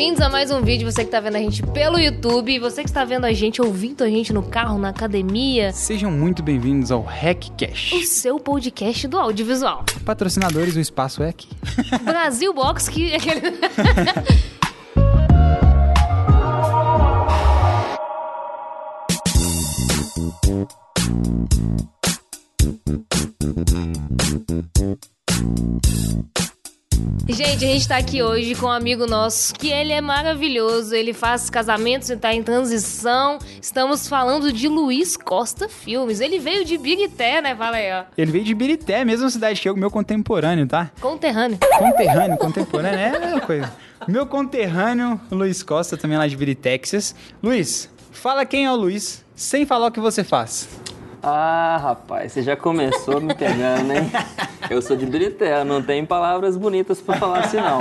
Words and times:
bem-vindos 0.00 0.22
a 0.22 0.30
mais 0.30 0.50
um 0.50 0.62
vídeo. 0.62 0.90
Você 0.90 1.04
que 1.04 1.10
tá 1.10 1.20
vendo 1.20 1.36
a 1.36 1.38
gente 1.38 1.62
pelo 1.62 1.98
YouTube, 1.98 2.58
você 2.58 2.82
que 2.82 2.88
está 2.88 3.04
vendo 3.04 3.26
a 3.26 3.34
gente, 3.34 3.60
ouvindo 3.60 4.02
a 4.02 4.08
gente 4.08 4.32
no 4.32 4.42
carro, 4.42 4.78
na 4.78 4.88
academia. 4.88 5.74
Sejam 5.74 6.10
muito 6.10 6.42
bem-vindos 6.42 6.90
ao 6.90 7.02
Hackcast. 7.02 7.94
O 7.94 8.02
seu 8.06 8.40
podcast 8.40 9.06
do 9.06 9.18
audiovisual. 9.18 9.84
Patrocinadores, 10.02 10.74
o 10.74 10.80
espaço 10.80 11.22
é 11.22 11.28
aqui. 11.28 11.48
Brasil 12.02 12.54
Box 12.54 12.88
que 12.88 13.12
Gente, 27.32 27.64
a 27.64 27.68
gente 27.68 27.86
tá 27.88 27.96
aqui 27.96 28.22
hoje 28.22 28.54
com 28.54 28.66
um 28.66 28.70
amigo 28.70 29.06
nosso 29.06 29.54
que 29.54 29.70
ele 29.70 29.92
é 29.92 30.00
maravilhoso, 30.00 30.94
ele 30.94 31.12
faz 31.12 31.48
casamentos, 31.48 32.10
ele 32.10 32.18
tá 32.18 32.34
em 32.34 32.42
transição. 32.42 33.38
Estamos 33.60 34.08
falando 34.08 34.52
de 34.52 34.66
Luiz 34.68 35.16
Costa 35.16 35.68
Filmes. 35.68 36.20
Ele 36.20 36.38
veio 36.38 36.64
de 36.64 36.76
Birité, 36.76 37.40
né? 37.40 37.54
Fala 37.54 37.76
aí, 37.76 37.92
ó. 37.92 38.04
Ele 38.18 38.32
veio 38.32 38.44
de 38.44 38.54
Birité, 38.54 39.04
mesma 39.04 39.30
cidade 39.30 39.60
que 39.60 39.68
eu, 39.68 39.76
meu 39.76 39.90
contemporâneo, 39.90 40.66
tá? 40.66 40.90
Conterrâneo. 41.00 41.58
Conterrâneo, 41.78 42.36
contemporâneo, 42.36 42.98
é 42.98 43.16
a 43.16 43.20
mesma 43.20 43.40
coisa. 43.40 43.72
Meu 44.08 44.26
conterrâneo, 44.26 45.20
Luiz 45.30 45.62
Costa, 45.62 45.96
também 45.96 46.18
lá 46.18 46.26
de 46.26 46.36
Birité, 46.36 46.70
Texas. 46.70 47.14
Luiz, 47.42 47.88
fala 48.10 48.44
quem 48.44 48.66
é 48.66 48.72
o 48.72 48.76
Luiz, 48.76 49.24
sem 49.34 49.64
falar 49.64 49.86
o 49.86 49.90
que 49.90 50.00
você 50.00 50.24
faz. 50.24 50.68
Ah, 51.22 51.78
rapaz, 51.82 52.32
você 52.32 52.42
já 52.42 52.56
começou 52.56 53.20
me 53.20 53.34
pegando, 53.34 53.92
hein? 53.92 54.10
Eu 54.70 54.80
sou 54.80 54.96
de 54.96 55.04
Birité, 55.04 55.62
não 55.64 55.82
tem 55.82 56.06
palavras 56.06 56.56
bonitas 56.56 57.00
para 57.00 57.18
falar 57.18 57.40
assim, 57.40 57.58
não. 57.58 57.80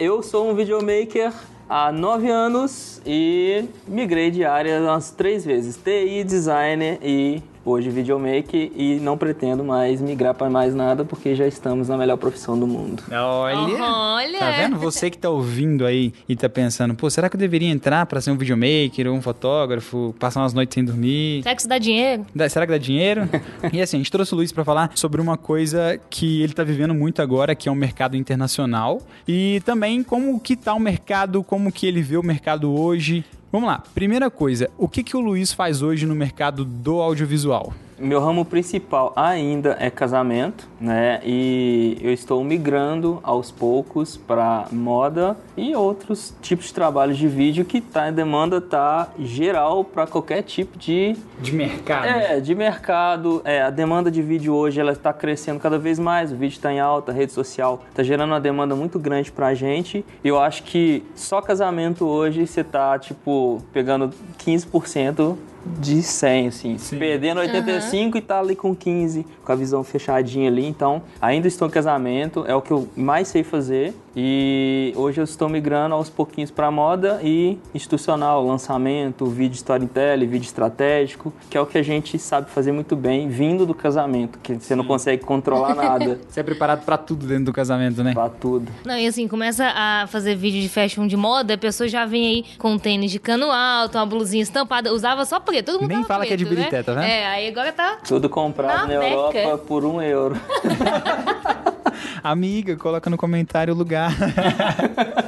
Eu 0.00 0.22
sou 0.22 0.50
um 0.50 0.54
videomaker 0.54 1.32
há 1.68 1.92
nove 1.92 2.28
anos 2.28 3.00
e 3.06 3.64
migrei 3.86 4.30
de 4.30 4.44
área 4.44 4.80
umas 4.80 5.10
três 5.10 5.44
vezes. 5.44 5.76
TI, 5.76 6.24
designer 6.24 6.98
e 7.00 7.42
hoje 7.64 7.90
videomaker 7.90 8.70
e 8.76 9.00
não 9.00 9.16
pretendo 9.16 9.64
mais 9.64 10.00
migrar 10.00 10.34
para 10.34 10.50
mais 10.50 10.74
nada 10.74 11.04
porque 11.04 11.34
já 11.34 11.46
estamos 11.46 11.88
na 11.88 11.96
melhor 11.96 12.16
profissão 12.16 12.58
do 12.58 12.66
mundo. 12.66 13.02
Olha, 13.10 13.82
Olha. 13.82 14.38
tá 14.38 14.50
vendo? 14.50 14.76
Você 14.78 15.10
que 15.10 15.18
tá 15.18 15.30
ouvindo 15.30 15.86
aí 15.86 16.12
e 16.28 16.36
tá 16.36 16.48
pensando, 16.48 16.94
pô, 16.94 17.08
será 17.08 17.28
que 17.28 17.36
eu 17.36 17.40
deveria 17.40 17.68
entrar 17.70 18.04
pra 18.06 18.20
ser 18.20 18.30
um 18.30 18.36
videomaker 18.36 19.06
ou 19.08 19.14
um 19.14 19.22
fotógrafo, 19.22 20.14
passar 20.18 20.40
umas 20.40 20.52
noites 20.52 20.74
sem 20.74 20.84
dormir? 20.84 21.42
Será 21.42 21.54
que 21.54 21.60
isso 21.62 21.68
dá 21.68 21.78
dinheiro? 21.78 22.26
Dá- 22.34 22.48
Será 22.48 22.66
que 22.66 22.72
dá 22.72 22.78
dinheiro? 22.78 23.28
e 23.72 23.80
assim, 23.80 23.96
a 23.96 24.00
gente 24.00 24.10
trouxe 24.12 24.32
o 24.34 24.36
Luiz 24.36 24.52
pra 24.52 24.64
falar 24.64 24.90
sobre 24.94 25.20
uma 25.20 25.36
coisa 25.36 25.98
que 26.10 26.42
ele 26.42 26.52
tá 26.52 26.62
vivendo 26.64 26.94
muito 26.94 27.22
agora, 27.22 27.54
que 27.54 27.68
é 27.68 27.72
o 27.72 27.74
mercado 27.74 28.16
internacional. 28.16 29.00
E 29.26 29.60
também 29.64 30.02
como 30.02 30.38
que 30.38 30.54
tá 30.56 30.74
o 30.74 30.80
mercado, 30.80 31.42
como 31.42 31.72
que 31.72 31.86
ele 31.86 32.02
vê 32.02 32.16
o 32.16 32.22
mercado 32.22 32.72
hoje. 32.72 33.24
Vamos 33.54 33.68
lá, 33.68 33.84
primeira 33.94 34.28
coisa, 34.32 34.68
o 34.76 34.88
que, 34.88 35.04
que 35.04 35.16
o 35.16 35.20
Luiz 35.20 35.52
faz 35.52 35.80
hoje 35.80 36.06
no 36.06 36.14
mercado 36.16 36.64
do 36.64 37.00
audiovisual? 37.00 37.72
Meu 37.98 38.20
ramo 38.20 38.44
principal 38.44 39.12
ainda 39.14 39.76
é 39.78 39.88
casamento, 39.88 40.68
né? 40.80 41.20
E 41.24 41.96
eu 42.02 42.12
estou 42.12 42.42
migrando 42.42 43.20
aos 43.22 43.50
poucos 43.50 44.16
para 44.16 44.66
moda 44.72 45.36
e 45.56 45.74
outros 45.76 46.34
tipos 46.42 46.66
de 46.66 46.74
trabalhos 46.74 47.16
de 47.16 47.28
vídeo 47.28 47.64
que 47.64 47.80
tá 47.80 48.08
em 48.08 48.12
demanda 48.12 48.60
tá 48.60 49.08
geral 49.18 49.84
para 49.84 50.06
qualquer 50.06 50.42
tipo 50.42 50.76
de 50.76 51.16
De 51.38 51.52
mercado? 51.52 52.06
é, 52.06 52.40
de 52.40 52.54
mercado. 52.54 53.40
É, 53.44 53.62
a 53.62 53.70
demanda 53.70 54.10
de 54.10 54.22
vídeo 54.22 54.54
hoje 54.54 54.80
ela 54.80 54.92
está 54.92 55.12
crescendo 55.12 55.60
cada 55.60 55.78
vez 55.78 55.98
mais. 55.98 56.32
O 56.32 56.36
vídeo 56.36 56.54
está 56.56 56.72
em 56.72 56.80
alta, 56.80 57.12
a 57.12 57.14
rede 57.14 57.32
social 57.32 57.84
está 57.90 58.02
gerando 58.02 58.30
uma 58.30 58.40
demanda 58.40 58.74
muito 58.74 58.98
grande 58.98 59.30
pra 59.30 59.54
gente. 59.54 60.04
E 60.24 60.28
eu 60.28 60.40
acho 60.40 60.64
que 60.64 61.04
só 61.14 61.40
casamento 61.40 62.04
hoje 62.04 62.46
você 62.46 62.64
tá 62.64 62.98
tipo 62.98 63.62
pegando 63.72 64.10
15% 64.44 65.36
de 65.66 66.02
100, 66.02 66.48
assim, 66.48 66.78
Sim. 66.78 66.98
perdendo 66.98 67.40
85 67.40 68.18
e 68.18 68.20
tá 68.20 68.40
ali 68.40 68.56
com 68.56 68.74
15, 68.74 69.26
com 69.44 69.52
a 69.52 69.54
visão 69.54 69.82
fechadinha 69.82 70.48
ali. 70.48 70.66
Então, 70.66 71.02
ainda 71.20 71.48
estou 71.48 71.68
em 71.68 71.70
casamento, 71.70 72.44
é 72.46 72.54
o 72.54 72.62
que 72.62 72.70
eu 72.70 72.88
mais 72.96 73.28
sei 73.28 73.42
fazer. 73.42 73.94
E 74.16 74.92
hoje 74.94 75.20
eu 75.20 75.24
estou 75.24 75.48
migrando 75.48 75.94
aos 75.94 76.08
pouquinhos 76.08 76.50
para 76.50 76.70
moda 76.70 77.18
e 77.22 77.58
institucional, 77.74 78.46
lançamento, 78.46 79.26
vídeo 79.26 79.56
storytelling, 79.56 80.26
vídeo 80.26 80.46
estratégico, 80.46 81.32
que 81.50 81.58
é 81.58 81.60
o 81.60 81.66
que 81.66 81.76
a 81.78 81.82
gente 81.82 82.16
sabe 82.18 82.48
fazer 82.50 82.70
muito 82.70 82.94
bem, 82.94 83.28
vindo 83.28 83.66
do 83.66 83.74
casamento, 83.74 84.38
que 84.38 84.54
você 84.54 84.76
não 84.76 84.84
consegue 84.84 85.24
controlar 85.24 85.74
nada, 85.74 86.20
Você 86.28 86.40
é 86.40 86.42
preparado 86.42 86.84
pra 86.84 86.96
tudo 86.96 87.26
dentro 87.26 87.46
do 87.46 87.52
casamento, 87.52 88.04
né? 88.04 88.12
pra 88.12 88.28
tudo. 88.28 88.70
Não, 88.84 88.96
e 88.96 89.06
assim, 89.06 89.26
começa 89.26 89.66
a 89.74 90.06
fazer 90.06 90.36
vídeo 90.36 90.60
de 90.60 90.68
fashion 90.68 91.06
de 91.06 91.16
moda, 91.16 91.54
a 91.54 91.58
pessoa 91.58 91.88
já 91.88 92.06
vem 92.06 92.26
aí 92.26 92.44
com 92.56 92.72
um 92.72 92.78
tênis 92.78 93.10
de 93.10 93.18
cano 93.18 93.50
alto, 93.50 93.98
uma 93.98 94.06
blusinha 94.06 94.42
estampada, 94.42 94.92
usava 94.92 95.24
só 95.24 95.40
todo 95.62 95.80
mundo 95.80 95.88
Nem 95.88 95.98
tava 95.98 96.08
fala 96.08 96.26
que 96.26 96.32
é 96.32 96.36
de 96.36 96.44
Birité, 96.44 96.78
né? 96.78 96.82
tá 96.82 96.92
vendo? 96.94 97.04
É, 97.04 97.26
aí 97.26 97.48
agora 97.48 97.72
tá... 97.72 97.98
Tudo 98.06 98.28
comprado 98.28 98.88
Na 98.88 98.98
na, 98.98 99.08
Europa 99.08 99.32
Meca. 99.34 99.58
por 99.58 99.84
um 99.84 100.00
euro. 100.02 100.36
Amiga, 102.22 102.76
coloca 102.76 103.08
no 103.10 103.16
comentário 103.16 103.74
o 103.74 103.76
lugar. 103.76 104.10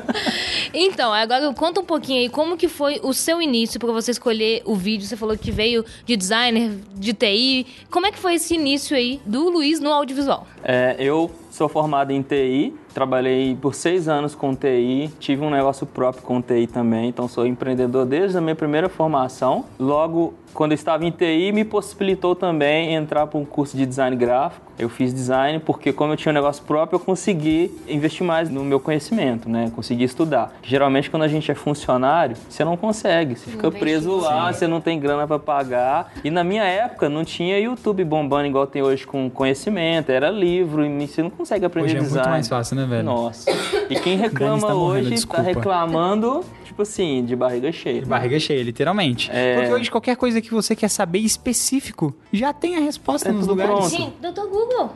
Então, 0.78 1.10
agora 1.12 1.52
conta 1.54 1.80
um 1.80 1.84
pouquinho 1.84 2.20
aí, 2.20 2.28
como 2.28 2.54
que 2.54 2.68
foi 2.68 3.00
o 3.02 3.14
seu 3.14 3.40
início 3.40 3.80
pra 3.80 3.90
você 3.92 4.10
escolher 4.10 4.60
o 4.66 4.74
vídeo? 4.74 5.06
Você 5.06 5.16
falou 5.16 5.36
que 5.36 5.50
veio 5.50 5.82
de 6.04 6.16
designer, 6.16 6.70
de 6.94 7.14
TI. 7.14 7.66
Como 7.90 8.06
é 8.06 8.12
que 8.12 8.18
foi 8.18 8.34
esse 8.34 8.54
início 8.54 8.94
aí 8.94 9.18
do 9.24 9.48
Luiz 9.48 9.80
no 9.80 9.90
audiovisual? 9.90 10.46
É, 10.62 10.94
eu 10.98 11.30
sou 11.50 11.66
formado 11.66 12.12
em 12.12 12.20
TI, 12.20 12.74
trabalhei 12.96 13.54
por 13.54 13.74
seis 13.74 14.08
anos 14.08 14.34
com 14.34 14.54
TI, 14.54 15.10
tive 15.20 15.44
um 15.44 15.50
negócio 15.50 15.86
próprio 15.86 16.22
com 16.22 16.40
TI 16.40 16.66
também, 16.66 17.10
então 17.10 17.28
sou 17.28 17.46
empreendedor 17.46 18.06
desde 18.06 18.38
a 18.38 18.40
minha 18.40 18.54
primeira 18.54 18.88
formação. 18.88 19.66
Logo, 19.78 20.32
quando 20.54 20.72
eu 20.72 20.76
estava 20.76 21.04
em 21.04 21.10
TI, 21.10 21.52
me 21.52 21.62
possibilitou 21.62 22.34
também 22.34 22.94
entrar 22.94 23.26
para 23.26 23.38
um 23.38 23.44
curso 23.44 23.76
de 23.76 23.84
design 23.84 24.16
gráfico. 24.16 24.65
Eu 24.78 24.88
fiz 24.88 25.12
design 25.12 25.58
porque, 25.60 25.92
como 25.92 26.12
eu 26.12 26.16
tinha 26.16 26.30
um 26.30 26.34
negócio 26.34 26.62
próprio, 26.64 26.96
eu 26.96 27.00
consegui 27.00 27.70
investir 27.88 28.26
mais 28.26 28.50
no 28.50 28.62
meu 28.64 28.78
conhecimento, 28.78 29.48
né? 29.48 29.70
Consegui 29.74 30.04
estudar. 30.04 30.52
Geralmente, 30.62 31.10
quando 31.10 31.22
a 31.22 31.28
gente 31.28 31.50
é 31.50 31.54
funcionário, 31.54 32.36
você 32.48 32.64
não 32.64 32.76
consegue, 32.76 33.36
você 33.36 33.50
fica 33.50 33.70
preso 33.70 34.16
lá, 34.16 34.52
você 34.52 34.66
não 34.66 34.80
tem 34.80 34.98
grana 35.00 35.26
para 35.26 35.38
pagar. 35.38 36.12
E 36.22 36.30
na 36.30 36.44
minha 36.44 36.64
época, 36.64 37.08
não 37.08 37.24
tinha 37.24 37.58
YouTube 37.58 38.04
bombando 38.04 38.46
igual 38.46 38.66
tem 38.66 38.82
hoje 38.82 39.06
com 39.06 39.30
conhecimento, 39.30 40.10
era 40.10 40.30
livro, 40.30 40.84
e 40.84 41.06
você 41.06 41.22
não 41.22 41.30
consegue 41.30 41.64
aprender 41.64 41.86
Hoje 41.86 41.96
é 41.96 42.00
design. 42.00 42.18
muito 42.18 42.30
mais 42.30 42.48
fácil, 42.48 42.76
né, 42.76 42.84
velho? 42.86 43.04
Nossa. 43.04 43.50
E 43.88 43.94
quem 44.00 44.16
reclama 44.16 44.66
tá 44.68 44.74
morrendo, 44.74 45.06
hoje 45.06 45.10
desculpa. 45.10 45.42
tá 45.42 45.48
reclamando, 45.48 46.44
tipo 46.76 46.82
assim, 46.82 47.24
de 47.24 47.34
barriga 47.34 47.72
cheia. 47.72 48.04
Barriga 48.04 48.38
cheia, 48.38 48.62
literalmente. 48.62 49.30
É. 49.32 49.56
Porque 49.56 49.72
hoje 49.72 49.90
qualquer 49.90 50.14
coisa 50.14 50.42
que 50.42 50.50
você 50.50 50.76
quer 50.76 50.88
saber 50.88 51.20
específico, 51.20 52.14
já 52.30 52.52
tem 52.52 52.76
a 52.76 52.80
resposta 52.80 53.30
É 53.30 53.32
nos 53.32 53.46
lugares. 53.46 53.72
pronto. 53.72 53.88
Sim, 53.88 54.12
doutor 54.20 54.46
Google. 54.48 54.90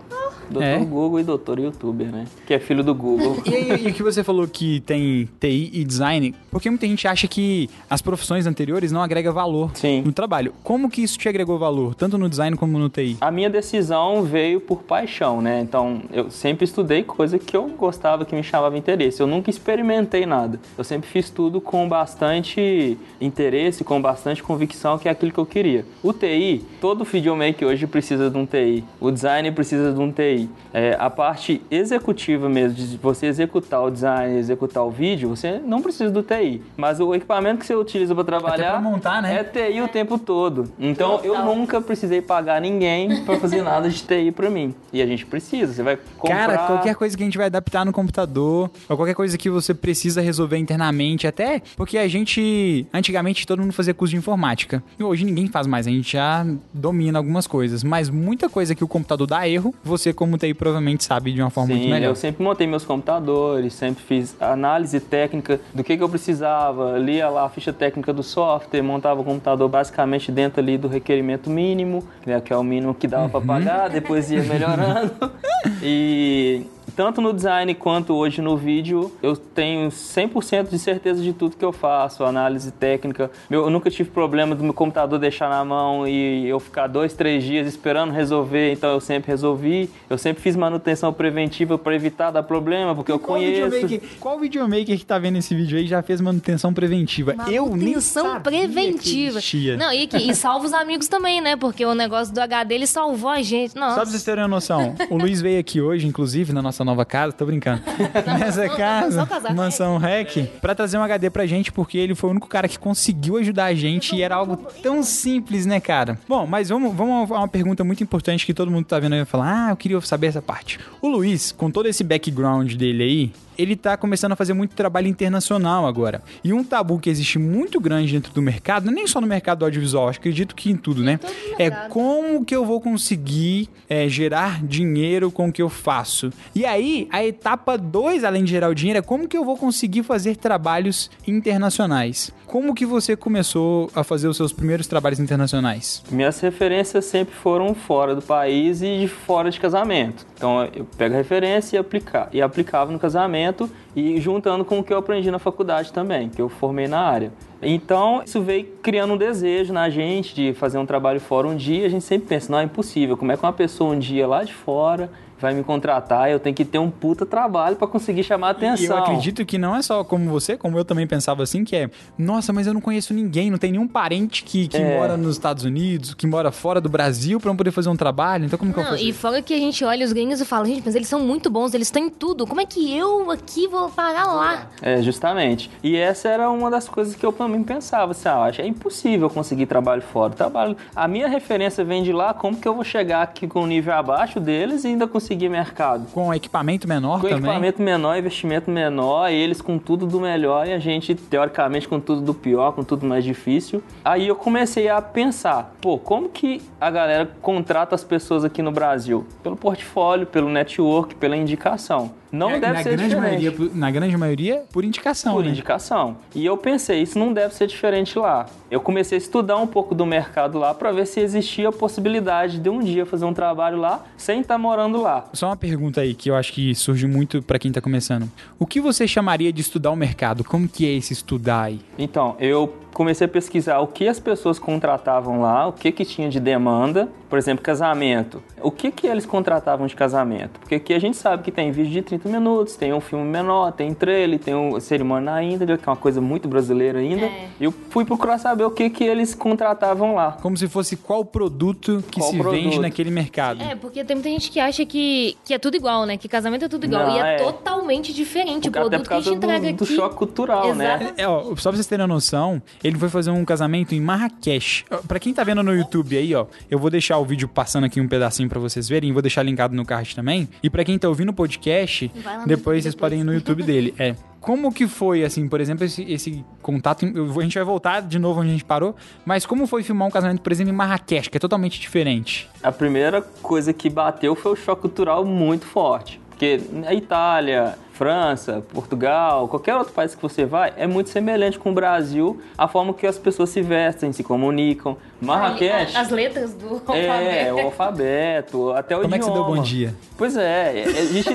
Doutor 0.51 0.63
É. 0.69 0.79
Google 0.79 1.21
e 1.21 1.23
doutor 1.23 1.59
YouTuber, 1.59 2.09
né? 2.09 2.27
Que 2.47 2.55
é 2.55 2.59
filho 2.59 2.85
do 2.85 2.95
Google. 2.95 3.37
E, 3.51 3.87
e 3.87 3.91
o 3.91 3.95
que 3.95 4.03
você 4.03 4.23
falou 4.23 4.47
que 4.47 4.81
tem 4.81 5.29
TI 5.41 5.71
e 5.73 5.85
design, 5.85 6.35
porque 6.51 6.69
muita 6.69 6.87
gente 6.87 7.07
acha 7.09 7.27
que 7.27 7.69
as 7.89 8.03
profissões 8.03 8.47
anteriores 8.47 8.93
não 8.93 9.01
agregam 9.03 9.33
valor 9.33 9.71
Sim. 9.75 10.03
no 10.05 10.13
trabalho. 10.13 10.53
Como 10.63 10.91
que 10.91 11.03
isso 11.03 11.19
te 11.19 11.29
agregou 11.29 11.59
valor, 11.59 11.95
tanto 11.95 12.19
no 12.19 12.29
design 12.29 12.57
como 12.57 12.79
no 12.79 12.89
TI? 12.89 13.17
A 13.21 13.31
minha 13.31 13.49
decisão 13.49 14.23
veio 14.23 14.61
por 14.61 14.83
paixão, 14.83 15.41
né? 15.41 15.61
Então, 15.61 16.03
eu 16.13 16.31
sempre 16.31 16.65
estudei 16.65 17.03
coisa 17.03 17.39
que 17.39 17.57
eu 17.57 17.67
gostava, 17.69 18.25
que 18.25 18.35
me 18.35 18.43
chamava 18.43 18.77
interesse. 18.77 19.21
Eu 19.21 19.27
nunca 19.27 19.49
experimentei 19.51 20.27
nada. 20.27 20.61
Eu 20.77 20.85
sempre 20.85 21.09
fiz 21.09 21.31
tudo 21.31 21.61
com 21.71 21.89
bastante 21.89 22.99
interesse, 23.21 23.85
com 23.85 24.03
bastante 24.03 24.43
convicção, 24.43 24.99
que 24.99 25.07
é 25.07 25.13
aquilo 25.13 25.31
que 25.31 25.39
eu 25.39 25.47
queria. 25.47 25.87
O 26.03 26.13
TI, 26.13 26.65
todo 26.81 27.05
videomaker 27.05 27.69
hoje 27.69 27.87
precisa 27.87 28.29
de 28.29 28.37
um 28.37 28.45
TI. 28.45 28.83
O 29.01 29.13
design 29.13 29.53
precisa 29.53 29.93
de 29.93 30.01
um 30.01 30.11
TI. 30.11 30.51
É, 30.75 30.97
a 30.99 31.09
parte 31.09 31.63
executiva 31.71 32.49
mesmo, 32.49 32.75
de 32.75 32.97
você 32.97 33.27
executar 33.27 33.85
o 33.85 33.89
design, 33.89 34.37
executar 34.37 34.85
o 34.85 34.91
vídeo, 34.91 35.29
você 35.29 35.61
não 35.65 35.81
precisa 35.81 36.11
do 36.11 36.25
TI. 36.25 36.61
Mas 36.77 36.99
o 36.99 37.15
equipamento 37.15 37.61
que 37.61 37.67
você 37.67 37.77
utiliza 37.77 38.17
para 38.17 38.25
trabalhar 38.25 38.73
pra 38.73 38.81
montar, 38.81 39.23
né? 39.23 39.37
é 39.37 39.45
TI 39.45 39.81
o 39.81 39.87
tempo 39.87 40.19
todo. 40.19 40.73
Então, 40.77 41.21
eu 41.23 41.45
nunca 41.45 41.81
precisei 41.81 42.21
pagar 42.21 42.61
ninguém 42.61 43.23
pra 43.25 43.39
fazer 43.39 43.63
nada 43.63 43.89
de 43.89 44.03
TI 44.03 44.33
pra 44.33 44.51
mim. 44.51 44.75
E 44.93 45.01
a 45.01 45.07
gente 45.07 45.25
precisa. 45.25 45.73
Você 45.73 45.85
vai 45.85 45.97
comprar... 46.19 46.49
Cara, 46.49 46.59
qualquer 46.67 46.97
coisa 46.97 47.17
que 47.17 47.23
a 47.23 47.27
gente 47.27 47.39
vai 47.39 47.47
adaptar 47.47 47.87
no 47.87 47.93
computador, 47.93 48.69
ou 48.89 48.97
qualquer 48.97 49.15
coisa 49.15 49.39
que 49.39 49.49
você 49.49 49.73
precisa 49.73 50.21
resolver 50.21 50.59
internamente, 50.59 51.29
até 51.29 51.60
porque 51.77 51.99
a 51.99 52.07
gente, 52.09 52.87
antigamente, 52.93 53.47
todo 53.47 53.61
mundo 53.61 53.73
fazia 53.73 53.95
curso 53.95 54.11
de 54.13 54.17
informática. 54.19 54.83
E 54.99 55.03
hoje 55.03 55.25
ninguém 55.25 55.47
faz 55.49 55.67
mais, 55.67 55.87
a 55.87 55.91
gente 55.91 56.13
já 56.13 56.47
domina 56.73 57.19
algumas 57.19 57.47
coisas. 57.47 57.83
Mas 57.85 58.09
muita 58.11 58.49
coisa 58.49 58.75
que 58.75 58.83
o 58.85 58.89
computador 58.89 59.27
dá 59.27 59.49
erro, 59.49 59.75
você, 59.85 60.13
como 60.13 60.37
TI, 60.39 60.55
provavelmente 60.55 61.05
sabe 61.05 61.33
de 61.33 61.41
uma 61.41 61.51
forma 61.51 61.71
muito 61.75 61.85
Sim, 61.85 61.91
melhor. 61.91 62.09
eu 62.09 62.15
sempre 62.17 62.43
montei 62.43 62.67
meus 62.67 62.85
computadores, 62.85 63.73
sempre 63.75 64.03
fiz 64.05 64.37
análise 64.41 64.99
técnica 65.01 65.61
do 65.75 65.83
que, 65.85 65.97
que 65.97 66.03
eu 66.03 66.09
precisava, 66.09 66.99
lia 66.99 67.29
lá 67.29 67.45
a 67.45 67.49
ficha 67.49 67.73
técnica 67.73 68.13
do 68.13 68.23
software, 68.23 68.83
montava 68.83 69.21
o 69.21 69.25
computador 69.25 69.69
basicamente 69.69 70.31
dentro 70.33 70.61
ali 70.61 70.77
do 70.79 70.89
requerimento 70.89 71.49
mínimo, 71.51 72.05
que 72.45 72.53
é 72.53 72.57
o 72.57 72.63
mínimo 72.65 72.95
que 72.95 73.07
dava 73.07 73.21
Uhum. 73.25 73.29
pra 73.31 73.41
pagar, 73.41 73.89
depois 73.91 74.31
ia 74.31 74.43
melhorando. 74.43 75.13
e 75.83 76.63
tanto 77.01 77.23
no 77.23 77.33
design 77.33 77.75
quanto 77.75 78.13
hoje 78.15 78.43
no 78.43 78.59
vídeo, 78.59 79.11
eu 79.23 79.35
tenho 79.35 79.89
100% 79.89 80.69
de 80.69 80.79
certeza 80.79 81.23
de 81.23 81.33
tudo 81.33 81.57
que 81.57 81.65
eu 81.65 81.73
faço, 81.73 82.23
análise 82.25 82.71
técnica. 82.71 83.31
Meu, 83.49 83.63
eu 83.63 83.71
nunca 83.71 83.91
tive 83.91 84.11
problema 84.11 84.55
do 84.55 84.63
meu 84.63 84.75
computador 84.75 85.19
deixar 85.19 85.49
na 85.49 85.65
mão 85.65 86.07
e 86.07 86.47
eu 86.47 86.61
ficar 86.61 86.89
dois, 86.89 87.15
três 87.15 87.43
dias 87.43 87.67
esperando 87.67 88.13
resolver, 88.13 88.71
então 88.71 88.91
eu 88.91 89.01
sempre 89.01 89.31
resolvi. 89.31 89.89
Eu 90.11 90.19
sempre 90.19 90.43
fiz 90.43 90.55
manutenção 90.55 91.11
preventiva 91.11 91.79
para 91.79 91.95
evitar 91.95 92.31
dar 92.31 92.43
problema, 92.43 92.95
porque 92.95 93.11
eu 93.11 93.19
Qual 93.19 93.39
conheço. 93.39 93.71
videomaker, 93.71 94.09
qual 94.21 94.39
videomaker 94.39 94.99
que 94.99 95.07
tá 95.07 95.19
vendo 95.19 95.39
esse 95.39 95.55
vídeo 95.55 95.79
aí 95.79 95.87
já 95.87 96.03
fez 96.03 96.21
manutenção 96.21 96.75
preventiva? 96.75 97.35
eu 97.49 97.65
nem 97.65 97.95
Manutenção 97.95 98.27
sabia 98.27 98.41
preventiva. 98.43 99.41
Que. 99.41 99.75
Não, 99.75 99.91
e, 99.91 100.03
aqui, 100.03 100.31
e 100.31 100.35
salva 100.35 100.67
os 100.67 100.75
amigos 100.75 101.09
também, 101.09 101.41
né? 101.41 101.57
Porque 101.57 101.83
o 101.87 101.95
negócio 101.95 102.35
do 102.35 102.41
HD 102.41 102.75
ele 102.75 102.87
salvou 102.87 103.31
a 103.31 103.41
gente. 103.41 103.75
Nossa. 103.75 103.95
Só 103.95 104.01
pra 104.03 104.11
vocês 104.11 104.23
terem 104.23 104.43
uma 104.43 104.49
noção, 104.49 104.95
o 105.09 105.17
Luiz 105.17 105.41
veio 105.41 105.59
aqui 105.59 105.81
hoje, 105.81 106.07
inclusive, 106.07 106.53
na 106.53 106.61
nossa 106.61 106.85
nova 106.91 107.05
casa, 107.05 107.33
tô 107.33 107.47
brincando. 107.47 107.83
Nessa 108.39 108.69
casa, 108.69 109.29
mansão 109.55 109.55
Mansão 109.55 109.99
Rec, 109.99 110.47
pra 110.61 110.75
trazer 110.75 110.99
um 110.99 111.03
HD 111.03 111.31
pra 111.31 111.47
gente, 111.47 111.73
porque 111.73 111.97
ele 111.97 112.15
foi 112.15 112.29
o 112.29 112.33
único 112.33 112.49
cara 112.49 112.69
que 112.69 112.79
conseguiu 112.79 113.37
ajudar 113.39 113.67
a 113.67 113.75
gente 113.75 114.15
e 114.15 114.23
era 114.23 114.35
algo 114.35 114.57
tão 114.83 115.03
simples, 115.03 115.65
né, 115.65 115.81
cara? 115.81 116.19
Bom, 116.29 116.47
mas 116.47 116.69
vamos, 116.69 116.95
vamos 116.95 117.31
a 117.31 117.39
uma 117.39 117.49
pergunta 117.49 117.83
muito 117.85 118.03
importante 118.03 118.45
que 118.45 118.53
todo 118.53 118.71
mundo 118.71 118.85
tá 118.85 118.99
vendo 118.99 119.15
aí 119.15 119.21
e 119.21 119.25
falar: 119.25 119.69
ah, 119.69 119.71
eu 119.71 119.77
queria 119.77 120.01
saber 120.01 120.27
essa 120.27 120.43
parte. 120.43 120.79
O 121.01 121.09
Luiz, 121.09 121.53
com 121.53 121.71
todo 121.71 121.87
esse 121.87 122.05
background 122.05 122.75
dele 122.75 123.03
aí, 123.03 123.33
ele 123.63 123.77
tá 123.77 123.97
começando 123.97 124.33
a 124.33 124.37
fazer 124.37 124.55
muito 124.55 124.75
trabalho 124.75 125.07
internacional 125.07 125.87
agora. 125.87 126.23
E 126.43 126.53
um 126.53 126.65
tabu 126.65 126.99
que 126.99 127.11
existe 127.11 127.39
muito 127.39 127.79
grande 127.79 128.13
dentro 128.13 128.33
do 128.33 128.41
mercado, 128.41 128.87
não 128.87 128.93
nem 128.93 129.07
só 129.07 129.21
no 129.21 129.27
mercado 129.27 129.65
audiovisual, 129.65 130.09
acredito 130.09 130.55
que 130.55 130.71
em 130.71 130.77
tudo, 130.77 131.03
né? 131.03 131.21
É 131.59 131.71
como 131.71 132.45
que 132.45 132.57
eu 132.57 132.65
vou 132.65 132.81
conseguir 132.81 133.69
é, 133.89 134.09
gerar 134.09 134.65
dinheiro 134.65 135.31
com 135.31 135.49
o 135.49 135.53
que 135.53 135.61
eu 135.61 135.69
faço. 135.69 136.33
E 136.55 136.65
aí, 136.71 137.09
a 137.11 137.25
etapa 137.25 137.77
2, 137.77 138.25
além 138.25 138.45
de 138.45 138.51
gerar 138.51 138.69
o 138.69 138.75
dinheiro, 138.75 138.99
é 138.99 139.03
como 139.03 139.29
que 139.29 139.37
eu 139.37 139.45
vou 139.45 139.57
conseguir 139.57 140.03
fazer 140.03 140.37
trabalhos 140.37 141.11
internacionais. 141.27 142.33
Como 142.47 142.75
que 142.75 142.85
você 142.85 143.15
começou 143.17 143.91
a 143.95 144.03
fazer 144.03 144.27
os 144.27 144.37
seus 144.37 144.53
primeiros 144.53 144.87
trabalhos 144.87 145.21
internacionais? 145.21 146.03
Minhas 146.11 146.41
referências 146.41 147.05
sempre 147.05 147.35
foram 147.35 147.75
fora 147.75 148.15
do 148.15 148.23
país 148.23 148.83
e 148.83 148.99
de 148.99 149.09
fora 149.09 149.51
de 149.51 149.61
casamento. 149.61 150.27
Então 150.35 150.65
eu 150.75 150.85
pego 150.99 151.15
a 151.15 151.19
referência 151.19 151.77
e, 151.77 151.79
aplicar, 151.79 152.29
e 152.33 152.43
aplicava 152.43 152.91
no 152.91 152.99
casamento 152.99 153.71
e 153.95 154.21
juntando 154.21 154.65
com 154.65 154.81
o 154.81 154.83
que 154.83 154.93
eu 154.93 154.99
aprendi 154.99 155.31
na 155.31 155.39
faculdade 155.39 155.93
também, 155.93 156.29
que 156.29 156.43
eu 156.43 156.49
formei 156.49 156.89
na 156.89 157.01
área. 157.01 157.33
Então 157.63 158.23
isso 158.25 158.41
veio 158.41 158.65
criando 158.83 159.13
um 159.13 159.17
desejo 159.17 159.73
na 159.73 159.89
gente 159.89 160.35
de 160.35 160.53
fazer 160.53 160.79
um 160.79 160.87
trabalho 160.87 161.21
fora 161.21 161.47
um 161.47 161.55
dia. 161.55 161.87
A 161.87 161.91
gente 161.91 162.05
sempre 162.05 162.29
pensa, 162.29 162.51
não 162.51 162.59
é 162.59 162.65
impossível. 162.65 163.17
Como 163.17 163.31
é 163.31 163.37
que 163.37 163.45
uma 163.45 163.53
pessoa 163.53 163.95
um 163.95 163.99
dia 163.99 164.27
lá 164.27 164.43
de 164.43 164.53
fora 164.53 165.11
vai 165.41 165.55
me 165.55 165.63
contratar? 165.65 166.31
Eu 166.31 166.39
tenho 166.39 166.55
que 166.55 166.65
ter 166.65 166.79
um 166.79 166.91
puta 166.91 167.25
trabalho 167.25 167.77
para 167.77 167.87
conseguir 167.89 168.23
chamar 168.25 168.49
a 168.49 168.51
E 168.51 168.65
eu 168.65 168.71
atenção. 168.73 168.99
acredito 168.99 169.45
que 169.45 169.59
não 169.59 169.75
é 169.77 169.83
só 169.83 170.03
como 170.05 170.29
você, 170.31 170.57
como 170.57 170.79
eu 170.79 170.85
também 170.85 171.07
pensava 171.07 171.43
assim, 171.43 171.65
que 171.65 171.75
é, 171.77 171.91
nossa, 172.19 172.53
mas 172.53 172.67
eu 172.67 172.75
não 172.75 172.81
conheço 172.81 173.15
ninguém, 173.15 173.51
não 173.51 173.59
tem 173.59 173.73
nenhum 173.73 173.89
parente 173.89 174.45
que, 174.45 174.69
que 174.69 174.77
É. 174.77 174.99
mora 174.99 175.17
nos 175.17 175.33
Estados 175.37 175.65
Unidos, 175.65 176.15
que 176.15 176.27
mora 176.27 176.51
fora 176.51 176.81
do 176.81 176.89
Brasil 176.89 177.41
pra 177.41 177.51
eu 177.51 177.55
poder 177.55 177.71
fazer 177.71 177.89
um 177.89 177.97
trabalho. 177.97 178.45
Então 178.45 178.59
como 178.59 178.73
que 178.73 178.79
eu 178.79 178.83
Não, 178.85 178.91
faço? 178.93 179.05
e 179.05 179.13
fora 179.13 179.41
que 179.43 179.55
a 179.55 179.59
gente 179.59 179.85
olha 179.85 180.05
os 180.05 180.13
gringos 180.13 180.41
e 180.41 180.45
fala, 180.45 180.65
gente, 180.67 180.83
mas 180.85 180.95
eles 180.95 181.09
são 181.09 181.21
muito 181.21 181.49
bons, 181.51 181.73
eles 181.75 181.91
têm 181.91 182.11
tudo. 182.11 182.47
Como 182.47 182.61
é 182.61 182.67
que 182.67 182.97
eu 182.97 183.31
aqui 183.31 183.67
vou 183.67 183.89
parar 183.89 184.27
lá? 184.27 184.67
É, 184.83 185.01
justamente. 185.03 185.71
E 185.83 185.97
essa 185.97 186.29
era 186.29 186.51
uma 186.51 186.71
das 186.71 186.89
coisas 186.89 187.15
que 187.15 187.25
eu 187.25 187.33
também 187.33 187.63
pensava, 187.63 188.13
assim, 188.13 188.29
ah, 188.29 188.45
acho- 188.45 188.61
é 188.61 188.67
impossível 188.67 189.29
conseguir 189.31 189.67
trabalho 189.67 190.03
fora. 190.03 190.33
Trabalho, 190.33 190.77
a 190.95 191.07
minha 191.09 191.29
referência 191.29 191.85
vem 191.85 192.03
de 192.03 192.13
lá, 192.13 192.35
como 192.35 192.57
que 192.57 192.67
eu 192.67 192.75
vou 192.75 192.85
chegar 192.85 193.23
aqui 193.23 193.47
com 193.47 193.63
um 193.63 193.67
nível 193.67 193.95
abaixo 193.95 194.39
deles 194.41 194.85
e 194.85 194.89
ainda 194.89 195.07
conseguir 195.07 195.30
mercado? 195.49 196.07
Com 196.13 196.33
equipamento 196.33 196.89
menor 196.89 197.21
Com 197.21 197.29
também? 197.29 197.39
equipamento 197.39 197.83
menor, 197.83 198.17
investimento 198.17 198.71
menor, 198.71 199.31
eles 199.31 199.61
com 199.61 199.79
tudo 199.79 200.07
do 200.07 200.21
melhor 200.21 200.67
e 200.67 200.73
a 200.73 200.79
gente, 200.79 201.15
teoricamente, 201.15 201.89
com 201.89 202.01
tudo 202.01 202.21
do 202.21 202.35
pior, 202.35 202.73
com 202.73 202.83
tudo 202.83 203.07
mais 203.07 203.25
difícil. 203.25 203.83
Aí 204.05 204.29
eu 204.29 204.37
comecei 204.37 204.89
a 204.89 205.01
pensar, 205.01 205.75
pô, 205.81 205.99
como 205.99 206.29
que 206.29 206.63
a 206.81 206.91
galera 206.91 207.31
contrata 207.41 207.95
as 207.95 208.05
pessoas 208.05 208.45
aqui 208.45 208.63
no 208.63 208.73
Brasil? 208.73 209.27
Pelo 209.43 209.57
portfólio, 209.57 210.27
pelo 210.27 210.49
network, 210.49 211.15
pela 211.15 211.37
indicação. 211.37 212.13
Não 212.33 212.51
É, 212.53 212.61
deve 212.61 212.73
na 212.75 212.83
ser 212.83 212.91
grande 212.97 213.09
diferente. 213.15 213.21
maioria, 213.31 213.53
por- 213.53 213.77
Na 213.77 213.91
grande 213.91 214.17
maioria, 214.17 214.63
por 214.73 214.85
indicação, 214.85 215.35
Por 215.35 215.45
né? 215.45 215.51
indicação. 215.51 216.17
E 216.35 216.47
eu 216.47 216.57
pensei, 216.57 217.03
isso 217.03 217.19
não 217.19 217.33
deve 217.33 217.55
ser 217.55 217.67
diferente 217.67 218.19
lá. 218.19 218.47
Eu 218.71 218.81
comecei 218.81 219.17
a 219.17 219.21
estudar 219.21 219.57
um 219.57 219.67
pouco 219.67 219.95
do 219.95 220.07
mercado 220.07 220.59
lá 220.59 220.73
para 220.73 220.93
ver 220.93 221.07
se 221.07 221.19
existia 221.21 221.69
a 221.69 221.73
possibilidade 221.73 222.59
de 222.59 222.69
um 222.71 222.79
dia 222.81 223.05
fazer 223.05 223.25
um 223.25 223.35
trabalho 223.35 223.79
lá 223.79 224.05
sem 224.17 224.41
estar 224.43 224.57
morando 224.59 225.03
lá. 225.03 225.25
Só 225.33 225.47
uma 225.49 225.57
pergunta 225.57 226.01
aí 226.03 226.15
que 226.15 226.31
eu 226.31 226.37
acho 226.37 226.53
que 226.53 226.75
surge 226.75 227.07
muito 227.07 227.43
pra 227.43 227.59
quem 227.59 227.73
tá 227.73 227.81
começando. 227.81 228.31
O 228.59 228.67
que 228.67 228.81
você 228.81 229.09
chamaria 229.09 229.53
de 229.53 229.61
estudar 229.61 229.91
o 229.91 229.97
mercado? 229.97 230.45
Como 230.45 230.69
que 230.69 230.87
é 230.87 230.93
esse 230.93 231.13
estudar 231.13 231.63
aí? 231.65 231.81
Então, 231.99 232.37
eu 232.39 232.73
comecei 232.95 233.25
a 233.25 233.29
pesquisar 233.29 233.79
o 233.81 233.87
que 233.87 234.07
as 234.07 234.21
pessoas 234.21 234.59
contratavam 234.59 235.41
lá, 235.41 235.67
o 235.67 235.73
que 235.73 235.91
que 235.91 236.05
tinha 236.05 236.29
de 236.29 236.39
demanda, 236.39 237.09
por 237.31 237.39
exemplo, 237.39 237.65
casamento. 237.65 238.43
O 238.61 238.73
que 238.73 238.91
que 238.91 239.07
eles 239.07 239.25
contratavam 239.25 239.87
de 239.87 239.95
casamento? 239.95 240.59
Porque 240.59 240.75
aqui 240.75 240.93
a 240.93 240.99
gente 240.99 241.17
sabe 241.17 241.45
que 241.45 241.53
tem 241.53 241.71
vídeo 241.71 241.93
de 241.93 242.03
30 242.03 242.29
minutos, 242.29 242.75
tem 242.75 242.93
um 242.93 243.01
filme 243.01 243.25
menor, 243.25 243.71
tem 243.71 243.95
trailer, 243.95 244.41
tem 244.41 244.55
um 244.55 244.79
cerimônia 244.81 245.31
na 245.31 245.43
íntegra, 245.43 245.79
que 245.79 245.89
é 245.89 245.91
uma 245.91 245.97
coisa 245.97 246.21
muito 246.21 246.49
brasileira 246.49 246.99
ainda. 246.99 247.27
É. 247.27 247.49
Eu 247.61 247.73
fui 247.91 248.05
procurar 248.05 248.37
saber 248.39 248.65
o 248.65 248.71
que 248.73 248.91
que 248.91 249.05
eles 249.05 249.33
contratavam 249.33 250.17
lá. 250.17 250.33
Como 250.43 250.57
se 250.57 250.67
fosse 250.67 250.97
qual 250.97 251.25
produto 251.25 252.03
que 252.11 252.19
Qual 252.21 252.31
se 252.33 252.37
produto? 252.37 252.61
vende 252.61 252.81
naquele 252.81 253.11
mercado. 253.11 253.63
É, 253.63 253.77
porque 253.77 254.05
tem 254.05 254.17
muita 254.17 254.29
gente 254.29 254.51
que 254.51 254.59
acha 254.59 254.85
que, 254.85 255.37
que 255.45 255.55
é 255.55 255.59
tudo 255.59 255.77
igual, 255.77 256.05
né? 256.05 256.17
Que 256.17 256.29
casamento 256.29 256.65
é 256.65 256.69
tudo 256.69 256.85
igual. 256.85 257.07
Não, 257.07 257.17
e 257.17 257.21
é, 257.21 257.35
é. 257.35 257.39
totalmente 257.39 258.13
diferente. 258.13 258.69
O 258.69 258.73
produto 258.73 259.07
que 259.07 259.15
a 259.15 259.21
gente 259.21 259.37
entrega 259.37 259.71
do, 259.71 259.77
do 259.77 259.85
aqui. 259.85 259.95
choque 259.95 260.17
cultural, 260.17 260.75
né? 260.75 260.97
Exato. 260.97 261.15
É, 261.17 261.29
ó, 261.29 261.45
só 261.57 261.71
pra 261.71 261.77
vocês 261.77 261.87
terem 261.87 262.05
uma 262.05 262.13
noção, 262.15 262.61
ele 262.83 262.99
foi 262.99 263.09
fazer 263.09 263.31
um 263.31 263.45
casamento 263.45 263.95
em 263.95 264.01
Marrakech. 264.01 264.85
Pra 265.07 265.21
quem 265.21 265.33
tá 265.33 265.45
vendo 265.45 265.63
no 265.63 265.73
YouTube 265.73 266.17
aí, 266.17 266.35
ó, 266.35 266.47
eu 266.69 266.79
vou 266.79 266.91
deixar 266.91 267.20
o 267.21 267.25
vídeo 267.25 267.47
passando 267.49 267.85
aqui 267.85 268.01
um 268.01 268.09
pedacinho 268.09 268.49
pra 268.49 268.59
vocês 268.59 268.89
verem, 268.89 269.13
vou 269.13 269.23
deixar 269.23 269.43
linkado 269.43 269.75
no 269.75 269.85
card 269.85 270.15
também. 270.17 270.49
E 270.63 270.69
pra 270.71 270.85
quem 270.85 270.99
tá 270.99 271.09
ouvindo 271.09 271.29
o 271.29 271.33
podcast, 271.35 272.11
depois 272.47 272.49
YouTube 272.49 272.83
vocês 272.83 272.85
depois. 272.85 272.95
podem 272.97 273.21
ir 273.21 273.25
no 273.25 273.33
YouTube 273.35 273.63
dele. 273.63 273.95
É. 273.99 274.15
Como 274.41 274.73
que 274.73 274.89
foi, 274.89 275.23
assim, 275.23 275.47
por 275.49 275.61
exemplo, 275.61 275.85
esse, 275.85 276.03
esse 276.11 276.43
contato? 276.63 277.05
vou- 277.27 277.41
A 277.41 277.45
gente 277.45 277.55
vai 277.57 277.65
voltar 277.65 278.01
de 278.01 278.19
novo 278.19 278.41
onde 278.41 278.49
a 278.49 278.53
gente 278.53 278.65
parou, 278.65 278.97
mas 279.25 279.45
como 279.45 279.67
foi 279.67 279.83
filmar 279.83 280.09
um 280.09 280.11
casamento, 280.11 280.41
por 280.41 280.51
exemplo, 280.51 280.73
em 280.73 280.77
Marrakech, 280.77 281.29
que 281.29 281.37
é 281.37 281.41
totalmente 281.41 281.79
diferente? 281.79 282.49
A 282.63 282.73
primeira 282.73 283.21
coisa 283.21 283.73
que 283.73 283.91
bateu 283.91 284.35
foi 284.35 284.53
o 284.53 284.57
choque 284.57 284.81
cultural 284.81 285.25
muito 285.27 285.67
forte. 285.67 286.19
Porque 286.41 286.59
a 286.87 286.95
Itália, 286.95 287.75
França, 287.93 288.65
Portugal, 288.73 289.47
qualquer 289.47 289.77
outro 289.77 289.93
país 289.93 290.15
que 290.15 290.23
você 290.23 290.47
vai, 290.47 290.73
é 290.75 290.87
muito 290.87 291.11
semelhante 291.11 291.59
com 291.59 291.71
o 291.71 291.75
Brasil, 291.75 292.41
a 292.57 292.67
forma 292.67 292.95
que 292.95 293.07
as 293.07 293.19
pessoas 293.19 293.51
se 293.51 293.61
vestem, 293.61 294.11
se 294.11 294.25
comunicam. 294.25 294.97
Marrakech 295.21 295.95
As 295.95 296.09
letras 296.09 296.55
do 296.55 296.81
é, 296.95 297.11
alfabeto. 297.11 297.55
o 297.55 297.61
alfabeto, 297.61 298.73
até 298.73 298.97
o 298.97 299.03
Como 299.03 299.15
é 299.15 299.19
que 299.19 299.25
você 299.27 299.31
idioma. 299.31 299.49
deu 299.49 299.57
bom 299.57 299.63
dia? 299.63 299.95
Pois 300.17 300.35
é, 300.35 300.85
a 300.87 301.05
gente, 301.05 301.29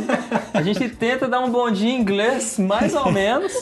a 0.55 0.61
gente 0.63 0.89
tenta 0.89 1.27
dar 1.27 1.41
um 1.41 1.51
bom 1.51 1.69
dia 1.69 1.91
em 1.91 2.01
inglês, 2.01 2.57
mais 2.57 2.95
ou 2.95 3.11
menos, 3.11 3.53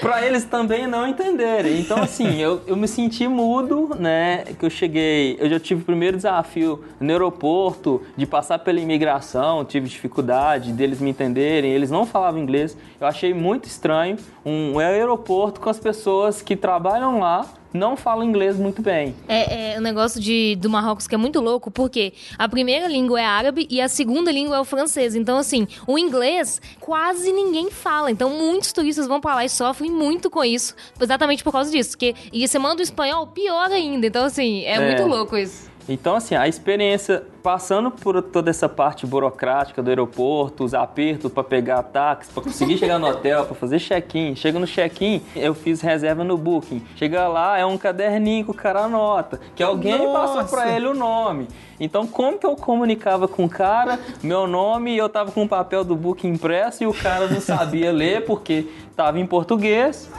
pra 0.00 0.24
eles 0.24 0.44
também 0.44 0.86
não 0.86 1.06
entenderem. 1.06 1.80
Então, 1.80 2.02
assim, 2.02 2.40
eu, 2.40 2.60
eu 2.66 2.76
me 2.76 2.86
senti 2.86 3.26
mudo, 3.26 3.96
né? 3.98 4.44
Que 4.58 4.66
eu 4.66 4.70
cheguei, 4.70 5.36
eu 5.40 5.48
já 5.48 5.58
tive 5.58 5.82
o 5.82 5.84
primeiro 5.84 6.16
desafio 6.16 6.84
no 7.00 7.10
aeroporto, 7.10 8.02
de 8.16 8.26
passar 8.26 8.58
pela 8.60 8.80
imigração, 8.80 9.64
tive 9.64 9.88
dificuldade 9.88 10.72
deles 10.72 11.00
me 11.00 11.10
entenderem, 11.10 11.70
eles 11.70 11.90
não 11.90 12.06
falavam 12.06 12.40
inglês. 12.40 12.76
Eu 13.00 13.06
achei 13.06 13.32
muito 13.32 13.64
estranho 13.66 14.16
um 14.44 14.78
aeroporto 14.78 15.60
com 15.60 15.70
as 15.70 15.78
pessoas 15.78 16.42
que 16.42 16.56
trabalham 16.56 17.18
lá 17.18 17.46
não 17.72 17.96
falam 17.96 18.24
inglês 18.24 18.56
muito 18.56 18.80
bem. 18.82 19.14
É, 19.28 19.74
é 19.74 19.78
um 19.78 19.82
negócio 19.82 20.20
de, 20.20 20.56
do 20.56 20.70
Marrocos 20.70 21.06
que 21.06 21.14
é 21.14 21.18
muito 21.18 21.40
louco, 21.40 21.70
porque 21.70 22.12
a 22.38 22.48
primeira 22.48 22.86
língua 22.88 23.20
é 23.20 23.24
árabe 23.24 23.66
e 23.70 23.80
a 23.80 23.88
segunda 23.88 24.30
língua 24.32 24.56
é 24.56 24.60
o 24.60 24.64
francês. 24.64 25.14
Então, 25.14 25.38
assim, 25.38 25.66
o 25.86 25.98
inglês 25.98 26.60
quase 26.80 27.32
ninguém 27.32 27.70
fala. 27.70 28.10
Então, 28.10 28.30
muitos 28.30 28.72
turistas 28.72 29.06
vão 29.06 29.20
pra 29.20 29.34
lá 29.34 29.44
e 29.44 29.48
sofrem 29.48 29.90
muito 29.90 30.30
com 30.30 30.44
isso, 30.44 30.74
exatamente 31.00 31.44
por 31.44 31.52
causa 31.52 31.70
disso. 31.70 31.96
Que, 31.96 32.14
e 32.32 32.46
você 32.46 32.58
manda 32.58 32.80
o 32.80 32.82
espanhol, 32.82 33.26
pior 33.26 33.70
ainda. 33.70 34.06
Então, 34.06 34.24
assim, 34.24 34.62
é, 34.64 34.74
É. 34.74 34.80
muito 34.86 35.06
louco 35.06 35.36
isso. 35.36 35.68
Então, 35.88 36.16
assim, 36.16 36.34
a 36.34 36.46
experiência 36.46 37.24
passando 37.42 37.90
por 37.90 38.20
toda 38.20 38.50
essa 38.50 38.68
parte 38.68 39.06
burocrática 39.06 39.82
do 39.82 39.88
aeroporto, 39.88 40.62
os 40.62 40.74
apertos 40.74 41.32
para 41.32 41.42
pegar 41.42 41.82
táxi, 41.82 42.30
para 42.30 42.42
conseguir 42.42 42.76
chegar 42.76 42.98
no 42.98 43.08
hotel, 43.08 43.46
para 43.46 43.54
fazer 43.54 43.78
check-in. 43.78 44.36
Chega 44.36 44.58
no 44.58 44.66
check-in, 44.66 45.22
eu 45.34 45.54
fiz 45.54 45.80
reserva 45.80 46.22
no 46.22 46.36
Booking. 46.36 46.82
Chega 46.96 47.26
lá, 47.26 47.56
é 47.56 47.64
um 47.64 47.78
caderninho 47.78 48.44
que 48.44 48.50
o 48.50 48.54
cara 48.54 48.80
anota, 48.80 49.40
que 49.56 49.62
alguém 49.62 49.96
Nossa! 49.96 50.42
passou 50.42 50.44
para 50.44 50.70
ele 50.70 50.86
o 50.86 50.94
nome. 50.94 51.48
Então, 51.80 52.06
como 52.06 52.38
que 52.38 52.44
eu 52.44 52.56
comunicava 52.56 53.28
com 53.28 53.44
o 53.44 53.48
cara, 53.48 53.98
meu 54.22 54.46
nome, 54.46 54.92
e 54.92 54.98
eu 54.98 55.08
tava 55.08 55.30
com 55.30 55.44
o 55.44 55.48
papel 55.48 55.84
do 55.84 55.94
Booking 55.94 56.28
impresso 56.28 56.82
e 56.82 56.86
o 56.86 56.92
cara 56.92 57.28
não 57.28 57.40
sabia 57.40 57.92
ler 57.92 58.26
porque 58.26 58.66
tava 58.96 59.18
em 59.18 59.26
português. 59.26 60.10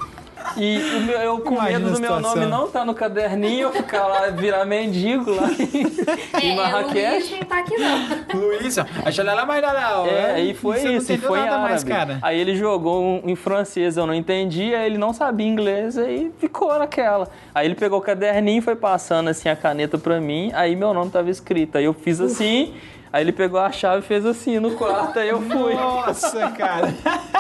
E 0.58 0.78
o 0.98 1.02
meu- 1.02 1.18
eu 1.20 1.40
com 1.40 1.54
Imagina 1.56 1.80
medo 1.80 1.92
do 1.94 2.00
meu 2.02 2.20
nome 2.20 2.46
não 2.46 2.68
tá 2.70 2.84
no 2.86 2.94
caderninho, 2.94 3.68
eu 3.68 3.72
ficar 3.72 4.08
lá, 4.08 4.28
virar 4.28 4.66
mendigo 4.66 5.32
lá 5.32 5.50
em, 5.52 6.46
em 6.46 6.50
É, 6.50 6.54
o 6.54 6.56
Marrakech. 6.58 7.12
Luiz 7.30 7.32
não 7.32 7.40
tá 7.48 7.60
aqui 7.60 7.78
não. 7.78 8.40
Luiz, 8.40 8.78
acha 8.78 9.24
lá 9.24 9.46
mais 9.46 9.62
lá. 9.62 10.08
É, 10.08 10.40
e 10.42 10.54
foi 10.54 10.80
Você 10.80 10.94
isso, 10.94 11.14
e 11.14 11.18
foi 11.18 11.40
em 11.40 11.42
nada 11.44 11.56
árabe. 11.56 11.70
mais, 11.70 11.84
cara. 11.84 12.20
Aí 12.22 12.40
ele 12.40 12.56
jogou 12.56 13.02
um- 13.04 13.22
em 13.26 13.36
francês, 13.36 13.98
eu 13.98 14.06
não 14.06 14.14
entendi, 14.14 14.74
aí 14.76 14.86
ele 14.86 14.98
não 14.98 15.14
sabia 15.14 15.48
inglês, 15.48 15.98
aí 15.98 16.32
ficou 16.40 16.78
naquela. 16.78 17.28
Aí 17.54 17.66
ele 17.68 17.76
pegou 17.76 18.00
o 18.00 18.02
caderninho, 18.02 18.62
foi 18.62 18.76
passando 18.76 19.30
assim 19.30 19.50
a 19.50 19.56
caneta 19.56 19.98
pra 19.98 20.20
mim, 20.20 20.52
aí 20.54 20.76
meu 20.76 20.94
nome 20.94 21.12
tava 21.12 21.30
escrito. 21.30 21.78
Aí 21.78 21.86
eu 21.86 21.94
fiz 21.94 22.20
assim, 22.22 22.74
aí 23.12 23.24
ele 23.24 23.32
pegou 23.32 23.60
a 23.60 23.72
chave 23.72 24.04
e 24.04 24.08
fez 24.08 24.26
assim 24.26 24.60
no 24.60 24.72
quarto, 24.72 25.20
aí 25.20 25.30
eu 25.30 25.42
fui. 25.42 25.74
Nossa, 25.74 26.50
cara. 26.52 26.94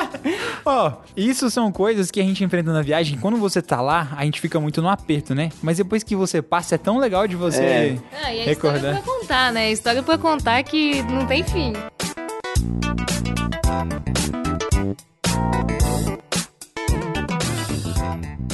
Ó, 0.65 0.93
isso 1.15 1.49
são 1.49 1.71
coisas 1.71 2.11
que 2.11 2.19
a 2.19 2.23
gente 2.23 2.43
enfrenta 2.43 2.71
na 2.71 2.81
viagem. 2.81 3.17
Quando 3.19 3.37
você 3.37 3.61
tá 3.61 3.81
lá, 3.81 4.09
a 4.15 4.25
gente 4.25 4.39
fica 4.41 4.59
muito 4.59 4.81
no 4.81 4.89
aperto, 4.89 5.33
né? 5.35 5.49
Mas 5.61 5.77
depois 5.77 6.03
que 6.03 6.15
você 6.15 6.41
passa, 6.41 6.75
é 6.75 6.77
tão 6.77 6.97
legal 6.97 7.27
de 7.27 7.35
você 7.35 7.61
É. 7.61 7.97
Ah, 8.23 8.33
e 8.33 8.41
a 8.41 8.45
recordar. 8.45 8.77
história 8.77 9.01
pra 9.01 9.13
contar, 9.13 9.53
né? 9.53 9.61
A 9.65 9.71
história 9.71 10.03
pra 10.03 10.17
contar 10.17 10.63
que 10.63 11.01
não 11.03 11.25
tem 11.25 11.43
fim. 11.43 11.73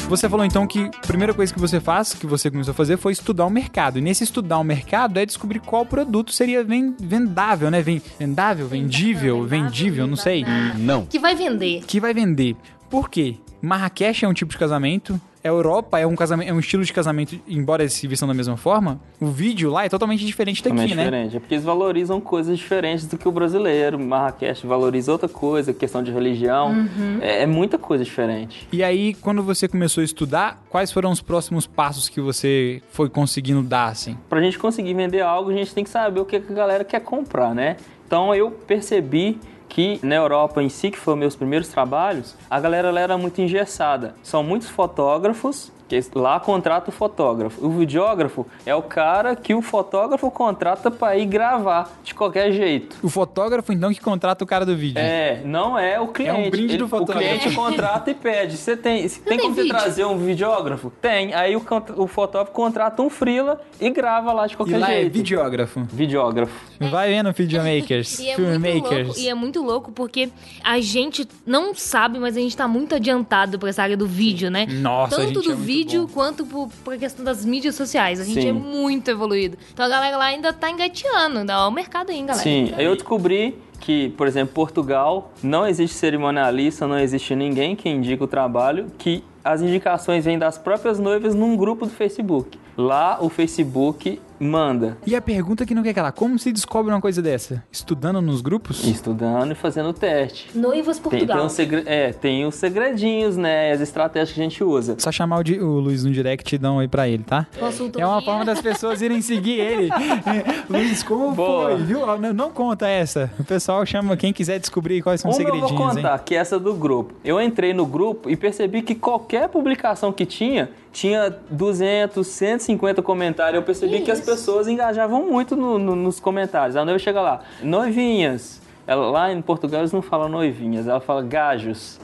Você 0.07 0.29
falou 0.29 0.45
então 0.45 0.67
que 0.67 0.79
a 0.85 1.07
primeira 1.07 1.33
coisa 1.33 1.51
que 1.53 1.59
você 1.59 1.79
faz, 1.79 2.13
que 2.13 2.27
você 2.27 2.50
começou 2.51 2.71
a 2.71 2.75
fazer, 2.75 2.95
foi 2.95 3.12
estudar 3.12 3.45
o 3.45 3.50
mercado. 3.50 3.97
E 3.97 4.01
nesse 4.01 4.24
estudar 4.24 4.59
o 4.59 4.63
mercado 4.63 5.19
é 5.19 5.25
descobrir 5.25 5.59
qual 5.59 5.85
produto 5.85 6.31
seria 6.31 6.63
ven- 6.63 6.95
vendável, 7.00 7.71
né? 7.71 7.81
Ven- 7.81 8.01
Vendável, 8.19 8.67
vendível, 8.67 9.43
vendível, 9.45 10.05
não 10.07 10.15
sei. 10.15 10.45
Não. 10.77 11.05
Que 11.07 11.17
vai 11.19 11.35
vender. 11.35 11.83
Que 11.85 12.00
vai 12.00 12.13
vender. 12.13 12.55
Por 12.89 13.09
quê? 13.09 13.35
Marrakech 13.62 14.24
é 14.24 14.27
um 14.27 14.33
tipo 14.33 14.51
de 14.51 14.57
casamento. 14.59 15.19
A 15.45 15.47
Europa 15.47 15.99
é 15.99 16.07
um, 16.07 16.15
casamento, 16.15 16.49
é 16.49 16.53
um 16.53 16.59
estilo 16.59 16.83
de 16.83 16.91
casamento, 16.91 17.39
embora 17.47 17.83
eles 17.83 17.93
se 17.93 18.07
vistam 18.07 18.27
da 18.27 18.33
mesma 18.33 18.57
forma. 18.57 18.99
O 19.21 19.27
vídeo 19.27 19.69
lá 19.69 19.85
é 19.85 19.89
totalmente 19.89 20.25
diferente 20.25 20.63
daqui, 20.63 20.69
Totalmente 20.75 20.95
né? 20.95 21.03
diferente. 21.03 21.37
É 21.37 21.39
porque 21.39 21.53
eles 21.53 21.63
valorizam 21.63 22.19
coisas 22.19 22.57
diferentes 22.57 23.05
do 23.05 23.15
que 23.15 23.27
o 23.27 23.31
brasileiro. 23.31 23.99
Marrakech 23.99 24.65
valoriza 24.65 25.11
outra 25.11 25.29
coisa, 25.29 25.71
questão 25.71 26.01
de 26.01 26.11
religião. 26.11 26.69
Uhum. 26.71 27.19
É, 27.21 27.43
é 27.43 27.45
muita 27.45 27.77
coisa 27.77 28.03
diferente. 28.03 28.67
E 28.71 28.83
aí, 28.83 29.13
quando 29.13 29.43
você 29.43 29.67
começou 29.67 30.01
a 30.01 30.05
estudar, 30.05 30.63
quais 30.67 30.91
foram 30.91 31.11
os 31.11 31.21
próximos 31.21 31.67
passos 31.67 32.09
que 32.09 32.19
você 32.19 32.81
foi 32.89 33.07
conseguindo 33.07 33.61
dar, 33.61 33.89
assim? 33.89 34.17
Pra 34.27 34.41
gente 34.41 34.57
conseguir 34.57 34.95
vender 34.95 35.21
algo, 35.21 35.51
a 35.51 35.53
gente 35.53 35.71
tem 35.75 35.83
que 35.83 35.91
saber 35.91 36.19
o 36.19 36.25
que 36.25 36.39
que 36.39 36.51
a 36.51 36.55
galera 36.55 36.83
quer 36.83 37.01
comprar, 37.01 37.53
né? 37.53 37.77
Então 38.07 38.33
eu 38.33 38.49
percebi 38.49 39.39
que 39.69 40.00
na 40.03 40.15
Europa 40.15 40.62
em 40.62 40.69
si, 40.69 40.91
que 40.91 40.98
foram 40.98 41.17
meus 41.17 41.36
primeiros 41.36 41.67
trabalhos, 41.67 42.36
a 42.50 42.60
galera 42.60 43.00
era 43.00 43.17
muito 43.17 43.41
engessada. 43.41 44.15
São 44.24 44.43
muitos 44.43 44.69
fotógrafos 44.69 45.72
que 45.88 46.01
lá 46.15 46.39
contrata 46.39 46.89
o 46.89 46.94
fotógrafo. 46.94 47.65
O 47.65 47.70
videógrafo 47.70 48.46
é 48.65 48.74
o 48.75 48.82
cara 48.82 49.36
que 49.36 49.54
o 49.54 49.62
fotógrafo 49.62 50.30
contrata 50.32 50.89
para 50.89 51.15
ir 51.18 51.25
gravar 51.25 51.92
de 52.04 52.13
qualquer 52.13 52.51
jeito. 52.51 52.98
O 53.04 53.10
fotógrafo, 53.10 53.72
então, 53.72 53.94
que 53.94 54.00
contrata 54.01 54.44
o 54.44 54.48
cara 54.48 54.65
do 54.65 54.75
vídeo. 54.75 55.00
É, 55.00 55.42
não 55.46 55.77
é 55.77 56.00
o 56.00 56.08
cliente. 56.08 56.50
brinde 56.50 56.77
do 56.77 56.86
O 56.86 56.88
fotógrafo. 56.88 57.20
cliente 57.20 57.54
contrata 57.56 58.10
e 58.12 58.13
pede. 58.13 58.58
Você 58.58 58.75
tem, 58.75 59.08
você 59.08 59.20
tem 59.20 59.38
tem 59.38 59.39
como 59.39 59.56
você 59.56 59.68
trazer 59.68 60.06
um 60.06 60.18
videógrafo? 60.18 60.92
Tem. 61.01 61.34
Aí 61.34 61.56
o, 61.56 61.63
o 61.98 62.08
fotógrafo 62.08 62.51
contrata 62.51 63.01
um 63.01 63.10
freela 63.10 63.62
e 63.80 63.89
grava 63.89 64.34
lá 64.34 64.48
de 64.48 64.54
E 64.54 64.58
qualquer 64.58 64.80
lá 64.80 64.92
é 64.92 65.01
jeito. 65.01 65.13
videógrafo. 65.13 65.82
Videógrafo. 65.92 66.54
Vai 66.92 67.10
vendo, 67.10 67.32
videomakers, 67.32 68.20
E 68.20 68.30
é, 68.30 68.38
muito 68.38 68.51
filmmakers. 68.51 69.08
louco, 69.08 69.20
e 69.22 69.30
é 69.30 69.34
muito 69.34 69.62
louco 69.63 69.92
porque 69.92 70.30
a 70.63 70.80
gente 70.82 71.27
não 71.46 71.74
sabe, 71.74 72.20
mas 72.20 72.36
a 72.36 72.39
gente 72.39 72.56
tá 72.56 72.68
muito 72.68 72.96
adiantado 72.96 73.58
pra 73.60 73.70
essa 73.70 73.82
área 73.84 73.96
do 73.96 74.08
vídeo, 74.08 74.50
né? 74.50 74.65
Nossa, 74.70 75.15
a 75.15 75.18
Tanto 75.20 75.27
gente 75.27 75.38
é 75.38 75.42
do 75.42 75.48
muito 75.50 75.65
vídeo 75.77 76.08
bom. 76.08 76.13
quanto 76.13 76.46
pro, 76.46 76.67
pra 76.84 76.98
questão 76.98 77.24
das 77.24 77.46
mídias 77.46 77.75
sociais. 77.75 78.20
A 78.20 78.24
gente 78.24 78.41
Sim. 78.41 78.50
é 78.50 78.53
muito 78.53 79.10
evoluído. 79.10 79.58
Então 79.74 79.86
a 79.86 79.89
galera 79.89 80.17
lá 80.17 80.25
ainda 80.25 80.53
tá 80.53 80.70
engateando, 80.70 81.39
ainda 81.39 81.65
ó, 81.65 81.70
o 81.70 81.72
mercado 81.72 82.12
aí, 82.12 82.20
galera. 82.20 82.38
Sim, 82.38 82.74
aí 82.75 82.86
eu 82.86 82.96
descobri 82.96 83.58
que, 83.79 84.10
por 84.12 84.27
exemplo, 84.27 84.53
Portugal 84.53 85.32
não 85.44 85.67
existe 85.67 85.96
cerimonialista, 85.96 86.88
não 86.88 86.98
existe 86.98 87.36
ninguém 87.36 87.75
que 87.75 87.89
indica 87.89 88.24
o 88.24 88.27
trabalho, 88.27 88.88
que 88.98 89.24
as 89.45 89.61
indicações 89.61 90.25
vêm 90.25 90.37
das 90.39 90.57
próprias 90.57 90.99
noivas 90.99 91.33
num 91.35 91.55
grupo 91.55 91.85
do 91.85 91.91
Facebook. 91.91 92.57
Lá 92.77 93.19
o 93.21 93.29
Facebook 93.29 94.19
manda. 94.37 94.97
E 95.07 95.15
a 95.15 95.21
pergunta 95.21 95.65
que 95.65 95.73
não 95.73 95.81
quer 95.81 95.93
calar, 95.93 96.11
como 96.11 96.37
se 96.37 96.51
descobre 96.51 96.91
uma 96.91 96.99
coisa 96.99 97.21
dessa? 97.21 97.63
Estudando 97.71 98.21
nos 98.21 98.41
grupos? 98.41 98.83
Estudando 98.83 99.53
e 99.53 99.55
fazendo 99.55 99.89
o 99.89 99.93
teste. 99.93 100.49
Noivas 100.53 100.99
Tem, 100.99 101.09
tem, 101.09 101.19
Portugal. 101.19 101.45
uns 101.45 101.53
segre- 101.53 101.83
é, 101.85 102.11
tem 102.11 102.45
os 102.45 102.55
segredinhos, 102.55 103.37
né? 103.37 103.71
As 103.71 103.79
estratégias 103.79 104.33
que 104.33 104.41
a 104.41 104.43
gente 104.43 104.61
usa. 104.61 104.95
Só 104.99 105.09
chamar 105.09 105.37
o, 105.39 105.43
di- 105.43 105.57
o 105.57 105.79
Luiz 105.79 106.03
no 106.03 106.11
direct 106.11 106.53
e 106.53 106.57
dar 106.57 106.73
um 106.73 106.75
oi 106.77 106.87
pra 106.89 107.07
ele, 107.07 107.23
tá? 107.23 107.47
Consultoria. 107.57 108.03
É 108.03 108.07
uma 108.07 108.21
forma 108.21 108.43
das 108.43 108.59
pessoas 108.61 109.01
irem 109.01 109.21
seguir 109.21 109.57
ele. 109.57 109.89
Luiz, 110.69 111.01
como 111.01 111.31
Boa. 111.31 111.67
foi? 111.71 111.77
Viu? 111.83 112.05
Não, 112.17 112.33
não 112.33 112.51
conta 112.51 112.89
essa. 112.89 113.31
O 113.39 113.43
pessoal 113.45 113.85
chama 113.85 114.17
quem 114.17 114.33
quiser 114.33 114.59
descobrir 114.59 115.01
quais 115.01 115.21
são 115.21 115.31
os 115.31 115.37
Uma 115.37 115.43
eu 115.43 115.45
segredinhos, 115.45 115.71
vou 115.79 115.89
hein? 115.91 115.95
contar, 115.95 116.19
que 116.19 116.35
é 116.35 116.39
essa 116.39 116.59
do 116.59 116.73
grupo. 116.73 117.13
Eu 117.23 117.39
entrei 117.39 117.73
no 117.73 117.85
grupo 117.85 118.29
e 118.29 118.35
percebi 118.35 118.81
que 118.81 118.95
qualquer 118.95 119.35
publicação 119.50 120.12
que 120.12 120.25
tinha, 120.25 120.70
tinha 120.92 121.30
200, 121.50 122.25
150 122.25 123.01
comentários. 123.01 123.56
Eu 123.56 123.63
percebi 123.63 123.98
Que 124.00 124.06
que, 124.06 124.12
as 124.12 124.22
pessoas 124.22 124.68
engajavam 124.68 125.30
muito 125.30 125.56
no- 125.56 125.77
no- 125.77 125.96
nos 125.96 126.20
comentários. 126.20 126.75
A 126.75 126.84
noiva 126.86 126.98
chega 127.00 127.22
lá, 127.22 127.42
noivinhas. 127.62 128.62
Ela, 128.88 129.10
lá 129.10 129.34
em 129.34 129.42
Portugal 129.42 129.82
eles 129.82 129.92
não 129.92 130.01
falam 130.04 130.30
noivinhas, 130.30 130.88
ela 130.88 131.00
fala 131.00 131.24
gajos. 131.24 132.00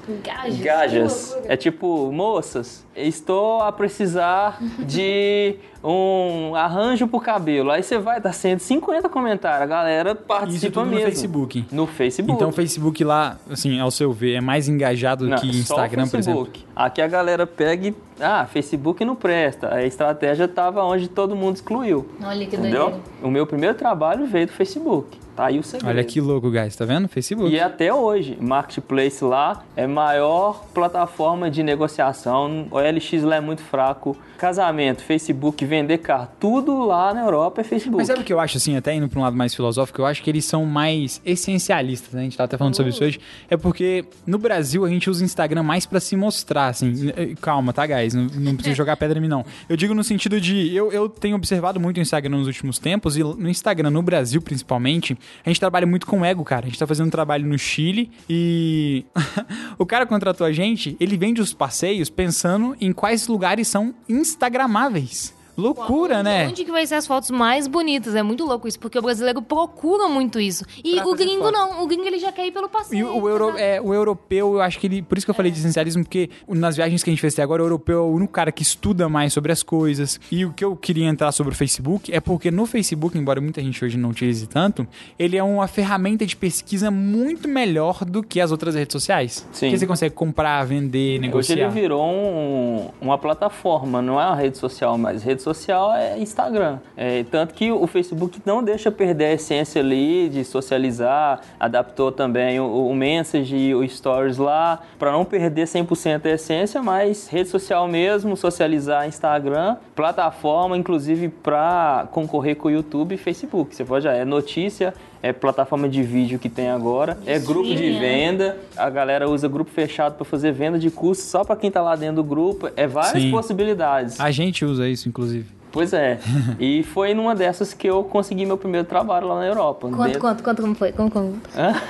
Gajas. 0.64 1.30
loucura. 1.34 1.54
É 1.54 1.56
tipo, 1.56 2.12
moças, 2.12 2.84
estou 2.96 3.62
a 3.62 3.72
precisar 3.72 4.58
de 4.80 5.58
um 5.84 6.56
arranjo 6.56 7.08
pro 7.08 7.20
cabelo. 7.20 7.72
Aí 7.72 7.82
você 7.82 7.98
vai 7.98 8.22
dar 8.22 8.34
150 8.34 9.10
comentários. 9.10 9.62
A 9.64 9.66
galera 9.66 10.16
participa 10.16 10.66
Isso 10.66 10.72
tudo 10.72 10.86
no 10.86 10.92
mesmo. 10.92 11.06
Facebook. 11.06 11.66
No 11.72 11.88
Facebook. 11.88 12.36
Então 12.36 12.50
o 12.50 12.52
Facebook 12.52 13.04
lá, 13.04 13.38
assim, 13.50 13.80
ao 13.80 13.90
seu 13.90 14.12
ver, 14.12 14.36
é 14.36 14.42
mais 14.42 14.68
engajado 14.68 15.28
Não, 15.28 15.38
que 15.38 15.48
só 15.48 15.54
o 15.54 15.58
Instagram, 15.58 16.08
por 16.08 16.20
exemplo? 16.20 16.46
Facebook. 16.46 16.66
Aqui 16.76 17.02
a 17.02 17.08
galera 17.08 17.48
pega 17.48 17.88
e. 17.88 17.96
Ah, 18.20 18.46
Facebook 18.46 19.04
não 19.04 19.16
presta. 19.16 19.74
A 19.74 19.84
estratégia 19.84 20.48
tava 20.48 20.84
onde 20.84 21.08
todo 21.08 21.36
mundo 21.36 21.56
excluiu. 21.56 22.08
Olha 22.24 22.46
que 22.46 22.56
Entendeu? 22.56 22.82
doideira. 22.90 23.06
O 23.24 23.32
meu 23.32 23.48
primeiro 23.48 23.76
trabalho 23.76 24.28
veio 24.28 24.46
do 24.46 24.54
Facebook. 24.54 25.18
Tá 25.36 25.46
aí 25.46 25.58
o 25.58 25.64
segredo. 25.64 25.90
Olha 25.90 26.04
que 26.04 26.22
louco, 26.22 26.52
guys. 26.52 26.76
Tá 26.76 26.86
vendo? 26.86 27.08
Facebook. 27.08 27.52
E 27.52 27.60
até 27.60 27.92
hoje, 27.92 28.38
Marketplace 28.40 29.24
lá 29.24 29.64
é 29.76 29.86
a 29.86 29.88
maior 29.88 30.66
plataforma 30.74 31.50
de 31.50 31.64
negociação. 31.64 32.68
O 32.70 32.78
LX 32.78 33.24
lá 33.24 33.38
é 33.38 33.42
muito 33.42 33.62
fraco. 33.64 34.16
Casamento, 34.42 35.04
Facebook, 35.04 35.64
vender 35.64 36.00
carro, 36.00 36.28
tudo 36.40 36.84
lá 36.84 37.14
na 37.14 37.22
Europa 37.22 37.62
é 37.62 37.64
Facebook. 37.64 37.98
Mas 37.98 38.08
sabe 38.08 38.22
o 38.22 38.24
que 38.24 38.34
eu 38.34 38.40
acho, 38.40 38.58
assim, 38.58 38.76
até 38.76 38.92
indo 38.92 39.08
pra 39.08 39.20
um 39.20 39.22
lado 39.22 39.38
mais 39.38 39.54
filosófico, 39.54 40.02
eu 40.02 40.06
acho 40.08 40.24
que 40.24 40.32
eles 40.32 40.46
são 40.46 40.66
mais 40.66 41.22
essencialistas, 41.24 42.12
né? 42.12 42.22
A 42.22 42.24
gente 42.24 42.36
tá 42.36 42.46
até 42.46 42.58
falando 42.58 42.76
sobre 42.76 42.90
isso 42.90 43.04
hoje. 43.04 43.20
É 43.48 43.56
porque 43.56 44.04
no 44.26 44.40
Brasil 44.40 44.84
a 44.84 44.90
gente 44.90 45.08
usa 45.12 45.22
o 45.22 45.26
Instagram 45.26 45.62
mais 45.62 45.86
pra 45.86 46.00
se 46.00 46.16
mostrar, 46.16 46.70
assim. 46.70 47.12
Eh, 47.16 47.36
Calma, 47.40 47.72
tá, 47.72 47.86
guys? 47.86 48.16
Não, 48.16 48.24
não 48.24 48.56
precisa 48.56 48.76
jogar 48.76 48.98
pedra 48.98 49.20
em 49.20 49.22
mim, 49.22 49.28
não. 49.28 49.46
Eu 49.70 49.78
digo 49.78 49.94
no 49.94 50.04
sentido 50.04 50.42
de. 50.42 50.76
Eu, 50.76 50.92
eu 50.92 51.08
tenho 51.08 51.36
observado 51.36 51.80
muito 51.80 51.98
o 51.98 52.02
Instagram 52.02 52.38
nos 52.38 52.48
últimos 52.48 52.80
tempos, 52.80 53.16
e 53.18 53.24
no 53.24 53.48
Instagram, 53.48 53.92
no 53.92 54.02
Brasil 54.02 54.42
principalmente, 54.42 55.16
a 55.46 55.50
gente 55.50 55.60
trabalha 55.60 55.86
muito 55.86 56.08
com 56.08 56.26
ego, 56.26 56.44
cara. 56.44 56.66
A 56.66 56.68
gente 56.68 56.80
tá 56.80 56.88
fazendo 56.88 57.06
um 57.06 57.12
trabalho 57.12 57.46
no 57.46 57.60
Chile 57.60 58.10
e. 58.28 59.06
o 59.78 59.86
cara 59.86 60.08
contratou 60.08 60.48
a 60.48 60.52
gente, 60.52 60.98
ele 61.00 61.16
vende 61.16 61.40
os 61.42 61.54
passeios 61.54 62.10
pensando 62.10 62.76
em 62.82 62.92
quais 62.92 63.28
lugares 63.28 63.68
são 63.68 63.94
instagramáveis. 64.32 65.34
Loucura, 65.62 66.16
Onde- 66.16 66.24
né? 66.24 66.48
Onde 66.48 66.66
que 66.66 66.72
vai 66.72 66.86
ser 66.86 66.96
as 66.96 67.06
fotos 67.08 67.30
mais 67.32 67.68
bonitas? 67.68 68.16
É 68.16 68.24
muito 68.24 68.44
louco 68.46 68.68
isso, 68.68 68.80
porque 68.80 68.98
o 68.98 69.02
brasileiro 69.02 69.42
procura 69.42 70.08
muito 70.08 70.40
isso. 70.40 70.66
E 70.84 70.96
Pra 70.96 71.08
o 71.08 71.16
gringo 71.16 71.44
foto. 71.44 71.54
não. 71.54 71.84
O 71.84 71.88
gringo 71.88 72.04
ele 72.06 72.20
já 72.20 72.32
quer 72.32 72.48
ir 72.48 72.52
pelo 72.52 72.68
E 72.68 72.70
passeio. 72.70 73.08
o, 73.08 73.22
o 73.24 73.30
euro- 73.30 73.48
sabe? 73.52 73.62
é, 73.62 73.82
o 73.82 73.94
europeu, 73.94 74.54
eu 74.56 74.62
acho 74.62 74.80
que 74.80 74.88
ele. 74.88 75.02
Por 75.02 75.18
isso 75.18 75.26
que 75.26 75.32
eu 75.32 75.36
falei 75.36 75.52
de 75.52 75.60
essencialismo, 75.60 76.04
porque 76.04 76.30
nas 76.48 76.76
viagens 76.76 77.04
que 77.04 77.10
a 77.10 77.14
gente 77.14 77.22
fez 77.22 77.34
até 77.34 77.44
agora, 77.44 77.62
o 77.62 77.66
europeu 77.66 78.00
é 78.00 78.02
o 78.02 78.12
único 78.12 78.34
cara 78.34 78.52
que 78.52 78.64
estuda 78.64 79.08
mais 79.08 79.34
sobre 79.34 79.52
as 79.52 79.62
coisas. 79.64 80.20
E 80.32 80.46
o 80.46 80.52
que 80.54 80.64
eu 80.66 80.76
queria 80.76 81.06
entrar 81.08 81.32
sobre 81.32 81.54
o 81.54 81.56
Facebook 81.56 82.14
é 82.14 82.20
porque 82.20 82.50
no 82.52 82.66
Facebook, 82.66 83.18
embora 83.18 83.40
muita 83.42 83.62
gente 83.62 83.84
hoje 83.84 83.98
não 83.98 84.10
utilize 84.10 84.48
tanto, 84.48 84.88
ele 85.20 85.38
é 85.38 85.44
uma 85.44 85.68
ferramenta 85.68 86.26
de 86.26 86.36
pesquisa 86.36 86.90
muito 86.90 87.48
melhor 87.48 88.04
do 88.06 88.24
que 88.24 88.40
as 88.42 88.52
outras 88.52 88.76
redes 88.76 88.94
sociais. 88.94 89.48
Sim. 89.52 89.68
Porque 89.68 89.78
você 89.80 89.88
consegue 89.88 90.16
comprar, 90.16 90.64
vender, 90.66 91.12
Hoje 91.14 91.20
negociar. 91.20 91.56
ele 91.58 91.70
virou 91.70 92.04
um- 92.04 92.90
uma 93.00 93.18
plataforma, 93.18 94.02
não 94.02 94.20
é 94.20 94.26
uma 94.26 94.36
rede 94.36 94.58
social 94.58 94.98
mais. 94.98 95.24
Rede 95.24 95.42
social 95.42 95.51
é 95.96 96.18
Instagram. 96.20 96.80
É, 96.96 97.24
tanto 97.24 97.54
que 97.54 97.72
o 97.72 97.86
Facebook 97.88 98.42
não 98.46 98.64
deixa 98.64 98.92
perder 98.92 99.26
a 99.26 99.34
essência 99.34 99.82
ali 99.82 100.30
de 100.30 100.44
socializar, 100.44 101.42
adaptou 101.60 102.12
também 102.12 102.60
o, 102.60 102.88
o 102.88 102.96
Message 102.96 103.74
o 103.74 103.88
Stories 103.88 104.38
lá, 104.38 104.80
para 104.98 105.12
não 105.12 105.26
perder 105.26 105.66
100% 105.66 106.26
a 106.26 106.30
essência, 106.30 106.82
mas 106.82 107.28
rede 107.28 107.50
social 107.50 107.88
mesmo, 107.88 108.36
socializar 108.36 109.08
Instagram, 109.08 109.78
plataforma 109.96 110.78
inclusive 110.78 111.30
para 111.30 112.08
concorrer 112.12 112.56
com 112.56 112.68
o 112.68 112.72
YouTube 112.72 113.16
e 113.16 113.18
Facebook. 113.18 113.76
Você 113.76 113.84
pode, 113.84 114.04
já 114.04 114.14
é 114.14 114.26
notícia, 114.26 114.94
é 115.24 115.32
plataforma 115.34 115.88
de 115.88 116.02
vídeo 116.04 116.40
que 116.40 116.50
tem 116.50 116.70
agora, 116.70 117.18
é 117.26 117.38
grupo 117.40 117.68
de 117.68 117.92
venda, 118.00 118.58
a 118.76 118.90
galera 118.90 119.30
usa 119.30 119.48
grupo 119.48 119.70
fechado 119.72 120.16
para 120.16 120.26
fazer 120.26 120.52
venda 120.52 120.80
de 120.80 120.90
curso 120.90 121.22
só 121.24 121.44
para 121.44 121.56
quem 121.56 121.70
tá 121.72 121.82
lá 121.82 121.96
dentro 121.96 122.16
do 122.18 122.24
grupo, 122.24 122.70
é 122.76 122.88
várias 122.88 123.24
Sim. 123.24 123.32
possibilidades. 123.32 124.20
A 124.20 124.32
gente 124.32 124.66
usa 124.66 124.88
isso, 124.88 125.08
inclusive. 125.08 125.46
Pois 125.72 125.94
é. 125.94 126.20
e 126.60 126.84
foi 126.84 127.14
numa 127.14 127.34
dessas 127.34 127.74
que 127.74 127.88
eu 127.88 128.04
consegui 128.04 128.46
meu 128.46 128.58
primeiro 128.58 128.86
trabalho 128.86 129.28
lá 129.28 129.36
na 129.40 129.46
Europa. 129.46 129.88
Conta, 129.90 130.04
Dentro- 130.04 130.20
conta, 130.22 130.44
conta 130.44 130.62
como 130.62 130.76
foi. 130.76 130.92
Como, 130.92 131.10
como... 131.10 131.34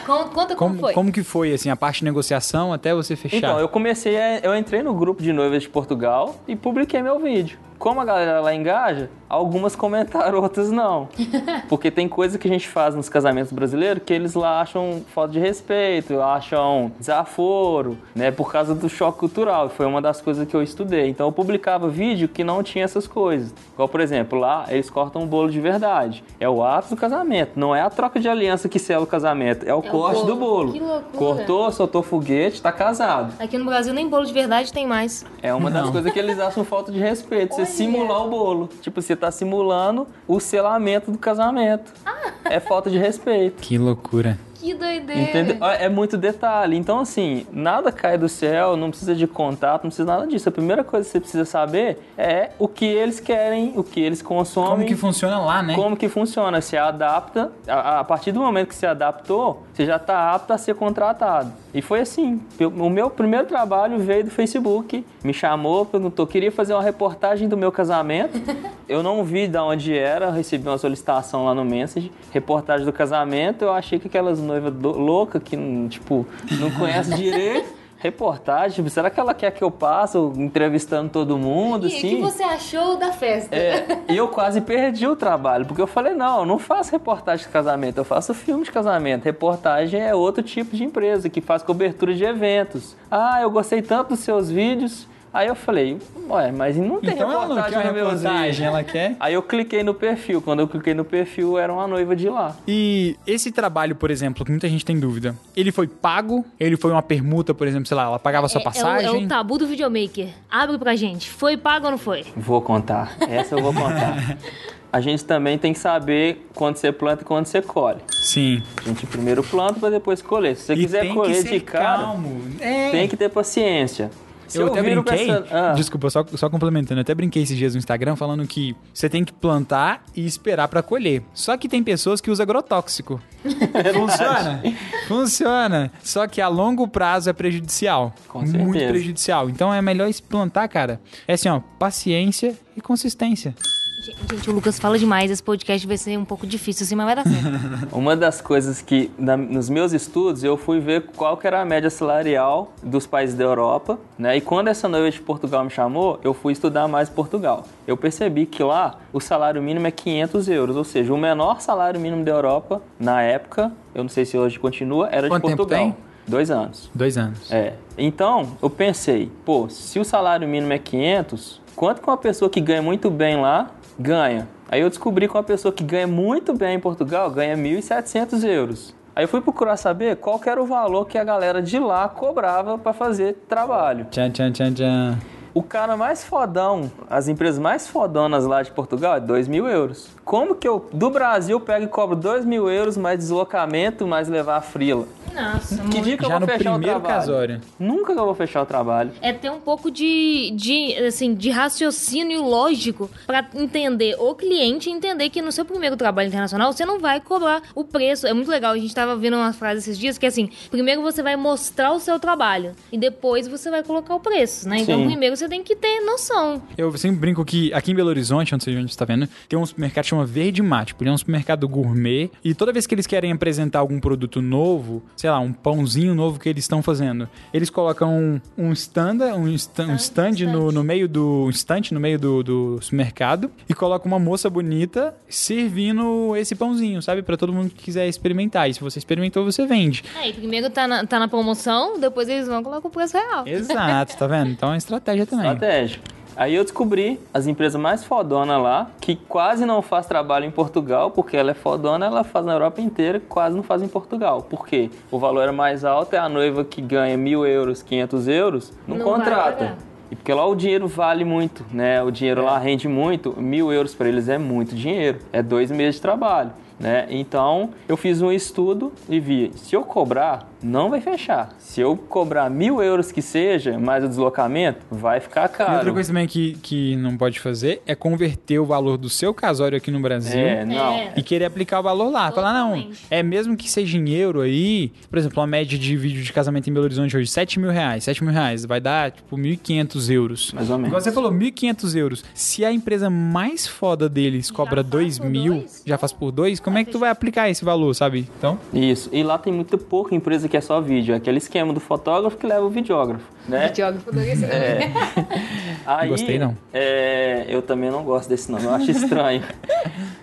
Conta, 0.06 0.24
conta 0.30 0.56
como, 0.56 0.56
Como, 0.56 0.80
foi. 0.80 0.94
como 0.94 1.12
que 1.12 1.24
foi, 1.24 1.52
assim, 1.52 1.70
a 1.72 1.76
parte 1.76 2.00
de 2.00 2.06
negociação 2.06 2.72
até 2.72 2.94
você 2.94 3.16
fechar? 3.16 3.38
Então, 3.38 3.60
eu 3.60 3.68
comecei, 3.68 4.16
a- 4.18 4.38
eu 4.40 4.56
entrei 4.56 4.84
no 4.84 4.94
grupo 4.94 5.24
de 5.24 5.34
noivas 5.34 5.64
de 5.64 5.70
Portugal 5.70 6.36
e 6.48 6.56
publiquei 6.56 7.02
meu 7.02 7.20
vídeo. 7.20 7.58
Como 7.82 8.00
a 8.00 8.06
galera 8.06 8.40
lá 8.42 8.54
engaja, 8.54 9.10
algumas 9.28 9.76
comentaram, 9.76 10.38
outras 10.44 10.70
não. 10.70 11.10
Porque 11.68 11.90
tem 11.90 12.08
coisa 12.08 12.38
que 12.38 12.48
a 12.48 12.52
gente 12.52 12.68
faz 12.68 12.94
nos 12.94 13.10
casamentos 13.10 13.52
brasileiros 13.52 14.04
que 14.06 14.14
eles 14.14 14.36
lá 14.36 14.62
acham 14.62 15.02
falta 15.16 15.34
de 15.34 15.40
respeito, 15.40 16.22
acham 16.22 16.92
desaforo, 17.00 17.98
né? 18.14 18.30
Por 18.30 18.52
causa 18.52 18.76
do 18.76 18.88
choque 18.88 19.18
cultural. 19.18 19.68
Foi 19.68 19.88
uma 19.88 20.00
das 20.00 20.22
coisas 20.22 20.48
que 20.48 20.56
eu 20.56 20.62
estudei. 20.62 21.10
Então 21.10 21.26
eu 21.26 21.32
publicava 21.32 21.90
vídeo 21.90 22.28
que 22.28 22.44
não 22.44 22.62
tinha 22.62 22.86
essas 22.86 23.08
coisas. 23.08 23.52
Igual, 23.74 23.90
por 23.90 24.00
exemplo, 24.00 24.38
lá 24.38 24.66
eles 24.70 24.88
cortam 24.88 25.24
um 25.24 25.26
bolo 25.26 25.50
de 25.50 25.60
verdade. 25.60 26.24
É 26.40 26.48
o 26.48 26.64
ápice 26.64 26.94
do 26.94 27.02
casamento. 27.02 27.54
Não 27.56 27.76
é 27.76 27.82
a 27.82 27.90
troca 27.90 28.20
de 28.20 28.30
aliança 28.30 28.70
que 28.70 28.78
sela 28.78 29.06
o 29.06 29.08
casamento. 29.08 29.68
É 29.68 29.74
o 29.74 29.82
corte 29.82 30.22
bolo. 30.22 30.28
do 30.28 30.36
bolo. 30.36 30.74
Que 30.74 30.80
loucura. 30.80 31.18
Cortou, 31.18 31.72
soltou 31.72 32.04
foguete, 32.04 32.62
tá 32.62 32.72
casado. 32.72 33.34
Aqui 33.40 33.58
no 33.58 33.66
Brasil 33.66 33.92
nem 33.92 34.08
bolo 34.08 34.28
de 34.28 34.34
verdade 34.34 34.72
tem 34.72 34.86
mais. 34.86 35.26
É 35.42 35.52
uma 35.52 35.72
das 35.72 35.86
Não. 35.86 35.92
coisas 35.92 36.14
que 36.14 36.20
eles 36.20 36.38
acham 36.38 36.64
falta 36.64 36.92
de 36.92 37.00
respeito. 37.00 37.56
Olha. 37.56 37.71
Simular 37.72 38.26
o 38.26 38.30
bolo. 38.30 38.70
Tipo, 38.82 39.02
você 39.02 39.16
tá 39.16 39.32
simulando 39.32 40.08
o 40.28 40.40
selamento 40.40 41.12
do 41.12 41.18
casamento. 41.18 41.92
Ah. 42.06 42.32
É 42.46 42.60
falta 42.60 42.90
de 42.90 42.98
respeito. 42.98 43.62
Que 43.62 43.78
loucura. 43.78 44.38
Que 44.62 44.76
doideira. 44.76 45.22
Entendeu? 45.22 45.58
É 45.66 45.90
muito 45.90 46.16
detalhe. 46.16 46.78
Então, 46.78 47.00
assim, 47.00 47.48
nada 47.52 47.92
cai 47.92 48.16
do 48.16 48.30
céu, 48.30 48.78
não 48.78 48.92
precisa 48.92 49.16
de 49.16 49.26
contato, 49.26 49.84
não 49.84 49.90
precisa 49.90 50.06
nada 50.06 50.28
disso. 50.28 50.48
A 50.48 50.52
primeira 50.52 50.84
coisa 50.84 51.04
que 51.04 51.12
você 51.12 51.20
precisa 51.20 51.46
saber 51.46 52.00
é 52.16 52.52
o 52.60 52.68
que 52.68 52.86
eles 52.86 53.20
querem, 53.20 53.74
o 53.76 53.84
que 53.84 54.00
eles 54.00 54.22
consomem. 54.22 54.70
Como 54.70 54.86
que 54.86 54.96
funciona 54.96 55.40
lá, 55.40 55.64
né? 55.64 55.74
Como 55.74 55.98
que 55.98 56.08
funciona? 56.08 56.62
Se 56.62 56.78
adapta, 56.78 57.52
a, 57.68 58.02
a 58.02 58.04
partir 58.04 58.32
do 58.32 58.40
momento 58.40 58.68
que 58.68 58.76
se 58.76 58.86
adaptou, 58.86 59.64
você 59.74 59.84
já 59.84 59.96
está 59.96 60.32
apto 60.32 60.54
a 60.54 60.58
ser 60.60 60.76
contratado. 60.76 61.52
E 61.74 61.82
foi 61.82 62.02
assim. 62.02 62.42
O 62.60 62.90
meu 62.90 63.10
primeiro 63.10 63.48
trabalho 63.48 63.98
veio 64.00 64.26
do 64.26 64.30
Facebook, 64.30 65.06
me 65.24 65.34
chamou, 65.34 65.86
perguntou, 65.86 66.28
queria 66.28 66.52
fazer 66.52 66.74
uma 66.74 66.84
reportagem 66.84 67.48
do 67.48 67.56
meu 67.56 67.72
casamento. 67.72 68.40
Eu 68.88 69.02
não 69.02 69.24
vi 69.24 69.48
de 69.48 69.58
onde 69.58 69.98
era, 69.98 70.30
recebi 70.32 70.68
uma 70.68 70.78
solicitação 70.78 71.46
lá 71.46 71.54
no 71.56 71.64
Message, 71.64 72.12
reportagem 72.32 72.86
do 72.86 72.92
casamento. 72.92 73.64
Eu 73.64 73.72
achei 73.72 74.00
que 74.00 74.08
aquelas 74.08 74.40
noivas 74.40 74.74
loucas 74.82 75.42
que, 75.42 75.56
tipo, 75.90 76.26
não 76.60 76.70
conhecem 76.72 77.16
direito. 77.18 77.81
Reportagem, 78.02 78.88
será 78.90 79.10
que 79.10 79.20
ela 79.20 79.34
quer 79.34 79.52
que 79.52 79.64
eu 79.64 79.70
passe 79.70 80.18
entrevistando 80.18 81.10
todo 81.10 81.38
mundo, 81.38 81.88
E 81.88 81.94
o 81.94 81.98
assim? 81.98 82.16
que 82.16 82.22
você 82.22 82.44
achou 82.44 82.98
da 82.98 83.12
festa? 83.12 83.56
É, 83.56 83.86
e 84.10 84.18
eu 84.18 84.28
quase 84.28 84.60
perdi 84.62 85.06
o 85.08 85.16
trabalho, 85.16 85.66
porque 85.66 85.82
eu 85.82 85.88
falei, 85.88 86.14
não, 86.14 86.40
eu 86.40 86.46
não 86.46 86.58
faço 86.58 86.92
reportagem 86.92 87.46
de 87.46 87.52
casamento, 87.52 87.98
eu 88.00 88.04
faço 88.04 88.34
filme 88.34 88.64
de 88.64 88.72
casamento. 88.72 89.24
Reportagem 89.26 90.02
é 90.02 90.16
outro 90.16 90.42
tipo 90.42 90.76
de 90.76 90.84
empresa 90.84 91.30
que 91.30 91.42
faz 91.42 91.62
cobertura 91.62 92.14
de 92.14 92.24
eventos. 92.24 92.96
Ah, 93.10 93.40
eu 93.42 93.52
gostei 93.52 93.82
tanto 93.82 94.10
dos 94.10 94.20
seus 94.20 94.50
vídeos. 94.50 95.08
Aí 95.34 95.48
eu 95.48 95.56
falei, 95.56 95.98
ué, 96.30 96.52
mas 96.52 96.76
não 96.76 97.00
tem 97.00 97.12
Então 97.12 97.32
ela 97.32 97.48
não 97.48 97.56
reportagem 97.56 97.82
quer 97.82 97.94
reportagem, 97.94 98.68
ela 98.68 98.84
quer. 98.84 99.16
Aí 99.18 99.34
eu 99.34 99.42
cliquei 99.42 99.82
no 99.82 99.94
perfil. 99.94 100.42
Quando 100.42 100.60
eu 100.60 100.68
cliquei 100.68 100.94
no 100.94 101.06
perfil, 101.06 101.58
era 101.58 101.72
uma 101.72 101.88
noiva 101.88 102.16
de 102.16 102.28
lá. 102.28 102.56
E 102.68 103.16
esse 103.26 103.50
trabalho, 103.52 103.96
por 103.96 104.12
exemplo, 104.12 104.44
que 104.44 104.52
muita 104.52 104.68
gente 104.68 104.84
tem 104.84 105.00
dúvida, 105.00 105.34
ele 105.56 105.72
foi 105.72 105.88
pago? 105.88 106.46
Ele 106.60 106.76
foi 106.76 106.92
uma 106.92 107.02
permuta, 107.02 107.54
por 107.54 107.66
exemplo, 107.66 107.86
sei 107.88 107.96
lá, 107.96 108.04
ela 108.04 108.20
pagava 108.20 108.50
sua 108.50 108.60
É- 108.60 108.64
passagem? 108.64 109.08
É 109.08 109.12
o, 109.12 109.16
é 109.22 109.26
o 109.26 109.28
tabu 109.28 109.58
do 109.58 109.66
videomaker. 109.68 110.28
Abre 110.50 110.78
pra 110.78 110.96
gente. 110.98 111.30
Foi 111.30 111.56
pago 111.56 111.86
ou 111.86 111.92
não 111.92 111.98
foi? 111.98 112.26
Vou 112.36 112.62
contar. 112.62 113.16
Essa 113.22 113.56
eu 113.56 113.62
vou 113.62 113.74
contar. 113.74 114.38
A 114.94 115.00
gente 115.00 115.24
também 115.24 115.58
tem 115.58 115.72
que 115.72 115.80
saber 115.80 116.46
quando 116.54 116.76
você 116.76 116.92
planta 116.92 117.22
e 117.22 117.26
quando 117.26 117.46
você 117.46 117.62
colhe. 117.62 118.02
Sim. 118.10 118.62
A 118.78 118.90
gente 118.90 119.06
primeiro 119.08 119.42
planta 119.42 119.80
para 119.80 119.90
depois 119.92 120.22
colher. 120.22 120.58
Se 120.58 120.66
você 120.66 120.74
e 120.74 120.78
quiser 120.84 121.02
tem 121.04 121.14
colher 121.16 121.36
que 121.38 121.42
ser 121.44 121.50
de 121.50 121.60
cara, 121.62 122.00
calmo. 122.04 122.42
É. 122.60 122.90
tem 122.92 123.08
que 123.08 123.16
ter 123.16 123.30
paciência. 123.30 124.12
Se 124.52 124.60
eu 124.60 124.68
até 124.68 124.82
brinquei, 124.82 125.30
essa- 125.32 125.46
Ah, 125.52 125.74
desculpa, 125.74 126.10
só, 126.10 126.26
só 126.36 126.50
complementando, 126.50 127.00
eu 127.00 127.04
até 127.04 127.14
brinquei 127.16 127.44
esses 127.44 127.58
dias 127.58 127.74
no 127.74 127.80
Instagram 127.80 128.16
falando 128.16 128.46
que 128.48 128.76
você 128.94 129.08
tem 129.10 129.24
que 129.24 129.32
plantar 129.34 130.04
e 130.16 130.26
esperar 130.26 130.68
pra 130.68 130.82
colher. 130.84 131.24
Só 131.34 131.56
que 131.58 131.68
tem 131.70 131.84
pessoas 131.84 132.20
que 132.22 132.30
usam 132.30 132.44
agrotóxico. 132.44 133.22
Funciona? 133.94 134.64
Funciona. 135.08 135.92
Só 136.04 136.28
que 136.28 136.42
a 136.42 136.48
longo 136.48 136.88
prazo 136.88 137.30
é 137.30 137.34
prejudicial. 137.34 138.14
Com 138.28 138.40
Muito 138.40 138.52
certeza. 138.74 138.88
prejudicial. 138.92 139.50
Então 139.50 139.74
é 139.74 139.82
melhor 139.82 140.10
plantar, 140.30 140.68
cara. 140.68 141.00
É 141.28 141.34
assim, 141.34 141.50
ó, 141.50 141.60
paciência 141.80 142.56
e 142.76 142.82
consistência. 142.82 143.56
Gente, 144.02 144.50
o 144.50 144.54
Lucas 144.54 144.80
fala 144.80 144.98
demais. 144.98 145.30
Esse 145.30 145.44
podcast 145.44 145.86
vai 145.86 145.96
ser 145.96 146.18
um 146.18 146.26
pouco 146.26 146.48
difícil 146.48 146.84
assim, 146.84 146.96
mas 146.96 147.06
vai 147.06 147.16
dar 147.16 147.24
certo. 147.24 147.46
Uma 147.96 148.16
das 148.16 148.42
coisas 148.42 148.82
que, 148.82 149.12
na- 149.18 149.38
nos 149.38 149.70
meus 149.70 149.94
estudos, 149.94 150.44
eu 150.44 150.58
fui 150.58 150.80
ver 150.80 151.04
qual 151.16 151.38
que 151.38 151.46
era 151.46 151.62
a 151.62 151.66
média 151.66 151.90
salarial 151.90 152.74
dos 152.82 153.06
países 153.06 153.36
da 153.36 153.44
Europa, 153.44 154.00
né? 154.18 154.36
E 154.38 154.42
quando 154.42 154.70
essa 154.70 154.88
noiva 154.88 155.12
de 155.12 155.22
Portugal 155.22 155.64
me 155.64 155.70
chamou, 155.70 156.20
eu 156.24 156.34
fui 156.34 156.52
estudar 156.54 156.88
mais 156.88 157.10
Portugal. 157.10 157.64
Eu 157.86 157.96
percebi 157.96 158.48
que 158.48 158.64
lá 158.64 158.98
o 159.14 159.20
salário 159.20 159.62
mínimo 159.62 159.86
é 159.86 159.92
500 159.92 160.50
euros, 160.50 160.76
ou 160.76 160.84
seja, 160.84 161.14
o 161.14 161.18
menor 161.18 161.62
salário 161.62 162.00
mínimo 162.00 162.24
da 162.26 162.32
Europa, 162.32 162.82
na 163.00 163.22
época, 163.22 163.72
eu 163.94 164.02
não 164.04 164.10
sei 164.10 164.26
se 164.26 164.36
hoje 164.36 164.58
continua, 164.58 165.10
era 165.12 165.28
Quanto 165.28 165.44
de 165.44 165.48
tempo 165.50 165.58
Portugal. 165.58 165.80
tem? 165.84 165.96
Dois 166.28 166.50
anos. 166.50 166.90
Dois 166.96 167.18
anos. 167.18 167.52
É. 167.52 167.74
Então, 167.98 168.58
eu 168.64 168.70
pensei, 168.70 169.30
pô, 169.46 169.70
se 169.70 170.00
o 170.00 170.06
salário 170.06 170.48
mínimo 170.48 170.72
é 170.74 170.80
500, 170.80 171.62
quanto 171.76 172.02
que 172.02 172.08
uma 172.08 172.18
pessoa 172.18 172.50
que 172.50 172.60
ganha 172.62 172.82
muito 172.82 173.10
bem 173.12 173.40
lá 173.40 173.70
ganha? 174.00 174.48
Aí 174.70 174.82
eu 174.82 174.90
descobri 174.90 175.28
que 175.28 175.34
uma 175.34 175.44
pessoa 175.44 175.74
que 175.74 175.84
ganha 175.84 176.08
muito 176.08 176.54
bem 176.54 176.76
em 176.76 176.80
Portugal 176.80 177.30
ganha 177.30 177.56
1.700 177.56 178.44
euros. 178.44 178.96
Aí 179.16 179.24
eu 179.24 179.28
fui 179.28 179.42
procurar 179.42 179.76
saber 179.76 180.16
qual 180.16 180.40
era 180.46 180.62
o 180.62 180.66
valor 180.66 181.06
que 181.06 181.18
a 181.18 181.24
galera 181.24 181.62
de 181.62 181.78
lá 181.78 182.08
cobrava 182.08 182.78
para 182.78 182.94
fazer 182.94 183.34
trabalho. 183.50 184.06
Tchan, 184.06 184.32
tchan, 184.32 184.52
tchan, 184.52 184.74
tchan. 184.74 185.18
O 185.54 185.62
cara 185.62 185.98
mais 185.98 186.24
fodão, 186.24 186.90
as 187.10 187.28
empresas 187.28 187.60
mais 187.60 187.88
fodonas 187.88 188.46
lá 188.46 188.62
de 188.64 188.72
Portugal 188.72 189.16
é 189.16 189.20
2 189.20 189.48
mil 189.50 189.68
euros. 189.68 190.08
Como 190.24 190.56
que 190.56 190.66
eu, 190.68 190.88
do 190.94 191.10
Brasil, 191.10 191.60
pego 191.60 191.86
e 191.86 191.88
cobro 191.90 192.16
2 192.16 192.46
mil 192.46 192.70
euros 192.70 192.96
mais 192.96 193.18
deslocamento, 193.20 194.08
mais 194.08 194.30
levar 194.30 194.58
a 194.58 194.62
frila? 194.62 195.06
Nossa, 195.34 195.76
Que 195.76 195.82
muito. 195.84 196.02
dia 196.02 196.18
que 196.18 196.26
eu 196.26 196.30
Já 196.30 196.40
vou 196.40 196.48
no 196.48 196.54
fechar 196.54 196.72
o 196.72 196.74
primeiro 196.76 197.00
trabalho? 197.00 197.20
casório. 197.22 197.62
Nunca 197.80 198.14
que 198.14 198.20
eu 198.20 198.26
vou 198.26 198.36
fechar 198.36 198.62
o 198.62 198.66
trabalho. 198.66 199.12
É 199.22 199.32
ter 199.32 199.50
um 199.50 199.62
pouco 199.62 199.90
de, 199.90 200.52
de, 200.56 200.94
assim, 201.06 201.34
de 201.34 201.50
raciocínio 201.50 202.44
lógico 202.44 203.10
pra 203.26 203.46
entender 203.56 204.16
o 204.20 204.36
cliente 204.36 204.90
e 204.90 204.94
entender 204.94 205.30
que 205.30 205.42
no 205.42 205.50
seu 205.52 205.64
primeiro 205.64 205.96
trabalho 205.96 206.28
internacional 206.28 206.74
você 206.74 206.86
não 206.86 207.00
vai 207.00 207.22
cobrar 207.22 207.62
o 207.74 207.84
preço. 207.86 208.28
É 208.28 208.34
muito 208.34 208.52
legal. 208.52 208.74
A 208.74 208.78
gente 208.78 208.94
tava 208.94 209.16
vendo 209.16 209.38
uma 209.38 209.54
frase 209.54 209.80
esses 209.80 209.98
dias 209.98 210.18
que 210.18 210.26
é 210.26 210.30
assim: 210.30 210.50
primeiro 210.70 211.02
você 211.02 211.24
vai 211.24 211.38
mostrar 211.38 211.94
o 211.94 212.00
seu 212.00 212.20
trabalho 212.20 212.74
e 212.92 212.98
depois 212.98 213.48
você 213.48 213.70
vai 213.72 213.84
colocar 213.84 214.14
o 214.16 214.20
preço, 214.20 214.68
né? 214.68 214.80
Então 214.80 214.98
Sim. 215.00 215.06
primeiro 215.08 215.36
você 215.42 215.50
tem 215.50 215.64
que 215.64 215.76
ter 215.76 216.00
noção. 216.02 216.62
Eu 216.78 216.96
sempre 216.98 217.18
brinco 217.20 217.44
que 217.44 217.74
aqui 217.74 217.92
em 217.92 217.96
Belo 217.96 218.10
Horizonte, 218.10 218.54
onde 218.56 218.64
você 218.64 218.72
está 218.86 219.06
vendo, 219.06 219.28
tem 219.50 219.58
um 219.58 219.66
supermercado 219.66 220.04
que 220.04 220.10
chama 220.10 220.26
Verde 220.26 220.62
Mate. 220.62 220.96
Ele 221.00 221.10
é 221.10 221.14
um 221.14 221.18
supermercado 221.18 221.68
gourmet. 221.68 222.30
E 222.44 222.54
toda 222.54 222.72
vez 222.72 222.86
que 222.88 222.94
eles 222.96 223.08
querem 223.08 223.32
apresentar 223.32 223.80
algum 223.80 224.00
produto 224.00 224.42
novo, 224.42 225.04
sei 225.16 225.30
lá, 225.30 225.40
um 225.40 225.52
pãozinho 225.52 226.14
novo 226.16 226.40
que 226.40 226.48
eles 226.50 226.64
estão 226.64 226.82
fazendo, 226.84 227.28
eles 227.54 227.70
colocam 227.70 228.14
um, 228.18 228.42
um 228.58 228.72
stand, 228.74 229.18
um, 229.36 229.48
sta- 229.56 229.84
um 229.84 229.92
Ah, 229.92 229.96
stand 229.96 230.32
no, 230.32 230.36
stand. 230.36 230.72
no 230.74 230.84
meio 230.84 231.08
do 231.08 231.46
um 231.46 231.50
estante 231.50 231.94
no 231.94 232.00
meio 232.00 232.20
do, 232.20 232.44
do 232.44 232.80
supermercado 232.82 233.50
e 233.68 233.74
colocam 233.74 234.08
uma 234.12 234.20
moça 234.20 234.50
bonita 234.50 235.14
servindo 235.30 236.36
esse 236.36 236.56
pãozinho, 236.56 237.02
sabe? 237.02 237.22
Pra 237.22 237.36
todo 237.38 237.52
mundo 237.54 237.70
que 237.70 237.84
quiser 237.84 238.08
experimentar. 238.08 238.70
E 238.70 238.74
se 238.74 238.80
você 238.82 239.00
experimentou, 239.00 239.44
você 239.46 239.66
vende. 239.66 240.04
Aí 240.18 240.34
primeiro 240.34 240.70
tá 240.70 240.88
na, 240.88 241.06
tá 241.06 241.20
na 241.20 241.28
promoção, 241.28 242.00
depois 242.00 242.28
eles 242.30 242.48
vão 242.48 242.62
colocar 242.64 242.88
o 242.88 242.92
preço 242.92 243.18
real. 243.18 243.48
Exato, 243.48 244.18
tá 244.18 244.28
vendo? 244.28 244.52
Então 244.52 244.74
é 244.74 244.78
estratégia 244.78 245.26
também. 245.32 245.52
Estratégico. 245.52 246.04
Aí 246.36 246.56
eu 246.56 246.64
descobri 246.64 247.20
as 247.34 247.46
empresas 247.46 247.80
mais 247.80 248.04
fodona 248.04 248.58
lá, 248.58 248.90
que 249.02 249.16
quase 249.16 249.66
não 249.66 249.82
faz 249.82 250.06
trabalho 250.06 250.46
em 250.46 250.52
Portugal, 250.52 251.12
porque 251.12 251.36
ela 251.36 251.52
é 251.52 251.54
fodona, 251.54 252.06
ela 252.06 252.24
faz 252.24 252.46
na 252.46 252.54
Europa 252.54 252.80
inteira, 252.80 253.22
quase 253.28 253.56
não 253.56 253.64
faz 253.64 253.82
em 253.82 253.88
Portugal. 253.88 254.42
Por 254.42 254.66
quê? 254.66 254.90
O 255.12 255.20
valor 255.20 255.50
é 255.50 255.52
mais 255.52 255.84
alto, 255.84 256.16
é 256.16 256.20
a 256.20 256.30
noiva 256.30 256.64
que 256.64 256.82
ganha 256.82 257.18
mil 257.18 257.46
euros, 257.46 257.84
500 257.84 258.28
euros, 258.28 258.74
não, 258.88 258.98
Não 258.98 259.06
contrata. 259.06 259.78
E 260.10 260.16
porque 260.16 260.34
lá 260.34 260.46
o 260.46 260.56
dinheiro 260.56 260.88
vale 260.88 261.24
muito, 261.24 261.66
né? 261.72 262.02
O 262.02 262.12
dinheiro 262.12 262.44
lá 262.44 262.58
rende 262.58 262.88
muito, 262.88 263.34
mil 263.40 263.72
euros 263.72 263.94
para 263.94 264.10
eles 264.10 264.28
é 264.28 264.38
muito 264.38 264.76
dinheiro, 264.76 265.20
é 265.32 265.42
dois 265.42 265.72
meses 265.72 265.96
de 265.96 266.02
trabalho. 266.02 266.52
Né? 266.80 267.06
Então, 267.10 267.70
eu 267.88 267.96
fiz 267.96 268.22
um 268.22 268.32
estudo 268.32 268.92
e 269.08 269.20
vi, 269.20 269.52
se 269.56 269.76
eu 269.76 269.84
cobrar 269.84 270.51
não 270.64 270.90
vai 270.90 271.02
fechar. 271.02 271.56
Se 271.58 271.82
eu 271.82 271.96
cobrar 271.96 272.50
mil 272.50 272.82
euros 272.82 273.12
que 273.12 273.22
seja, 273.22 273.78
mais 273.80 274.04
o 274.04 274.08
deslocamento, 274.08 274.80
vai 274.90 275.20
ficar 275.20 275.48
caro. 275.50 275.74
E 275.74 275.76
outra 275.78 275.94
coisa 275.94 276.10
também 276.10 276.28
que, 276.28 276.54
que 276.62 276.96
não 276.96 277.18
pode 277.18 277.40
fazer 277.40 277.82
é 277.86 277.96
converter 277.96 278.60
o 278.60 278.66
valor 278.66 278.98
do 278.98 279.10
seu 279.10 279.34
casório 279.34 279.78
aqui 279.78 279.92
no 279.92 280.00
Brasil. 280.00 280.40
É, 280.40 280.66
não. 280.66 280.94
É. 280.94 281.14
E 281.16 281.24
querer 281.24 281.46
aplicar 281.46 281.80
o 281.80 281.84
valor 281.84 282.10
lá. 282.10 282.32
Falar, 282.32 282.54
não, 282.54 282.90
é 283.10 283.24
mesmo 283.24 283.56
que 283.56 283.70
seja 283.70 283.98
em 283.98 284.10
euro 284.10 284.42
aí, 284.42 284.92
por 285.10 285.18
exemplo, 285.18 285.40
uma 285.40 285.48
média 285.48 285.78
de 285.78 285.98
vídeo 285.98 286.24
de 286.24 286.34
casamento 286.34 286.70
em 286.70 286.74
Belo 286.74 286.86
Horizonte 286.86 287.16
hoje, 287.16 287.30
7 287.30 287.60
mil 287.60 287.72
reais. 287.72 288.04
7 288.04 288.24
mil 288.24 288.34
reais 288.34 288.66
vai 288.66 288.80
dar, 288.80 289.12
tipo, 289.12 289.38
1.500 289.38 290.12
euros. 290.12 290.54
Mais 290.54 290.70
ou 290.70 290.78
menos. 290.78 290.90
Igual 290.90 291.02
você 291.02 291.12
falou, 291.12 291.32
1.500 291.32 291.96
euros. 291.96 292.24
Se 292.34 292.64
a 292.64 292.72
empresa 292.72 293.10
mais 293.10 293.68
foda 293.68 294.08
deles 294.08 294.52
cobra 294.52 294.82
faz 294.82 294.88
2 294.88 295.20
por 295.20 295.30
mil, 295.30 295.54
dois? 295.56 295.84
já 295.86 295.98
faz 295.98 296.12
por 296.12 296.32
dois, 296.32 296.60
como 296.60 296.78
é 296.78 296.84
que 296.84 296.92
tu 296.92 297.00
vai 297.00 297.10
aplicar 297.10 297.50
esse 297.50 297.64
valor, 297.64 297.94
sabe? 297.94 298.28
Então, 298.38 298.60
Isso. 298.74 299.10
E 299.12 299.24
lá 299.24 299.38
tem 299.38 299.52
muito 299.52 299.78
pouca 299.78 300.16
empresa 300.16 300.48
que 300.52 300.58
é 300.58 300.62
só 300.62 300.82
vídeo. 300.82 301.14
É 301.14 301.18
aquele 301.18 301.38
esquema 301.38 301.74
do 301.74 301.80
fotógrafo 301.80 302.38
que 302.38 302.46
leva 302.46 302.66
o 302.66 302.70
videógrafo, 302.70 303.24
né? 303.48 303.70
Videógrafo 303.70 304.12
do 304.12 304.20
É. 304.20 304.92
Aí, 305.88 306.10
Gostei, 306.10 306.38
não. 306.38 306.56
é, 306.74 307.46
eu 307.48 307.62
também 307.62 307.90
não 307.90 308.04
gosto 308.04 308.28
desse 308.30 308.52
nome, 308.52 308.66
eu 308.66 308.74
acho 308.74 308.92
estranho. 308.92 309.42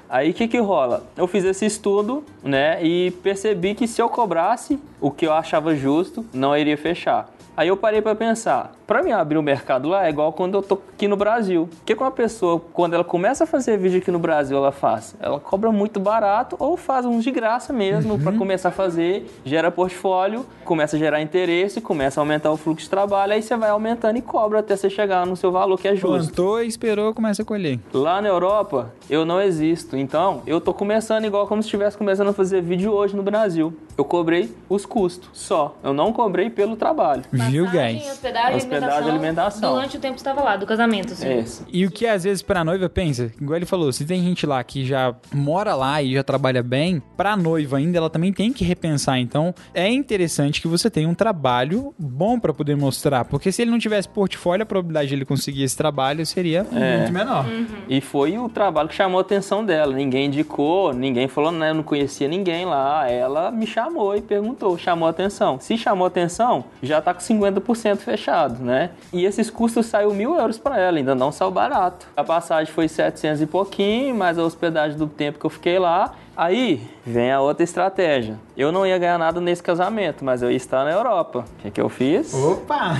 Aí 0.08 0.30
o 0.30 0.34
que 0.34 0.46
que 0.46 0.58
rola? 0.58 1.04
Eu 1.16 1.26
fiz 1.26 1.44
esse 1.44 1.66
estudo, 1.66 2.22
né, 2.42 2.82
e 2.82 3.10
percebi 3.22 3.74
que 3.74 3.88
se 3.88 4.00
eu 4.00 4.08
cobrasse 4.08 4.78
o 5.00 5.10
que 5.10 5.26
eu 5.26 5.32
achava 5.32 5.74
justo, 5.74 6.24
não 6.32 6.56
iria 6.56 6.76
fechar. 6.76 7.28
Aí 7.56 7.68
eu 7.68 7.76
parei 7.76 8.00
pra 8.00 8.14
pensar, 8.14 8.72
pra 8.88 9.02
mim 9.02 9.12
abrir 9.12 9.36
o 9.36 9.42
mercado 9.42 9.86
lá 9.86 10.06
é 10.06 10.08
igual 10.08 10.32
quando 10.32 10.54
eu 10.54 10.62
tô 10.62 10.80
aqui 10.94 11.06
no 11.06 11.16
Brasil. 11.16 11.68
O 11.70 11.84
que 11.84 11.92
uma 11.92 12.10
pessoa, 12.10 12.58
quando 12.72 12.94
ela 12.94 13.04
começa 13.04 13.44
a 13.44 13.46
fazer 13.46 13.76
vídeo 13.76 13.98
aqui 13.98 14.10
no 14.10 14.18
Brasil, 14.18 14.56
ela 14.56 14.72
faz? 14.72 15.14
Ela 15.20 15.38
cobra 15.38 15.70
muito 15.70 16.00
barato 16.00 16.56
ou 16.58 16.76
faz 16.76 17.04
uns 17.04 17.22
de 17.22 17.30
graça 17.30 17.70
mesmo 17.72 18.18
pra 18.18 18.32
começar 18.32 18.70
a 18.70 18.72
fazer, 18.72 19.26
gera 19.44 19.70
portfólio, 19.70 20.46
começa 20.64 20.96
a 20.96 20.98
gerar 20.98 21.20
interesse, 21.20 21.82
começa 21.82 22.18
a 22.18 22.22
aumentar 22.22 22.50
o 22.50 22.56
fluxo 22.56 22.84
de 22.84 22.90
trabalho, 22.90 23.34
aí 23.34 23.42
você 23.42 23.54
vai 23.56 23.68
aumentando 23.68 24.16
e 24.16 24.22
cobra 24.22 24.60
até 24.60 24.74
você 24.74 24.88
chegar 24.88 25.26
no 25.26 25.36
seu 25.36 25.52
valor 25.52 25.78
que 25.78 25.86
é 25.86 25.94
justo. 25.94 26.32
plantou, 26.32 26.62
esperou, 26.62 27.12
começa 27.12 27.42
a 27.42 27.44
colher. 27.44 27.78
Lá 27.92 28.22
na 28.22 28.28
Europa, 28.28 28.90
eu 29.10 29.26
não 29.26 29.40
existo. 29.42 29.98
Então, 29.98 30.42
eu 30.46 30.60
tô 30.62 30.72
começando 30.72 31.26
igual 31.26 31.46
como 31.46 31.62
se 31.62 31.66
estivesse 31.66 31.98
começando 31.98 32.28
a 32.28 32.32
fazer 32.32 32.62
vídeo 32.62 32.92
hoje 32.92 33.14
no 33.14 33.22
Brasil. 33.22 33.76
Eu 33.98 34.04
cobrei 34.04 34.54
os 34.68 34.86
custos 34.86 35.28
só. 35.32 35.76
Eu 35.82 35.92
não 35.92 36.12
cobrei 36.12 36.48
pelo 36.48 36.76
trabalho. 36.76 37.24
Viu, 37.32 37.68
guys? 37.68 38.08
Hospedagem, 38.08 38.56
Hospedagem 38.86 39.08
e 39.08 39.10
alimentação. 39.10 39.74
Durante 39.74 39.96
o 39.96 40.00
tempo 40.00 40.14
que 40.14 40.20
estava 40.20 40.42
lá, 40.42 40.56
do 40.56 40.66
casamento, 40.66 41.12
assim. 41.12 41.38
Esse. 41.38 41.64
E 41.72 41.84
o 41.84 41.90
que 41.90 42.06
às 42.06 42.24
vezes 42.24 42.42
pra 42.42 42.64
noiva 42.64 42.88
pensa, 42.88 43.32
igual 43.40 43.56
ele 43.56 43.66
falou, 43.66 43.92
se 43.92 44.04
tem 44.04 44.22
gente 44.22 44.46
lá 44.46 44.62
que 44.62 44.84
já 44.84 45.14
mora 45.32 45.74
lá 45.74 46.02
e 46.02 46.14
já 46.14 46.22
trabalha 46.22 46.62
bem, 46.62 47.02
pra 47.16 47.36
noiva 47.36 47.76
ainda 47.78 47.98
ela 47.98 48.10
também 48.10 48.32
tem 48.32 48.52
que 48.52 48.64
repensar. 48.64 49.18
Então 49.18 49.54
é 49.74 49.88
interessante 49.88 50.60
que 50.60 50.68
você 50.68 50.90
tenha 50.90 51.08
um 51.08 51.14
trabalho 51.14 51.94
bom 51.98 52.38
pra 52.38 52.52
poder 52.52 52.76
mostrar, 52.76 53.24
porque 53.24 53.50
se 53.52 53.62
ele 53.62 53.70
não 53.70 53.78
tivesse 53.78 54.08
portfólio, 54.08 54.62
a 54.62 54.66
probabilidade 54.66 55.08
de 55.08 55.14
ele 55.14 55.24
conseguir 55.24 55.62
esse 55.62 55.76
trabalho 55.76 56.24
seria 56.26 56.64
muito 56.64 57.12
menor. 57.12 57.44
E 57.88 58.00
foi 58.00 58.38
o 58.38 58.48
trabalho 58.48 58.88
que 58.88 58.94
chamou 58.94 59.18
a 59.18 59.22
atenção 59.22 59.64
dela. 59.64 59.94
Ninguém 59.94 60.26
indicou, 60.26 60.92
ninguém 60.92 61.28
falou, 61.28 61.52
né? 61.52 61.70
Eu 61.70 61.74
não 61.74 61.82
conhecia 61.82 62.28
ninguém 62.28 62.64
lá. 62.64 63.08
Ela 63.10 63.50
me 63.50 63.66
chamou 63.66 64.16
e 64.16 64.20
perguntou, 64.20 64.76
chamou 64.78 65.06
a 65.06 65.10
atenção. 65.10 65.58
Se 65.60 65.76
chamou 65.76 66.04
a 66.04 66.08
atenção, 66.08 66.64
já 66.82 67.00
tá 67.00 67.14
com 67.14 67.20
50% 67.20 67.98
fechado, 67.98 68.62
né? 68.62 68.67
E 69.12 69.24
esses 69.24 69.50
custos 69.50 69.86
saiu 69.86 70.12
mil 70.12 70.36
euros 70.36 70.58
para 70.58 70.78
ela, 70.78 70.98
ainda 70.98 71.14
não 71.14 71.32
saiu 71.32 71.50
barato. 71.50 72.06
A 72.16 72.24
passagem 72.24 72.72
foi 72.72 72.88
700 72.88 73.42
e 73.42 73.46
pouquinho, 73.46 74.14
mais 74.14 74.38
a 74.38 74.44
hospedagem 74.44 74.96
do 74.98 75.06
tempo 75.06 75.38
que 75.38 75.46
eu 75.46 75.50
fiquei 75.50 75.78
lá. 75.78 76.14
Aí 76.36 76.80
vem 77.04 77.32
a 77.32 77.40
outra 77.40 77.64
estratégia. 77.64 78.38
Eu 78.56 78.70
não 78.70 78.86
ia 78.86 78.96
ganhar 78.98 79.18
nada 79.18 79.40
nesse 79.40 79.62
casamento, 79.62 80.24
mas 80.24 80.42
eu 80.42 80.50
ia 80.50 80.56
estar 80.56 80.84
na 80.84 80.92
Europa. 80.92 81.44
O 81.58 81.62
que, 81.62 81.70
que 81.70 81.80
eu 81.80 81.88
fiz? 81.88 82.32
Opa! 82.32 82.94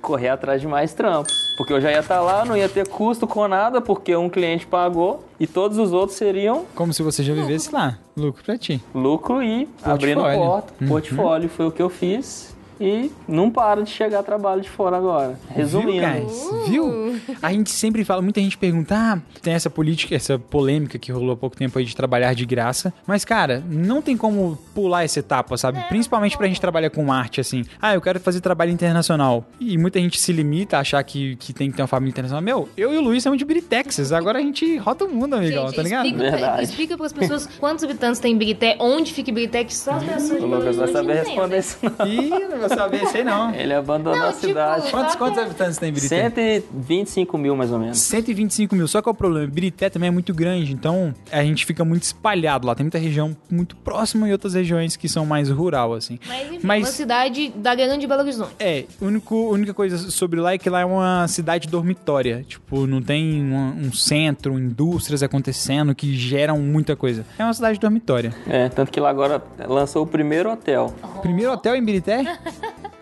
correr 0.00 0.28
atrás 0.28 0.60
de 0.60 0.66
mais 0.66 0.94
trampos. 0.94 1.54
Porque 1.56 1.72
eu 1.72 1.80
já 1.80 1.90
ia 1.90 2.00
estar 2.00 2.20
lá, 2.20 2.44
não 2.44 2.56
ia 2.56 2.68
ter 2.68 2.88
custo 2.88 3.26
com 3.26 3.46
nada, 3.48 3.80
porque 3.80 4.14
um 4.16 4.28
cliente 4.28 4.66
pagou 4.66 5.24
e 5.38 5.46
todos 5.46 5.76
os 5.76 5.92
outros 5.92 6.16
seriam 6.16 6.64
Como 6.74 6.92
se 6.92 7.02
você 7.02 7.22
já 7.22 7.34
vivesse 7.34 7.72
lá. 7.72 7.98
Lucro 8.16 8.42
pra 8.44 8.56
ti. 8.56 8.82
lucro 8.94 9.42
e 9.42 9.68
abrindo 9.82 10.22
porta. 10.22 10.72
Portfólio 10.86 11.48
foi 11.48 11.66
o 11.66 11.70
que 11.72 11.82
eu 11.82 11.90
fiz. 11.90 12.56
E 12.80 13.10
não 13.26 13.50
para 13.50 13.82
de 13.82 13.90
chegar 13.90 14.22
trabalho 14.22 14.60
de 14.62 14.68
fora 14.70 14.96
agora. 14.96 15.38
Resumindo. 15.50 15.92
Viu, 15.92 16.00
guys? 16.00 16.68
Viu? 16.68 17.20
A 17.42 17.52
gente 17.52 17.70
sempre 17.70 18.04
fala, 18.04 18.22
muita 18.22 18.40
gente 18.40 18.56
pergunta, 18.56 18.94
ah, 18.96 19.18
tem 19.42 19.52
essa 19.54 19.68
política, 19.68 20.14
essa 20.14 20.38
polêmica 20.38 20.98
que 20.98 21.10
rolou 21.10 21.32
há 21.32 21.36
pouco 21.36 21.56
tempo 21.56 21.78
aí 21.78 21.84
de 21.84 21.94
trabalhar 21.96 22.34
de 22.34 22.46
graça. 22.46 22.92
Mas, 23.06 23.24
cara, 23.24 23.62
não 23.68 24.00
tem 24.00 24.16
como 24.16 24.56
pular 24.74 25.04
essa 25.04 25.18
etapa, 25.18 25.56
sabe? 25.56 25.80
Principalmente 25.88 26.36
pra 26.36 26.46
gente 26.46 26.60
trabalhar 26.60 26.90
com 26.90 27.12
arte, 27.12 27.40
assim. 27.40 27.64
Ah, 27.80 27.94
eu 27.94 28.00
quero 28.00 28.20
fazer 28.20 28.40
trabalho 28.40 28.70
internacional. 28.70 29.44
E 29.60 29.76
muita 29.76 29.98
gente 29.98 30.20
se 30.20 30.32
limita 30.32 30.76
a 30.76 30.80
achar 30.80 31.02
que, 31.02 31.36
que 31.36 31.52
tem 31.52 31.70
que 31.70 31.76
ter 31.76 31.82
uma 31.82 31.88
família 31.88 32.10
internacional. 32.10 32.42
Meu, 32.42 32.68
eu 32.76 32.92
e 32.94 32.98
o 32.98 33.00
Luiz 33.00 33.22
somos 33.22 33.38
de 33.38 33.44
Biritex. 33.44 34.12
Agora 34.12 34.38
a 34.38 34.42
gente 34.42 34.76
rota 34.78 35.04
o 35.04 35.08
mundo, 35.08 35.34
amigão, 35.34 35.66
Gente, 35.66 35.76
tá 35.76 35.82
ligado? 35.82 36.06
Explica, 36.06 36.30
Verdade. 36.30 36.62
explica 36.62 36.96
para 36.96 37.06
as 37.06 37.12
pessoas 37.12 37.46
quantos 37.58 37.84
habitantes 37.84 38.20
tem 38.20 38.36
Birité, 38.36 38.76
onde 38.78 39.12
fica 39.12 39.32
Birité, 39.32 39.64
que 39.64 39.74
só 39.74 39.92
as 39.92 40.04
pessoas 40.04 40.38
de 40.40 40.44
O 40.44 40.46
Lucas 40.46 40.76
vai 40.76 40.88
saber 40.88 41.14
responder 41.24 41.58
entendem. 41.58 41.58
isso. 41.58 41.78
não. 41.98 42.06
Ih, 42.06 42.67
não 42.76 43.10
sei 43.10 43.24
não. 43.24 43.54
Ele 43.54 43.74
abandonou 43.74 44.18
Não, 44.18 44.28
a 44.28 44.32
tipo, 44.32 44.46
cidade. 44.48 44.90
Quantos, 44.90 45.12
Só 45.12 45.18
quantos 45.18 45.38
que- 45.38 45.44
habitantes 45.44 45.78
tem 45.78 45.92
Birité? 45.92 46.30
125 46.30 47.38
mil, 47.38 47.56
mais 47.56 47.72
ou 47.72 47.78
menos. 47.78 47.98
125 47.98 48.74
mil, 48.74 48.86
só 48.88 49.00
que 49.02 49.08
é 49.08 49.12
o 49.12 49.14
problema, 49.14 49.46
Birité 49.46 49.90
também 49.90 50.08
é 50.08 50.10
muito 50.10 50.32
grande, 50.34 50.72
então 50.72 51.14
a 51.30 51.42
gente 51.42 51.64
fica 51.66 51.84
muito 51.84 52.02
espalhado 52.02 52.66
lá. 52.66 52.74
Tem 52.74 52.84
muita 52.84 52.98
região 52.98 53.36
muito 53.50 53.76
próxima 53.76 54.28
e 54.28 54.32
outras 54.32 54.54
regiões 54.54 54.96
que 54.96 55.08
são 55.08 55.24
mais 55.26 55.48
rural, 55.50 55.94
assim. 55.94 56.18
Mas 56.26 56.46
enfim, 56.52 56.66
Mas- 56.66 56.84
uma 56.84 56.92
cidade 56.92 57.52
da 57.56 57.74
grande 57.74 58.06
Belo 58.06 58.22
Horizonte. 58.22 58.52
É, 58.58 58.84
a 59.00 59.04
única 59.34 59.74
coisa 59.74 60.10
sobre 60.10 60.40
lá 60.40 60.52
é 60.54 60.58
que 60.58 60.68
lá 60.70 60.80
é 60.80 60.84
uma 60.84 61.26
cidade 61.28 61.68
dormitória. 61.68 62.44
Tipo, 62.46 62.86
não 62.86 63.02
tem 63.02 63.42
um, 63.42 63.86
um 63.86 63.92
centro, 63.92 64.58
indústrias 64.58 65.22
acontecendo 65.22 65.94
que 65.94 66.14
geram 66.16 66.58
muita 66.58 66.96
coisa. 66.96 67.24
É 67.38 67.44
uma 67.44 67.52
cidade 67.52 67.78
dormitória. 67.78 68.34
É, 68.48 68.68
tanto 68.68 68.90
que 68.90 69.00
lá 69.00 69.10
agora 69.10 69.42
lançou 69.66 70.02
o 70.02 70.06
primeiro 70.06 70.50
hotel. 70.50 70.94
Primeiro 71.22 71.52
hotel 71.52 71.74
em 71.76 71.84
Birité? 71.84 72.38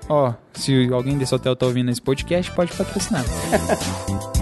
Ó, 0.09 0.33
se 0.55 0.88
alguém 0.92 1.19
desse 1.19 1.35
hotel 1.35 1.57
tá 1.57 1.66
ouvindo 1.66 1.90
esse 1.90 2.01
podcast, 2.01 2.53
pode 2.53 2.73
patrocinar. 2.73 3.25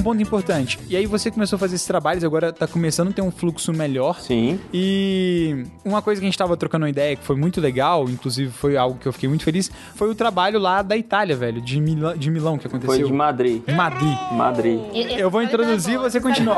um, 0.00 0.02
um 0.02 0.02
ponto 0.02 0.22
importante. 0.22 0.78
E 0.88 0.96
aí 0.96 1.06
você 1.06 1.30
começou 1.30 1.56
a 1.56 1.60
fazer 1.60 1.76
esses 1.76 1.86
trabalhos, 1.86 2.24
agora 2.24 2.52
tá 2.52 2.66
começando 2.66 3.08
a 3.08 3.12
ter 3.12 3.22
um 3.22 3.30
fluxo 3.30 3.72
melhor. 3.72 4.20
Sim. 4.20 4.58
E 4.72 5.64
uma 5.84 6.02
coisa 6.02 6.20
que 6.20 6.26
a 6.26 6.28
gente 6.28 6.38
tava 6.38 6.56
trocando 6.56 6.84
uma 6.84 6.90
ideia, 6.90 7.16
que 7.16 7.24
foi 7.24 7.36
muito 7.36 7.60
legal, 7.60 8.08
inclusive 8.08 8.50
foi 8.50 8.76
algo 8.76 8.98
que 8.98 9.06
eu 9.06 9.12
fiquei 9.12 9.28
muito 9.28 9.44
feliz, 9.44 9.70
foi 9.94 10.10
o 10.10 10.14
trabalho 10.14 10.58
lá 10.58 10.82
da 10.82 10.96
Itália, 10.96 11.36
velho, 11.36 11.60
de, 11.60 11.80
Milão, 11.80 12.16
de 12.16 12.30
Milão 12.30 12.58
que 12.58 12.66
aconteceu. 12.66 12.96
Foi 12.96 13.04
de 13.06 13.12
Madrid. 13.12 13.62
Madrid. 13.74 14.18
Madrid. 14.32 14.80
Eu 15.18 15.30
vou 15.30 15.42
introduzir 15.42 15.94
e 15.94 15.98
você 15.98 16.20
continua. 16.20 16.56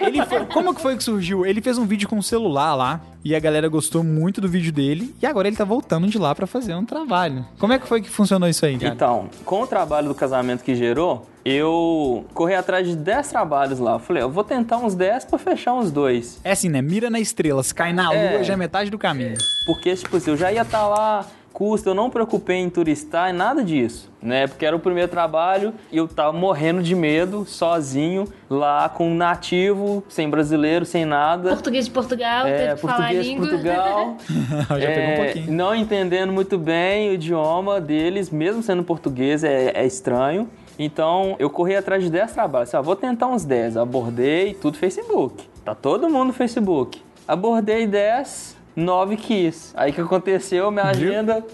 Ele 0.00 0.24
foi- 0.26 0.46
como 0.46 0.74
que 0.74 0.80
foi 0.80 0.96
que 0.96 1.04
surgiu? 1.04 1.44
Ele 1.44 1.60
fez 1.60 1.78
um 1.78 1.86
vídeo 1.86 2.08
com 2.08 2.18
o 2.18 2.22
celular 2.22 2.74
lá 2.74 3.00
e 3.28 3.34
a 3.34 3.40
galera 3.40 3.68
gostou 3.68 4.02
muito 4.02 4.40
do 4.40 4.48
vídeo 4.48 4.72
dele 4.72 5.14
e 5.22 5.26
agora 5.26 5.48
ele 5.48 5.56
tá 5.56 5.64
voltando 5.64 6.06
de 6.06 6.18
lá 6.18 6.34
pra 6.34 6.46
fazer 6.46 6.74
um 6.74 6.84
trabalho. 6.84 7.44
Como 7.58 7.72
é 7.72 7.78
que 7.78 7.86
foi 7.86 8.00
que 8.00 8.08
funcionou 8.08 8.48
isso 8.48 8.64
aí, 8.64 8.78
cara? 8.78 8.94
Então, 8.94 9.28
com 9.44 9.62
o 9.62 9.66
trabalho 9.66 10.08
do 10.08 10.14
casamento 10.14 10.64
que 10.64 10.74
gerou, 10.74 11.26
eu 11.44 12.24
corri 12.34 12.54
atrás 12.54 12.86
de 12.86 12.94
10 12.96 13.28
trabalhos 13.28 13.78
lá. 13.78 13.92
Eu 13.92 13.98
Falei, 13.98 14.22
eu 14.22 14.30
vou 14.30 14.44
tentar 14.44 14.78
uns 14.78 14.94
10 14.94 15.26
pra 15.26 15.38
fechar 15.38 15.74
uns 15.74 15.90
dois. 15.90 16.40
É 16.44 16.52
assim, 16.52 16.68
né? 16.68 16.80
Mira 16.80 17.10
na 17.10 17.20
estrela, 17.20 17.62
se 17.62 17.74
cai 17.74 17.92
na 17.92 18.08
lua 18.10 18.18
É. 18.18 18.42
já 18.44 18.54
é 18.54 18.56
metade 18.56 18.90
do 18.90 18.98
caminho. 18.98 19.34
Porque, 19.66 19.94
tipo 19.94 20.16
assim, 20.16 20.30
eu 20.30 20.36
já 20.36 20.50
ia 20.52 20.62
estar 20.62 20.86
lá, 20.86 21.26
custo, 21.58 21.88
eu 21.88 21.94
não 21.94 22.08
preocupei 22.08 22.58
em 22.58 22.70
turistar, 22.70 23.34
nada 23.34 23.64
disso, 23.64 24.08
né? 24.22 24.46
Porque 24.46 24.64
era 24.64 24.76
o 24.76 24.78
primeiro 24.78 25.10
trabalho 25.10 25.74
e 25.90 25.96
eu 25.96 26.06
tava 26.06 26.32
morrendo 26.32 26.80
de 26.84 26.94
medo, 26.94 27.44
sozinho, 27.44 28.28
lá 28.48 28.88
com 28.88 29.08
um 29.10 29.16
nativo, 29.16 30.04
sem 30.08 30.30
brasileiro, 30.30 30.84
sem 30.86 31.04
nada. 31.04 31.50
Português 31.50 31.86
de 31.86 31.90
Portugal, 31.90 32.46
É, 32.46 32.56
teve 32.58 32.74
que 32.76 32.80
falar 32.80 32.94
a 32.94 32.96
português 32.98 33.26
de. 33.26 33.36
Portugal. 33.36 34.16
já 34.78 34.86
pegou 34.86 35.02
um 35.02 35.08
É, 35.08 35.24
pouquinho. 35.24 35.52
Não 35.52 35.74
entendendo 35.74 36.32
muito 36.32 36.56
bem 36.56 37.10
o 37.10 37.14
idioma 37.14 37.80
deles, 37.80 38.30
mesmo 38.30 38.62
sendo 38.62 38.84
português, 38.84 39.42
é, 39.42 39.72
é 39.74 39.84
estranho. 39.84 40.48
Então, 40.78 41.34
eu 41.40 41.50
corri 41.50 41.74
atrás 41.74 42.04
de 42.04 42.08
10 42.08 42.30
trabalhos. 42.34 42.72
Ah, 42.72 42.80
vou 42.80 42.94
tentar 42.94 43.26
uns 43.26 43.44
10. 43.44 43.76
Abordei, 43.76 44.54
tudo 44.54 44.78
Facebook. 44.78 45.42
Tá 45.64 45.74
todo 45.74 46.08
mundo 46.08 46.28
no 46.28 46.32
Facebook. 46.32 47.02
Abordei 47.26 47.84
10, 47.84 48.56
nove 48.78 49.16
quis. 49.16 49.72
Aí 49.76 49.92
que 49.92 50.00
aconteceu? 50.00 50.70
Minha 50.70 50.84
agenda, 50.86 51.44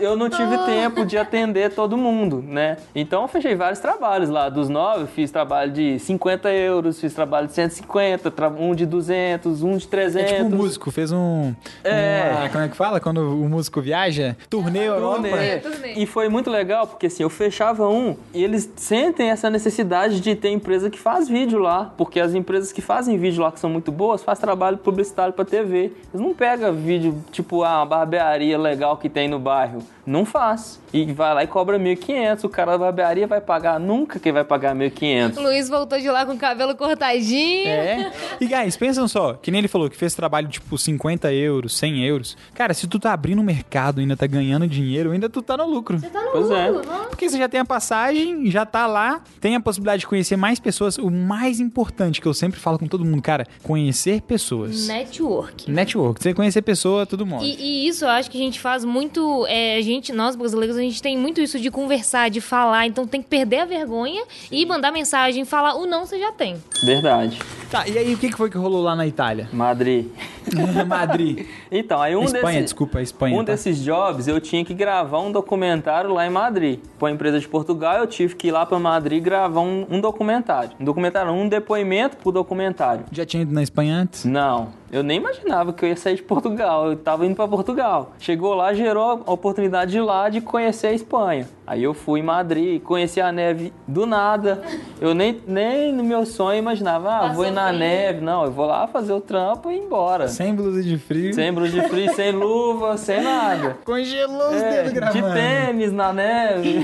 eu 0.00 0.16
não 0.16 0.28
tive 0.28 0.58
tempo 0.66 1.04
de 1.04 1.16
atender 1.16 1.72
todo 1.74 1.96
mundo, 1.96 2.42
né? 2.46 2.76
Então 2.94 3.22
eu 3.22 3.28
fechei 3.28 3.54
vários 3.54 3.78
trabalhos 3.80 4.28
lá. 4.28 4.48
Dos 4.48 4.68
nove, 4.68 5.06
fiz 5.06 5.30
trabalho 5.30 5.72
de 5.72 5.98
50 5.98 6.50
euros, 6.52 7.00
fiz 7.00 7.14
trabalho 7.14 7.46
de 7.46 7.52
150, 7.54 8.30
tra- 8.30 8.48
um 8.48 8.74
de 8.74 8.84
200, 8.86 9.62
um 9.62 9.76
de 9.76 9.86
É 9.86 9.88
300. 9.88 10.30
tipo 10.32 10.44
um 10.44 10.48
músico, 10.50 10.90
fez 10.90 11.12
um. 11.12 11.54
É. 11.84 12.32
uma- 12.38 12.48
como 12.48 12.64
é 12.64 12.68
que 12.68 12.76
fala? 12.76 13.00
Quando 13.00 13.18
o 13.20 13.48
músico 13.48 13.80
viaja? 13.80 14.36
Turnê 14.50 14.88
Europa. 14.88 15.22
Turnê. 15.28 15.56
turnê. 15.58 15.92
E 15.94 16.06
foi 16.06 16.28
muito 16.28 16.50
legal, 16.50 16.86
porque 16.86 17.06
assim, 17.06 17.22
eu 17.22 17.30
fechava 17.30 17.88
um 17.88 18.16
e 18.34 18.42
eles 18.42 18.70
sentem 18.76 19.30
essa 19.30 19.48
necessidade 19.48 20.20
de 20.20 20.34
ter 20.34 20.50
empresa 20.50 20.90
que 20.90 20.98
faz 20.98 21.28
vídeo 21.28 21.58
lá. 21.58 21.92
Porque 21.96 22.18
as 22.20 22.34
empresas 22.34 22.72
que 22.72 22.82
fazem 22.82 23.16
vídeo 23.18 23.42
lá, 23.42 23.52
que 23.52 23.60
são 23.60 23.70
muito 23.70 23.92
boas, 23.92 24.22
faz 24.22 24.38
trabalho 24.38 24.78
publicitário 24.78 25.32
pra 25.32 25.44
TV. 25.44 25.92
Eles 26.12 26.20
não 26.20 26.34
pegam 26.34 26.71
vídeo, 26.74 27.22
tipo, 27.30 27.62
ah, 27.62 27.78
uma 27.78 27.86
barbearia 27.86 28.58
legal 28.58 28.96
que 28.96 29.08
tem 29.08 29.28
no 29.28 29.38
bairro. 29.38 29.82
Não 30.04 30.24
faz. 30.24 30.80
E 30.92 31.04
vai 31.12 31.32
lá 31.34 31.44
e 31.44 31.46
cobra 31.46 31.78
1.500. 31.78 32.44
O 32.44 32.48
cara 32.48 32.72
da 32.72 32.78
barbearia 32.78 33.26
vai 33.26 33.40
pagar, 33.40 33.78
nunca 33.78 34.18
que 34.18 34.32
vai 34.32 34.42
pagar 34.44 34.74
1.500. 34.74 35.36
Luiz 35.40 35.68
voltou 35.68 35.98
de 35.98 36.08
lá 36.10 36.26
com 36.26 36.32
o 36.32 36.36
cabelo 36.38 36.74
cortadinho. 36.74 37.68
É. 37.68 38.12
E, 38.40 38.46
guys, 38.46 38.76
pensam 38.76 39.06
só, 39.06 39.34
que 39.34 39.50
nem 39.50 39.60
ele 39.60 39.68
falou, 39.68 39.88
que 39.88 39.96
fez 39.96 40.14
trabalho 40.14 40.48
tipo 40.48 40.76
50 40.76 41.32
euros, 41.32 41.76
100 41.76 42.04
euros. 42.04 42.36
Cara, 42.54 42.74
se 42.74 42.86
tu 42.86 42.98
tá 42.98 43.12
abrindo 43.12 43.40
um 43.40 43.44
mercado 43.44 44.00
e 44.00 44.02
ainda 44.02 44.16
tá 44.16 44.26
ganhando 44.26 44.66
dinheiro, 44.66 45.12
ainda 45.12 45.28
tu 45.28 45.40
tá 45.40 45.56
no 45.56 45.66
lucro. 45.66 45.98
Você 45.98 46.08
tá 46.08 46.20
no 46.20 46.30
Pois 46.32 46.50
é. 46.50 46.68
lucro, 46.70 46.90
não? 46.90 47.04
Porque 47.06 47.28
você 47.28 47.38
já 47.38 47.48
tem 47.48 47.60
a 47.60 47.64
passagem, 47.64 48.50
já 48.50 48.66
tá 48.66 48.86
lá, 48.86 49.20
tem 49.40 49.54
a 49.54 49.60
possibilidade 49.60 50.00
de 50.00 50.06
conhecer 50.06 50.36
mais 50.36 50.58
pessoas. 50.58 50.98
O 50.98 51.10
mais 51.10 51.60
importante 51.60 52.20
que 52.20 52.26
eu 52.26 52.34
sempre 52.34 52.58
falo 52.58 52.78
com 52.78 52.86
todo 52.88 53.04
mundo, 53.04 53.22
cara, 53.22 53.46
conhecer 53.62 54.20
pessoas. 54.22 54.88
Network. 54.88 55.70
Network. 55.70 56.22
Você 56.22 56.34
conhecer 56.34 56.62
pessoa, 56.62 57.06
tudo 57.06 57.24
mundo. 57.24 57.44
E, 57.44 57.54
e 57.84 57.88
isso 57.88 58.04
eu 58.04 58.08
acho 58.08 58.30
que 58.30 58.36
a 58.38 58.40
gente 58.40 58.58
faz 58.60 58.84
muito. 58.84 59.46
é, 59.46 59.76
a 59.76 59.80
gente, 59.80 59.91
nós 60.12 60.36
brasileiros, 60.36 60.76
a 60.76 60.80
gente 60.80 61.02
tem 61.02 61.18
muito 61.18 61.40
isso 61.40 61.58
de 61.58 61.70
conversar, 61.70 62.30
de 62.30 62.40
falar. 62.40 62.86
Então 62.86 63.06
tem 63.06 63.20
que 63.20 63.28
perder 63.28 63.58
a 63.58 63.64
vergonha 63.64 64.22
e 64.50 64.64
mandar 64.64 64.92
mensagem, 64.92 65.44
falar 65.44 65.74
o 65.74 65.86
não 65.86 66.06
você 66.06 66.18
já 66.18 66.32
tem. 66.32 66.56
Verdade. 66.82 67.38
Tá, 67.72 67.88
e 67.88 67.96
aí 67.96 68.12
o 68.12 68.18
que 68.18 68.30
foi 68.32 68.50
que 68.50 68.58
rolou 68.58 68.82
lá 68.82 68.94
na 68.94 69.06
Itália? 69.06 69.48
Madrid. 69.50 70.08
Madrid. 70.86 71.46
Então, 71.70 72.02
aí 72.02 72.14
um 72.14 72.24
Espanha, 72.24 72.44
desses... 72.44 72.64
desculpa, 72.64 72.98
a 72.98 73.02
Espanha. 73.02 73.34
Um 73.34 73.42
tá? 73.42 73.52
desses 73.52 73.82
jobs 73.82 74.28
eu 74.28 74.38
tinha 74.42 74.62
que 74.62 74.74
gravar 74.74 75.20
um 75.20 75.32
documentário 75.32 76.12
lá 76.12 76.26
em 76.26 76.28
Madrid. 76.28 76.80
Para 76.98 77.06
uma 77.06 77.14
empresa 77.14 77.40
de 77.40 77.48
Portugal, 77.48 77.96
eu 77.96 78.06
tive 78.06 78.36
que 78.36 78.48
ir 78.48 78.50
lá 78.50 78.66
para 78.66 78.78
Madrid 78.78 79.22
gravar 79.22 79.62
um, 79.62 79.86
um 79.88 80.02
documentário. 80.02 80.72
Um 80.78 80.84
documentário, 80.84 81.32
um 81.32 81.48
depoimento 81.48 82.18
pro 82.18 82.30
documentário. 82.30 83.06
Já 83.10 83.24
tinha 83.24 83.42
ido 83.42 83.54
na 83.54 83.62
Espanha 83.62 83.96
antes? 83.96 84.26
Não, 84.26 84.68
eu 84.92 85.02
nem 85.02 85.16
imaginava 85.16 85.72
que 85.72 85.82
eu 85.82 85.88
ia 85.88 85.96
sair 85.96 86.16
de 86.16 86.22
Portugal. 86.22 86.90
Eu 86.90 86.96
tava 86.98 87.24
indo 87.24 87.34
para 87.34 87.48
Portugal. 87.48 88.12
Chegou 88.18 88.52
lá, 88.52 88.74
gerou 88.74 89.22
a 89.26 89.32
oportunidade 89.32 89.92
de 89.92 90.00
lá 90.02 90.28
de 90.28 90.42
conhecer 90.42 90.88
a 90.88 90.92
Espanha. 90.92 91.48
Aí 91.64 91.82
eu 91.84 91.94
fui 91.94 92.20
em 92.20 92.22
Madrid, 92.24 92.82
conheci 92.82 93.20
a 93.20 93.30
neve 93.30 93.72
do 93.86 94.04
nada. 94.04 94.60
Eu 95.00 95.14
nem, 95.14 95.40
nem 95.46 95.92
no 95.92 96.02
meu 96.02 96.26
sonho 96.26 96.58
imaginava, 96.58 97.08
ah, 97.10 97.32
vou 97.32 97.46
ir 97.46 97.52
na 97.52 97.68
frio. 97.68 97.78
neve. 97.78 98.20
Não, 98.20 98.44
eu 98.44 98.50
vou 98.50 98.66
lá 98.66 98.86
fazer 98.88 99.12
o 99.12 99.20
trampo 99.20 99.70
e 99.70 99.76
ir 99.76 99.78
embora. 99.78 100.26
Sem 100.28 100.54
blusa 100.54 100.82
de 100.82 100.98
frio. 100.98 101.32
Sem 101.32 101.52
bruxa 101.52 101.80
de 101.80 101.88
frio, 101.88 102.12
sem 102.14 102.32
luva, 102.32 102.96
sem 102.96 103.22
nada. 103.22 103.78
Congelou 103.84 104.48
os 104.50 104.56
É, 104.60 104.70
dedos 104.70 104.88
de 104.92 104.94
gravando. 104.94 105.34
tênis 105.34 105.92
na 105.92 106.12
neve. 106.12 106.80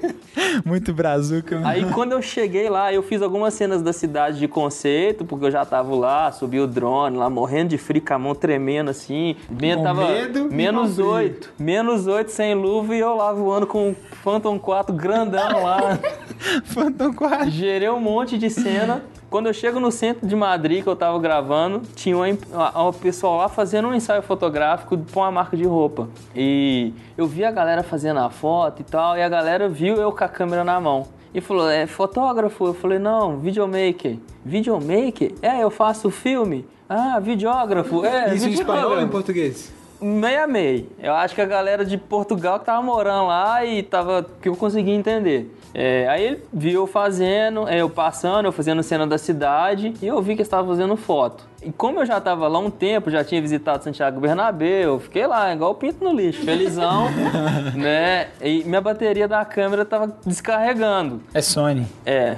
Muito 0.64 0.92
brazuca. 0.92 1.60
Aí 1.64 1.84
quando 1.92 2.12
eu 2.12 2.22
cheguei 2.22 2.68
lá, 2.68 2.92
eu 2.92 3.02
fiz 3.02 3.22
algumas 3.22 3.54
cenas 3.54 3.82
da 3.82 3.92
cidade 3.92 4.38
de 4.38 4.46
conceito, 4.48 5.24
porque 5.24 5.46
eu 5.46 5.50
já 5.50 5.64
tava 5.64 5.94
lá, 5.94 6.30
subi 6.32 6.60
o 6.60 6.66
drone 6.66 7.16
lá, 7.16 7.28
morrendo 7.30 7.70
de 7.70 7.78
frio, 7.78 8.02
com 8.02 8.14
a 8.14 8.18
mão 8.18 8.34
tremendo 8.34 8.90
assim. 8.90 9.36
Com 9.48 9.82
tava 9.82 10.06
medo 10.08 10.44
menos. 10.50 10.98
8. 10.98 11.52
Menos 11.58 12.06
8 12.06 12.30
sem 12.30 12.54
luva 12.54 12.94
e 12.94 13.00
eu 13.00 13.14
lá 13.16 13.32
voando 13.32 13.66
com 13.66 13.94
Phantom 14.22 14.58
4 14.58 14.94
grandão 14.94 15.62
lá. 15.62 15.98
Phantom 16.64 17.12
4. 17.12 17.50
Gerei 17.50 17.88
um 17.88 18.00
monte 18.00 18.36
de 18.38 18.50
cena. 18.50 19.02
Quando 19.30 19.46
eu 19.46 19.54
chego 19.54 19.78
no 19.78 19.92
centro 19.92 20.26
de 20.26 20.34
Madrid, 20.34 20.82
que 20.82 20.88
eu 20.88 20.96
tava 20.96 21.16
gravando, 21.20 21.82
tinha 21.94 22.16
uma 22.16 22.92
pessoal 22.92 23.36
lá 23.36 23.48
fazendo 23.48 23.86
um 23.88 23.94
ensaio 23.94 24.22
fotográfico 24.22 24.98
pra 24.98 25.20
uma 25.22 25.30
marca 25.30 25.56
de 25.56 25.64
roupa. 25.64 26.08
E 26.34 26.92
eu 27.16 27.26
vi 27.26 27.44
a 27.44 27.50
galera 27.52 27.84
fazendo 27.84 28.18
a 28.18 28.28
foto 28.28 28.80
e 28.80 28.84
tal, 28.84 29.16
e 29.16 29.22
a 29.22 29.28
galera 29.28 29.68
viu 29.68 29.94
eu 29.94 30.10
com 30.10 30.24
a 30.24 30.28
câmera 30.28 30.64
na 30.64 30.80
mão. 30.80 31.06
E 31.32 31.40
falou, 31.40 31.70
é 31.70 31.86
fotógrafo? 31.86 32.66
Eu 32.66 32.74
falei, 32.74 32.98
não, 32.98 33.38
videomaker. 33.38 34.18
Videomaker? 34.44 35.32
É, 35.40 35.62
eu 35.62 35.70
faço 35.70 36.10
filme. 36.10 36.66
Ah, 36.88 37.20
videógrafo? 37.20 38.04
É, 38.04 38.34
Isso 38.34 38.48
em 38.48 38.50
espanhol 38.50 38.74
ou 38.74 38.78
em 38.78 39.04
videógrafo. 39.04 39.12
português? 39.12 39.72
Meia 40.00 40.46
meia. 40.46 40.84
Eu 40.98 41.12
acho 41.14 41.34
que 41.34 41.40
a 41.40 41.46
galera 41.46 41.84
de 41.84 41.98
Portugal 41.98 42.58
que 42.58 42.64
tava 42.66 42.82
morando 42.82 43.26
lá 43.26 43.64
e 43.64 43.82
tava. 43.82 44.26
que 44.40 44.48
eu 44.48 44.56
consegui 44.56 44.90
entender. 44.92 45.54
É, 45.72 46.08
aí 46.08 46.24
ele 46.24 46.42
viu 46.52 46.80
eu 46.80 46.86
fazendo, 46.86 47.68
é, 47.68 47.80
eu 47.80 47.88
passando, 47.88 48.46
eu 48.46 48.50
fazendo 48.52 48.82
cena 48.82 49.06
da 49.06 49.16
cidade 49.16 49.94
e 50.02 50.06
eu 50.06 50.20
vi 50.20 50.34
que 50.34 50.40
eles 50.40 50.48
estavam 50.48 50.68
fazendo 50.68 50.96
foto. 50.96 51.44
E 51.62 51.70
como 51.70 52.00
eu 52.00 52.06
já 52.06 52.20
tava 52.20 52.48
lá 52.48 52.58
um 52.58 52.70
tempo, 52.70 53.08
já 53.10 53.22
tinha 53.22 53.40
visitado 53.40 53.84
Santiago 53.84 54.18
Bernabéu, 54.18 54.94
eu 54.94 54.98
fiquei 54.98 55.26
lá, 55.28 55.52
igual 55.52 55.70
o 55.72 55.74
pinto 55.74 56.02
no 56.02 56.12
lixo, 56.12 56.42
felizão, 56.44 57.06
né? 57.76 58.28
E 58.40 58.64
minha 58.64 58.80
bateria 58.80 59.28
da 59.28 59.44
câmera 59.44 59.84
tava 59.84 60.16
descarregando. 60.26 61.22
É 61.32 61.40
Sony. 61.40 61.86
É, 62.04 62.36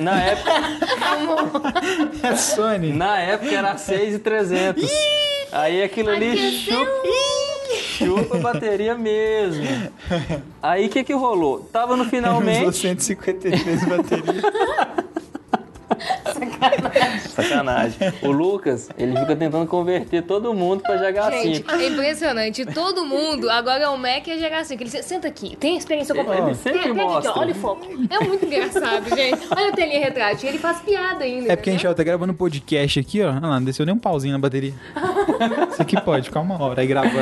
na 0.00 0.20
época, 0.22 0.52
É 2.22 2.36
Sony. 2.36 2.92
na 2.92 3.18
época 3.18 3.50
era 3.54 3.78
6,300. 3.78 4.90
Aí 5.54 5.82
aquilo 5.84 6.10
ali 6.10 6.36
chupa, 6.58 7.08
chupa 7.96 8.36
a 8.36 8.40
bateria 8.40 8.96
mesmo. 8.96 9.64
Aí 10.60 10.86
o 10.86 10.88
que 10.88 11.04
que 11.04 11.12
rolou? 11.12 11.60
Tava 11.72 11.96
no 11.96 12.02
Usou 12.02 12.10
finalmente. 12.10 12.76
153 12.76 13.84
baterias. 13.84 14.42
Sacanagem. 17.28 18.12
O 18.22 18.30
Lucas, 18.30 18.88
ele 18.96 19.16
fica 19.18 19.36
tentando 19.36 19.66
converter 19.66 20.22
todo 20.22 20.52
mundo 20.54 20.82
pra 20.82 20.96
GH5. 20.96 21.42
Gente, 21.42 21.64
é 21.70 21.86
impressionante. 21.88 22.66
Todo 22.66 23.04
mundo 23.04 23.50
agora 23.50 23.84
é 23.84 23.88
o 23.88 23.96
Mac 23.96 24.26
e 24.26 24.32
a 24.32 24.36
GH5. 24.36 24.80
Ele 24.80 24.90
senta 24.90 25.28
aqui, 25.28 25.56
tem 25.56 25.76
experiência 25.76 26.14
com 26.14 26.32
Ele 26.32 26.54
sempre 26.54 26.80
Pega 26.80 26.90
aqui, 26.92 27.00
ó, 27.00 27.04
mostra. 27.14 27.38
olha 27.38 27.52
o 27.52 27.54
foco. 27.54 27.86
É 28.10 28.18
muito 28.24 28.44
engraçado, 28.44 29.08
gente. 29.14 29.46
Olha 29.50 29.68
a 29.68 29.72
telinha 29.72 30.00
retrátil. 30.00 30.48
Ele 30.48 30.58
faz 30.58 30.80
piada 30.80 31.24
ainda. 31.24 31.52
É 31.52 31.56
porque 31.56 31.70
a 31.70 31.72
gente 31.72 31.86
ó, 31.86 31.94
tá 31.94 32.02
gravando 32.02 32.32
um 32.32 32.36
podcast 32.36 33.00
aqui, 33.00 33.22
ó. 33.22 33.30
Olha 33.30 33.40
lá, 33.40 33.58
não 33.60 33.64
desceu 33.64 33.86
nem 33.86 33.94
um 33.94 33.98
pauzinho 33.98 34.32
na 34.32 34.38
bateria. 34.38 34.74
Isso 35.70 35.82
aqui 35.82 36.00
pode 36.00 36.26
ficar 36.26 36.40
uma 36.40 36.60
hora 36.62 36.80
aí 36.80 36.86
gravando. 36.86 37.14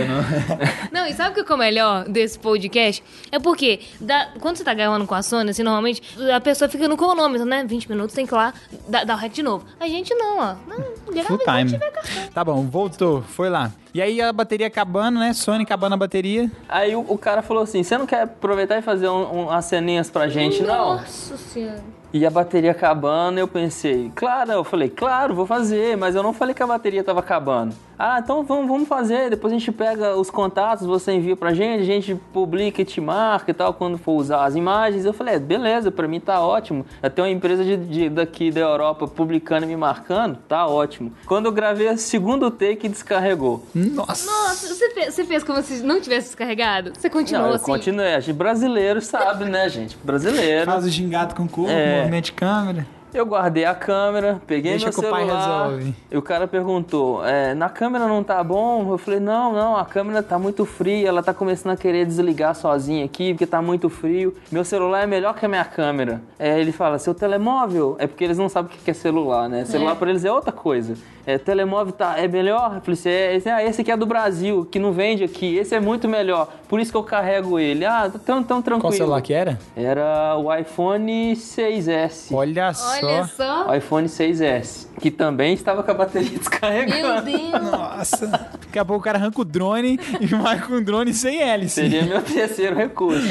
Não, 0.91 1.07
e 1.07 1.13
sabe 1.13 1.41
o 1.41 1.45
que 1.45 1.51
é 1.53 1.55
o 1.55 1.59
melhor 1.59 2.05
desse 2.09 2.39
podcast? 2.39 3.03
É 3.31 3.39
porque 3.39 3.81
dá- 4.01 4.29
quando 4.41 4.57
você 4.57 4.65
tá 4.65 4.75
gravando 4.75 5.07
com 5.07 5.15
a 5.15 5.23
Sony, 5.23 5.51
assim, 5.51 5.63
normalmente 5.63 6.03
a 6.35 6.41
pessoa 6.41 6.69
fica 6.69 6.89
no 6.89 6.97
cronômetro, 6.97 7.47
né? 7.47 7.65
20 7.67 7.89
minutos, 7.89 8.15
tem 8.15 8.27
que 8.27 8.33
ir 8.33 8.37
lá 8.37 8.53
dar, 8.89 9.05
dar 9.05 9.15
o 9.15 9.19
rec 9.19 9.33
de 9.33 9.43
novo. 9.43 9.65
A 9.79 9.87
gente 9.89 10.15
não, 10.15 10.39
ó. 10.39 10.55
Não, 10.67 11.13
grava 11.13 11.29
Full 11.29 11.39
time. 11.39 11.71
tiver 11.71 11.91
cartão. 11.91 12.29
Tá 12.33 12.45
bom, 12.45 12.63
voltou, 12.63 13.23
foi 13.23 13.49
lá. 13.49 13.71
E 13.95 14.01
aí 14.01 14.21
a 14.21 14.33
bateria 14.33 14.67
acabando, 14.67 15.19
né? 15.19 15.33
Sony 15.33 15.65
acabando 15.65 15.95
a 15.95 15.97
bateria. 15.97 16.51
Aí 16.69 16.95
o, 16.97 17.01
o 17.09 17.19
cara 17.19 17.43
falou 17.43 17.63
assim: 17.63 17.83
você 17.83 17.97
não 17.99 18.07
quer 18.07 18.23
aproveitar 18.23 18.79
e 18.79 18.83
fazer 18.83 19.09
um, 19.09 19.23
um, 19.23 19.43
umas 19.45 19.65
ceninhas 19.65 20.11
pra 20.11 20.29
gente, 20.29 20.63
não? 20.63 20.97
Nossa 20.97 21.37
senhora. 21.37 21.83
E 22.13 22.27
a 22.27 22.31
bateria 22.31 22.73
acabando, 22.73 23.39
eu 23.39 23.49
pensei, 23.49 24.13
claro, 24.15 24.53
eu 24.53 24.65
falei, 24.65 24.91
claro, 24.91 25.35
vou 25.35 25.47
fazer, 25.47 25.97
mas 25.97 26.15
eu 26.15 26.23
não 26.23 26.33
falei 26.35 26.55
que 26.55 26.63
a 26.63 26.67
bateria 26.67 27.03
tava 27.03 27.21
acabando. 27.21 27.75
Ah, 27.99 28.19
então 28.23 28.43
vamos, 28.43 28.67
vamos 28.67 28.89
fazer, 28.89 29.31
depois 29.31 29.53
a 29.53 29.57
gente 29.59 29.71
pega 29.71 30.17
os 30.17 30.29
contatos, 30.29 30.85
você 30.87 31.13
envia 31.13 31.37
pra 31.37 31.55
gente, 31.55 31.81
a 31.83 31.85
gente 31.85 32.15
publica 32.33 32.83
e 32.83 32.85
te 32.85 33.01
marca 33.01 33.51
e 33.53 33.55
tal, 33.55 33.73
quando 33.75 33.97
for 33.97 34.13
usar 34.15 34.45
as 34.45 34.57
imagens. 34.57 35.05
Eu 35.05 35.13
falei, 35.13 35.37
é, 35.37 35.39
beleza, 35.39 35.91
pra 35.91 36.09
mim 36.09 36.19
tá 36.19 36.41
ótimo. 36.41 36.85
Até 37.01 37.23
uma 37.23 37.31
empresa 37.31 37.65
de, 37.65 37.77
de- 37.77 38.09
daqui 38.09 38.51
da 38.51 38.61
Europa 38.61 39.07
publicando 39.07 39.65
e 39.65 39.69
me 39.69 39.77
marcando, 39.77 40.37
tá 40.49 40.67
ótimo. 40.67 41.13
Quando 41.27 41.47
eu 41.47 41.53
gravei 41.53 41.89
o 41.89 41.97
segundo 41.97 42.51
take, 42.51 42.89
descarregou. 42.89 43.65
Nossa. 43.75 44.27
Nossa, 44.31 44.75
você 44.75 44.91
fez, 44.91 45.15
você 45.15 45.25
fez 45.25 45.45
como 45.45 45.63
se 45.63 45.81
não 45.83 46.01
tivesse 46.01 46.29
descarregado? 46.29 46.93
Você 46.99 47.09
continuou 47.09 47.45
Não, 47.45 47.51
eu 47.53 47.57
assim? 47.57 47.65
continuei. 47.67 48.15
A 48.15 48.21
gente 48.21 48.35
brasileiro 48.37 49.01
sabe, 49.01 49.45
né, 49.45 49.69
gente? 49.69 49.97
Brasileiro. 50.03 50.67
Faz 50.67 50.85
o 50.85 50.89
gingado 50.91 51.35
com 51.37 51.45
o 51.45 51.49
corpo, 51.49 51.71
É. 51.71 52.02
movimento 52.03 52.25
de 52.27 52.33
câmera. 52.33 52.87
Eu 53.15 53.27
guardei 53.27 53.65
a 53.65 53.75
câmera, 53.75 54.41
peguei 54.47 54.73
Deixa 54.73 54.87
meu 54.87 54.95
que 54.95 55.01
o 55.01 55.11
pai 55.11 55.27
celular. 55.27 55.69
resolve. 55.69 55.95
E 56.11 56.17
o 56.17 56.23
cara 56.23 56.49
perguntou: 56.49 57.25
é, 57.27 57.55
na 57.55 57.69
câmera 57.69 58.07
não 58.07 58.25
tá 58.25 58.43
bom? 58.43 58.91
Eu 58.91 58.99
falei: 58.99 59.21
não, 59.21 59.53
não, 59.53 59.77
a 59.77 59.85
câmera 59.85 60.23
tá 60.23 60.39
muito 60.39 60.65
fria, 60.65 61.09
ela 61.09 61.23
tá 61.23 61.35
começando 61.35 61.73
a 61.73 61.77
querer 61.77 62.07
desligar 62.07 62.55
sozinha 62.55 63.05
aqui, 63.05 63.35
porque 63.35 63.47
tá 63.47 63.61
muito 63.61 63.91
frio. 63.91 64.35
Meu 64.51 64.65
celular 64.65 65.03
é 65.03 65.07
melhor 65.07 65.35
que 65.35 65.45
a 65.45 65.49
minha 65.49 65.65
câmera. 65.65 66.23
É, 66.39 66.59
ele 66.59 66.73
fala: 66.73 66.99
seu 66.99 67.15
telemóvel? 67.15 67.97
É 67.99 68.07
porque 68.07 68.25
eles 68.25 68.39
não 68.39 68.49
sabem 68.49 68.75
o 68.75 68.79
que 68.83 68.91
é 68.91 68.95
celular, 68.95 69.49
né? 69.49 69.65
Celular 69.65 69.95
pra 69.97 70.09
eles 70.09 70.25
é 70.25 70.33
outra 70.33 70.53
coisa. 70.53 70.95
É, 71.25 71.39
telemóvel 71.39 71.93
tá, 71.93 72.19
é 72.19 72.27
melhor? 72.27 72.77
Eu 72.77 72.81
falei: 72.81 72.95
"Esse 72.95 73.09
é, 73.09 73.37
esse, 73.37 73.49
ah, 73.49 73.63
esse 73.65 73.81
aqui 73.83 73.93
é 73.93 73.97
do 73.97 74.07
Brasil, 74.07 74.67
que 74.71 74.79
não 74.79 74.93
vende 74.93 75.23
aqui, 75.23 75.57
esse 75.57 75.75
é 75.75 75.79
muito 75.81 76.09
melhor. 76.09 76.49
Por 76.69 76.81
isso 76.81 76.91
que 76.91 76.97
eu 76.97 77.03
carrego 77.05 77.59
ele. 77.59 77.85
Ah, 77.85 78.11
tão, 78.25 78.43
tão 78.43 78.61
tranquilo. 78.63 78.81
Qual 78.81 78.93
celular 78.93 79.21
que 79.21 79.33
era? 79.33 79.59
Era 79.77 80.37
o 80.37 80.53
iPhone 80.53 81.35
6S. 81.37 82.35
Olha 82.35 82.73
só. 82.73 83.02
Olha 83.07 83.25
só. 83.27 83.69
O 83.71 83.75
iPhone 83.75 84.09
6S, 84.09 84.87
que 85.01 85.11
também 85.11 85.55
estava 85.55 85.83
com 85.83 85.91
a 85.91 85.95
bateria 85.95 86.29
Meu 86.31 86.39
descarregando. 86.39 87.23
Deus. 87.25 87.71
Nossa. 87.71 88.27
Daqui 88.27 88.79
a 88.79 88.85
pouco 88.85 89.01
o 89.01 89.05
cara 89.05 89.19
arranca 89.19 89.41
o 89.41 89.45
drone 89.45 89.99
e 90.21 90.27
vai 90.27 90.61
com 90.61 90.75
o 90.75 90.85
drone 90.85 91.13
sem 91.13 91.41
hélice. 91.41 91.75
Seria 91.75 92.03
meu 92.05 92.21
terceiro 92.23 92.77
recurso. 92.77 93.27